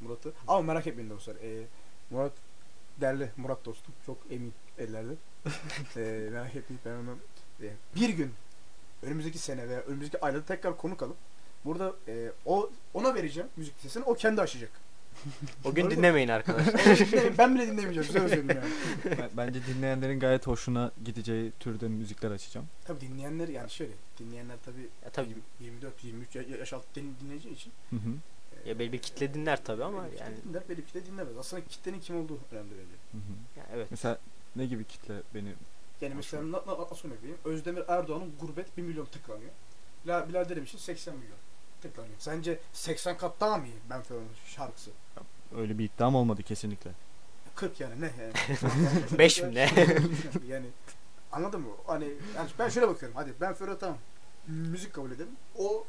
Murat'ı 0.00 0.32
ama 0.48 0.62
merak 0.62 0.86
etmeyin 0.86 1.10
dostlar. 1.10 1.36
Ee, 1.42 1.64
Murat 2.10 2.32
derli 3.00 3.30
Murat 3.36 3.64
dostum. 3.64 3.94
Çok 4.06 4.18
emin 4.30 4.52
ellerde. 4.78 5.12
ee, 5.96 6.28
merak 6.32 6.56
etmeyin 6.56 6.80
ben 6.84 6.90
onu 6.90 7.18
e, 7.62 7.72
bir 7.96 8.08
gün 8.08 8.34
önümüzdeki 9.02 9.38
sene 9.38 9.68
veya 9.68 9.80
önümüzdeki 9.80 10.24
ayda 10.24 10.44
tekrar 10.44 10.76
konuk 10.76 11.02
alıp 11.02 11.16
burada 11.64 11.94
e, 12.08 12.32
o 12.46 12.70
ona 12.94 13.14
vereceğim 13.14 13.48
müzik 13.56 13.74
listesini 13.74 14.04
o 14.04 14.14
kendi 14.14 14.40
açacak. 14.40 14.70
O 15.64 15.74
gün 15.74 15.90
dinlemeyin 15.90 16.28
arkadaşlar. 16.28 16.74
Ben 17.38 17.54
bile 17.54 17.66
dinlemeyeceğim. 17.66 18.04
Söyleyeyim 18.12 18.48
yani. 18.48 18.70
Ben- 19.18 19.30
Bence 19.36 19.60
dinleyenlerin 19.66 20.20
gayet 20.20 20.46
hoşuna 20.46 20.90
gideceği 21.04 21.52
türden 21.60 21.90
müzikler 21.90 22.30
açacağım. 22.30 22.66
Tabii 22.84 23.00
dinleyenler 23.00 23.48
yani 23.48 23.70
şöyle 23.70 23.92
dinleyenler 24.18 24.56
tabii, 24.64 24.88
Ya 25.04 25.10
tabii 25.10 25.28
24 25.60 26.04
23 26.04 26.34
ya- 26.36 26.42
yaş 26.58 26.72
altı 26.72 26.86
din- 26.94 27.14
dinleyici 27.22 27.50
için 27.50 27.72
Hı 27.90 27.96
hı. 27.96 28.10
e, 28.64 28.68
ya 28.68 28.78
belli 28.78 28.92
bir 28.92 28.98
kitle 28.98 29.34
dinler 29.34 29.64
tabii 29.64 29.84
ama 29.84 30.04
belli 30.04 30.16
yani 30.20 30.34
kitle 30.36 30.48
dinler, 30.50 30.62
belli 30.68 30.78
bir 30.78 30.82
kitle 30.84 31.06
dinlemez. 31.06 31.36
Aslında 31.38 31.64
kitlenin 31.64 32.00
kim 32.00 32.16
olduğu 32.16 32.38
önemli 32.52 32.70
bence. 32.70 32.96
Hı 33.12 33.18
hı. 33.18 33.58
ya 33.60 33.66
evet. 33.74 33.86
Mesela 33.90 34.18
ne 34.56 34.66
gibi 34.66 34.84
kitle 34.84 35.14
beni 35.34 35.54
Yani 36.00 36.14
mesela 36.14 36.42
na, 36.42 36.56
na, 36.56 36.80
nasıl 36.90 37.08
örnek 37.08 37.18
vereyim? 37.22 37.38
Özdemir 37.44 37.82
Erdoğan'ın 37.88 38.32
Gurbet 38.40 38.76
1 38.76 38.82
milyon 38.82 39.04
tıklanıyor. 39.04 39.50
Bilal, 40.04 40.28
Bilal 40.28 40.48
Derim 40.48 40.64
için 40.64 40.78
80 40.78 41.14
milyon 41.16 41.36
tıklanıyor. 41.82 42.14
Sence 42.18 42.58
80 42.72 43.16
kat 43.16 43.40
daha 43.40 43.56
mı 43.56 43.66
iyi 43.66 43.74
Ben 43.90 44.02
Fero'nun 44.02 44.28
şarkısı? 44.46 44.90
öyle 45.56 45.78
bir 45.78 45.84
iddiam 45.84 46.14
olmadı 46.14 46.42
kesinlikle. 46.42 46.90
40 47.54 47.80
yani 47.80 48.00
ne 48.00 48.10
yani? 48.20 48.32
Beş 49.18 49.42
mi 49.42 49.54
ne? 49.54 49.70
yani 50.48 50.66
anladın 51.32 51.60
mı? 51.60 51.68
Hani 51.86 52.04
yani 52.36 52.48
ben 52.58 52.68
şöyle 52.68 52.88
bakıyorum. 52.88 53.16
Hadi 53.16 53.32
Ben 53.40 53.54
Fero 53.54 53.78
tamam. 53.78 53.98
Müzik 54.46 54.92
kabul 54.92 55.10
edelim. 55.10 55.32
O 55.58 55.84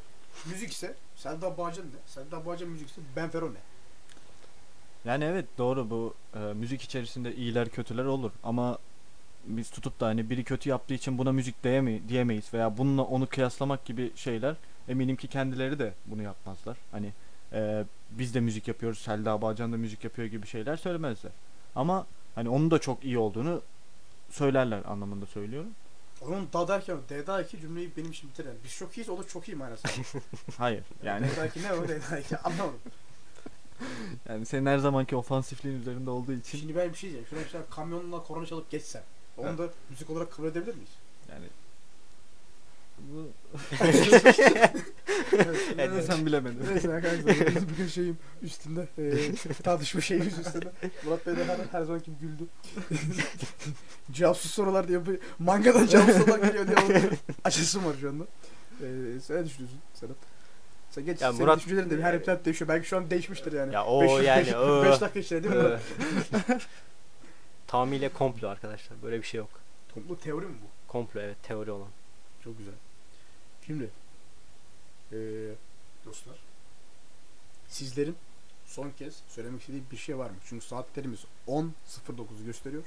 müzik 0.46 0.72
ise 0.72 0.94
Selda 1.16 1.58
Bağcan 1.58 1.84
ne? 1.86 1.98
Selda 2.06 2.46
Bağcan 2.46 2.68
müzik 2.68 2.90
ise 2.90 3.00
Ben 3.16 3.30
Fero 3.30 3.54
ne? 3.54 3.58
Yani 5.04 5.24
evet 5.24 5.46
doğru 5.58 5.90
bu 5.90 6.14
e, 6.34 6.38
müzik 6.38 6.82
içerisinde 6.82 7.34
iyiler 7.34 7.68
kötüler 7.68 8.04
olur 8.04 8.30
ama 8.42 8.78
biz 9.44 9.70
tutup 9.70 10.00
da 10.00 10.06
hani 10.06 10.30
biri 10.30 10.44
kötü 10.44 10.68
yaptığı 10.68 10.94
için 10.94 11.18
buna 11.18 11.32
müzik 11.32 11.64
diyeme 11.64 12.08
diyemeyiz 12.08 12.54
veya 12.54 12.78
bununla 12.78 13.02
onu 13.02 13.26
kıyaslamak 13.26 13.84
gibi 13.84 14.12
şeyler 14.16 14.56
eminim 14.88 15.16
ki 15.16 15.28
kendileri 15.28 15.78
de 15.78 15.94
bunu 16.06 16.22
yapmazlar. 16.22 16.76
Hani 16.92 17.12
e, 17.52 17.84
biz 18.10 18.34
de 18.34 18.40
müzik 18.40 18.68
yapıyoruz, 18.68 18.98
Selda 18.98 19.42
Bağcan 19.42 19.72
da 19.72 19.76
müzik 19.76 20.04
yapıyor 20.04 20.28
gibi 20.28 20.46
şeyler 20.46 20.76
söylemezler. 20.76 21.32
Ama 21.76 22.06
hani 22.34 22.48
onun 22.48 22.70
da 22.70 22.78
çok 22.78 23.04
iyi 23.04 23.18
olduğunu 23.18 23.62
söylerler 24.30 24.84
anlamında 24.84 25.26
söylüyorum. 25.26 25.70
Onun 26.20 26.52
da 26.52 26.68
derken 26.68 26.96
D'da 27.08 27.42
iki 27.42 27.60
cümleyi 27.60 27.90
benim 27.96 28.10
için 28.10 28.30
bitiren. 28.30 28.54
Biz 28.64 28.76
çok 28.76 28.98
iyiyiz 28.98 29.08
o 29.08 29.18
da 29.18 29.28
çok 29.28 29.48
iyi 29.48 29.56
manasında. 29.56 29.92
Hayır 30.58 30.84
yani 31.02 31.26
D'da 31.26 31.46
iki 31.46 31.62
ne 31.62 31.72
o 31.72 31.88
D'da 31.88 32.18
iki 32.18 32.38
anlamadım. 32.38 32.80
yani 34.28 34.46
senin 34.46 34.66
her 34.66 34.78
zamanki 34.78 35.16
ofansifliğin 35.16 35.80
üzerinde 35.80 36.10
olduğu 36.10 36.32
için 36.32 36.58
Şimdi 36.58 36.76
ben 36.76 36.92
bir 36.92 36.98
şey 36.98 37.10
diyeceğim. 37.10 37.26
Şuraya 37.30 37.44
mesela 37.44 37.64
kamyonla 37.70 38.22
korna 38.22 38.46
çalıp 38.46 38.70
geçsem. 38.70 39.02
Onu 39.36 39.58
da 39.58 39.68
müzik 39.90 40.10
olarak 40.10 40.32
kabul 40.32 40.48
edebilir 40.48 40.74
miyiz? 40.74 40.90
yani 41.32 41.46
bu 43.12 43.28
Evet. 45.78 46.04
sen 46.04 46.26
bilemedin. 46.26 46.66
Neyse 46.70 46.94
arkadaşlar 46.94 47.54
biz 47.56 47.68
bugün 47.70 47.86
şeyim 47.86 48.18
üstünde 48.42 48.88
e, 48.98 49.34
tartışma 49.62 50.00
şeyimiz 50.00 50.38
üstünde. 50.38 50.72
Murat 51.04 51.26
Bey 51.26 51.36
de 51.36 51.44
her, 51.44 51.58
her 51.72 51.82
zaman 51.82 52.02
gibi 52.02 52.16
güldü. 52.20 52.44
Cevapsız 54.12 54.50
sorular 54.50 54.88
diye 54.88 55.06
bu 55.06 55.10
mangadan 55.38 55.86
cevapsız 55.86 56.16
sorular 56.16 56.38
geliyor 56.38 56.66
diye 56.66 57.02
açısım 57.44 57.84
var 57.84 57.94
şu 58.00 58.08
anda. 58.08 58.24
E, 58.24 58.86
sen 59.20 59.36
ne 59.36 59.44
düşünüyorsun 59.44 59.78
Serhat? 59.94 60.16
Sen 60.90 61.04
geç, 61.06 61.20
Ya 61.20 61.32
senin 61.32 61.44
Murat- 61.46 61.56
düşüncelerin 61.58 61.90
de 61.90 61.98
bir 61.98 62.02
her 62.02 62.14
hep 62.14 62.44
değişiyor. 62.44 62.68
Belki 62.68 62.88
şu 62.88 62.96
an 62.96 63.10
değişmiştir 63.10 63.52
yani. 63.52 63.74
Ya 63.74 63.84
o 63.84 64.18
yani, 64.20 64.56
o. 64.56 64.84
5 64.84 65.00
dakika 65.00 65.20
içinde 65.20 65.42
değil 65.42 65.54
mi? 65.54 65.78
Tamamıyla 67.66 68.12
komplo 68.12 68.48
arkadaşlar. 68.48 69.02
Böyle 69.02 69.18
bir 69.18 69.26
şey 69.26 69.38
yok. 69.38 69.50
Toplu 69.94 70.18
teori 70.18 70.46
mi 70.46 70.54
bu? 70.62 70.92
Komplo 70.92 71.20
evet 71.20 71.36
teori 71.42 71.70
olan. 71.70 71.88
Çok 72.44 72.58
güzel. 72.58 72.74
Şimdi 73.70 73.90
eee 75.12 75.18
dostlar 76.06 76.34
sizlerin 77.68 78.16
son 78.66 78.90
kez 78.98 79.14
söylemek 79.28 79.60
istediği 79.60 79.82
bir 79.92 79.96
şey 79.96 80.18
var 80.18 80.30
mı? 80.30 80.36
Çünkü 80.48 80.66
saatlerimiz 80.66 81.20
10.09'u 81.48 82.44
gösteriyor. 82.46 82.82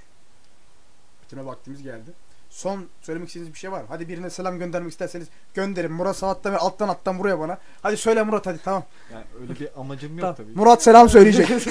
Bitime 1.24 1.46
vaktimiz 1.46 1.84
geldi. 1.84 2.12
Son 2.50 2.88
söylemek 3.02 3.28
istediğiniz 3.28 3.54
bir 3.54 3.60
şey 3.60 3.72
var 3.72 3.82
mı? 3.82 3.86
Hadi 3.90 4.08
birine 4.08 4.30
selam 4.30 4.60
göndermek 4.60 4.92
isterseniz 4.92 5.28
gönderin. 5.54 5.92
Murat 5.92 6.18
saatten 6.18 6.54
ve 6.54 6.58
alttan 6.58 6.88
alttan 6.88 7.20
buraya 7.20 7.40
bana. 7.40 7.58
Hadi 7.82 7.98
söyle 7.98 8.24
Murat 8.24 8.46
hadi 8.46 8.60
tamam. 8.64 8.84
Yani 9.14 9.24
öyle 9.42 9.60
bir 9.60 9.80
amacım 9.80 10.12
yok 10.18 10.22
Tamam. 10.22 10.36
tabii. 10.36 10.52
Murat 10.56 10.84
selam 10.84 11.10
söyleyecek. 11.10 11.50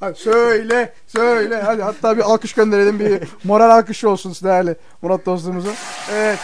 hadi 0.00 0.18
söyle, 0.18 0.94
söyle. 1.06 1.62
Hadi 1.62 1.82
hatta 1.82 2.16
bir 2.16 2.22
alkış 2.22 2.52
gönderelim 2.52 3.00
bir 3.00 3.28
moral 3.44 3.70
alkışı 3.70 4.10
olsun 4.10 4.34
değerli 4.44 4.76
Murat 5.02 5.26
dostumuza. 5.26 5.70
Evet. 6.12 6.38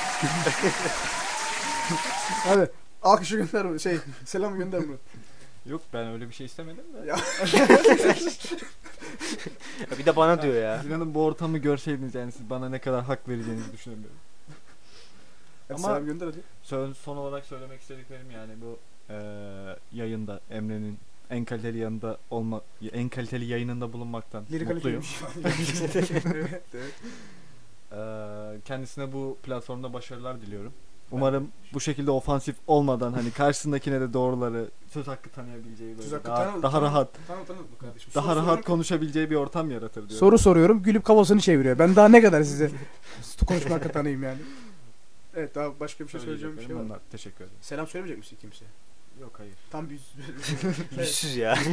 Hadi 2.44 2.70
alkışı 3.02 3.36
gönder 3.36 3.78
şey 3.78 3.98
selam 4.24 4.58
gönder 4.58 4.80
Murat. 4.80 5.00
Yok 5.66 5.82
ben 5.92 6.06
öyle 6.06 6.28
bir 6.28 6.34
şey 6.34 6.46
istemedim 6.46 6.84
de. 6.94 7.06
Ya. 7.08 7.16
Ya 9.90 9.98
bir 9.98 10.06
de 10.06 10.16
bana 10.16 10.42
diyor 10.42 10.54
ya. 10.54 10.82
İnanın 10.82 11.14
bu 11.14 11.24
ortamı 11.24 11.58
görseydiniz 11.58 12.14
yani 12.14 12.32
siz 12.32 12.50
bana 12.50 12.68
ne 12.68 12.78
kadar 12.78 13.04
hak 13.04 13.28
vereceğinizi 13.28 13.72
düşünemiyorum. 13.72 14.16
Hadi 15.68 15.74
Ama- 15.78 15.88
selam 15.88 16.06
gönder 16.06 16.26
hadi. 16.26 16.38
Son, 16.62 16.92
son 16.92 17.16
olarak 17.16 17.44
söylemek 17.44 17.80
istediklerim 17.80 18.30
yani 18.30 18.52
bu 18.62 18.78
eee, 19.10 19.76
yayında 19.92 20.40
Emre'nin 20.50 20.98
en 21.30 21.44
kaliteli 21.44 21.78
yanında 21.78 22.18
olma 22.30 22.60
en 22.92 23.08
kaliteli 23.08 23.44
yayınında 23.44 23.92
bulunmaktan 23.92 24.44
Lirik 24.52 24.68
mutluyum. 24.68 25.04
evet, 26.24 26.62
evet. 26.74 26.92
Eee, 27.92 28.60
kendisine 28.64 29.12
bu 29.12 29.38
platformda 29.42 29.92
başarılar 29.92 30.40
diliyorum. 30.40 30.72
Umarım 31.10 31.48
bu 31.72 31.80
şekilde 31.80 32.10
ofansif 32.10 32.56
olmadan 32.66 33.12
hani 33.12 33.30
karşısındakine 33.30 34.00
de 34.00 34.12
doğruları 34.12 34.68
söz 34.92 35.06
hakkı 35.08 35.30
tanıyabileceği 35.30 35.90
böyle 35.90 36.02
Söz 36.02 36.12
hakkı 36.12 36.24
daha, 36.28 36.44
tanı- 36.44 36.62
daha 36.62 36.72
tanı- 36.72 36.82
rahat 36.86 37.08
Tanı 37.28 37.44
tanı 37.46 37.58
bu 37.74 37.78
kardeşim. 37.78 38.10
daha 38.14 38.24
Soru 38.24 38.34
rahat 38.36 38.44
soruyorum. 38.46 38.62
konuşabileceği 38.64 39.30
bir 39.30 39.34
ortam 39.36 39.70
yaratır 39.70 39.94
diyorum. 40.00 40.16
Soru 40.16 40.38
soruyorum 40.38 40.82
gülüp 40.82 41.04
kafasını 41.04 41.40
çeviriyor. 41.40 41.78
Ben 41.78 41.96
daha 41.96 42.08
ne 42.08 42.22
kadar 42.22 42.42
size 42.42 42.70
konuşma 43.46 43.74
hakkı 43.74 43.88
tanıyayım 43.92 44.22
yani. 44.22 44.38
Evet 45.36 45.54
daha 45.54 45.80
başka 45.80 46.04
bir 46.04 46.10
şey 46.10 46.20
söyleyeceğim 46.20 46.56
bir 46.56 46.66
şey 46.66 46.76
var. 46.76 46.80
mı? 46.80 46.86
Onlar. 46.86 46.98
Teşekkür 47.12 47.36
ederim. 47.44 47.58
Selam 47.60 47.86
söylemeyecek 47.86 48.18
misin 48.24 48.36
kimse? 48.40 48.64
Yok 49.20 49.32
hayır. 49.38 49.54
Tam 49.70 49.90
bir 49.90 50.00
Yüzsüz 51.00 51.36
ya. 51.36 51.58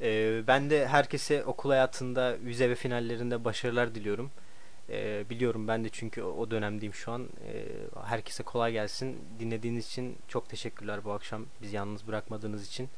Ee, 0.00 0.42
ben 0.46 0.70
de 0.70 0.86
herkese 0.88 1.44
okul 1.44 1.70
hayatında 1.70 2.36
vize 2.44 2.70
ve 2.70 2.74
finallerinde 2.74 3.44
başarılar 3.44 3.94
diliyorum. 3.94 4.30
Ee, 4.90 5.24
biliyorum 5.30 5.68
ben 5.68 5.84
de 5.84 5.88
çünkü 5.88 6.22
o 6.22 6.50
dönemdeyim 6.50 6.94
şu 6.94 7.12
an. 7.12 7.28
Ee, 7.46 7.66
herkese 8.04 8.42
kolay 8.42 8.72
gelsin. 8.72 9.18
Dinlediğiniz 9.40 9.86
için 9.86 10.16
çok 10.28 10.48
teşekkürler 10.48 11.04
bu 11.04 11.12
akşam. 11.12 11.46
Bizi 11.62 11.76
yalnız 11.76 12.06
bırakmadığınız 12.06 12.66
için. 12.66 12.88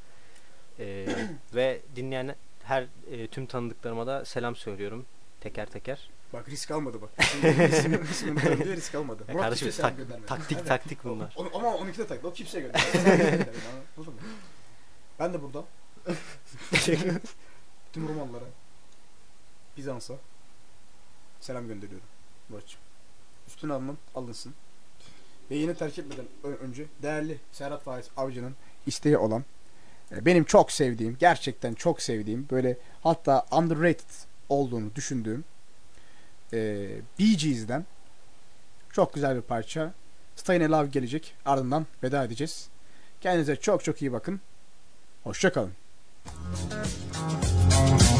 Ee, 0.78 1.06
ve 1.54 1.80
dinleyen 1.96 2.34
her 2.64 2.86
e, 3.10 3.26
tüm 3.26 3.46
tanıdıklarıma 3.46 4.06
da 4.06 4.24
selam 4.24 4.56
söylüyorum. 4.56 5.06
Teker 5.40 5.66
teker. 5.66 6.10
Bak 6.32 6.48
risk 6.48 6.70
almadı 6.70 6.98
bak. 7.02 7.10
İsmini 7.70 8.76
risk 8.76 8.94
almadı. 8.94 9.24
Ya 9.28 9.34
Murat 9.34 9.44
kardeşim, 9.44 9.72
selam 9.72 9.90
tak- 9.90 9.98
göndermedi. 9.98 10.26
taktik 10.26 10.58
Evet. 10.58 10.68
taktik 10.68 11.04
bunlar. 11.04 11.34
O- 11.36 11.58
ama 11.58 11.68
12'de 11.68 12.06
taktı. 12.06 12.28
O 12.28 12.32
kimseye 12.32 12.60
göndermedi. 12.60 13.50
Anladın 13.96 14.14
mı? 14.14 14.20
Ben 15.18 15.34
de 15.34 15.42
buradan 15.42 15.64
tüm 17.92 18.08
Romalılara 18.08 18.44
Bizans'a 19.76 20.14
selam 21.46 21.68
gönderiyorum 21.68 22.06
Muratçım. 22.48 22.80
Üstüne 23.48 23.72
alının, 23.72 23.98
alınsın. 24.14 24.54
Yayını 25.50 25.74
terk 25.74 25.98
etmeden 25.98 26.26
önce 26.60 26.86
değerli 27.02 27.40
Serhat 27.52 27.82
Faiz 27.82 28.06
Avcı'nın 28.16 28.54
isteği 28.86 29.18
olan 29.18 29.44
e, 30.12 30.24
benim 30.24 30.44
çok 30.44 30.72
sevdiğim, 30.72 31.16
gerçekten 31.18 31.74
çok 31.74 32.02
sevdiğim 32.02 32.46
böyle 32.50 32.76
hatta 33.02 33.46
underrated 33.52 34.10
olduğunu 34.48 34.94
düşündüğüm 34.94 35.44
e, 36.52 36.88
Bee 37.18 37.34
Gees'den 37.34 37.86
çok 38.92 39.14
güzel 39.14 39.36
bir 39.36 39.42
parça 39.42 39.92
Stay 40.36 40.56
in 40.56 40.72
Love 40.72 40.86
gelecek. 40.86 41.34
Ardından 41.44 41.86
veda 42.02 42.24
edeceğiz. 42.24 42.68
Kendinize 43.20 43.56
çok 43.56 43.84
çok 43.84 44.02
iyi 44.02 44.12
bakın. 44.12 44.40
Hoşçakalın. 45.24 45.72
Thank 47.70 48.15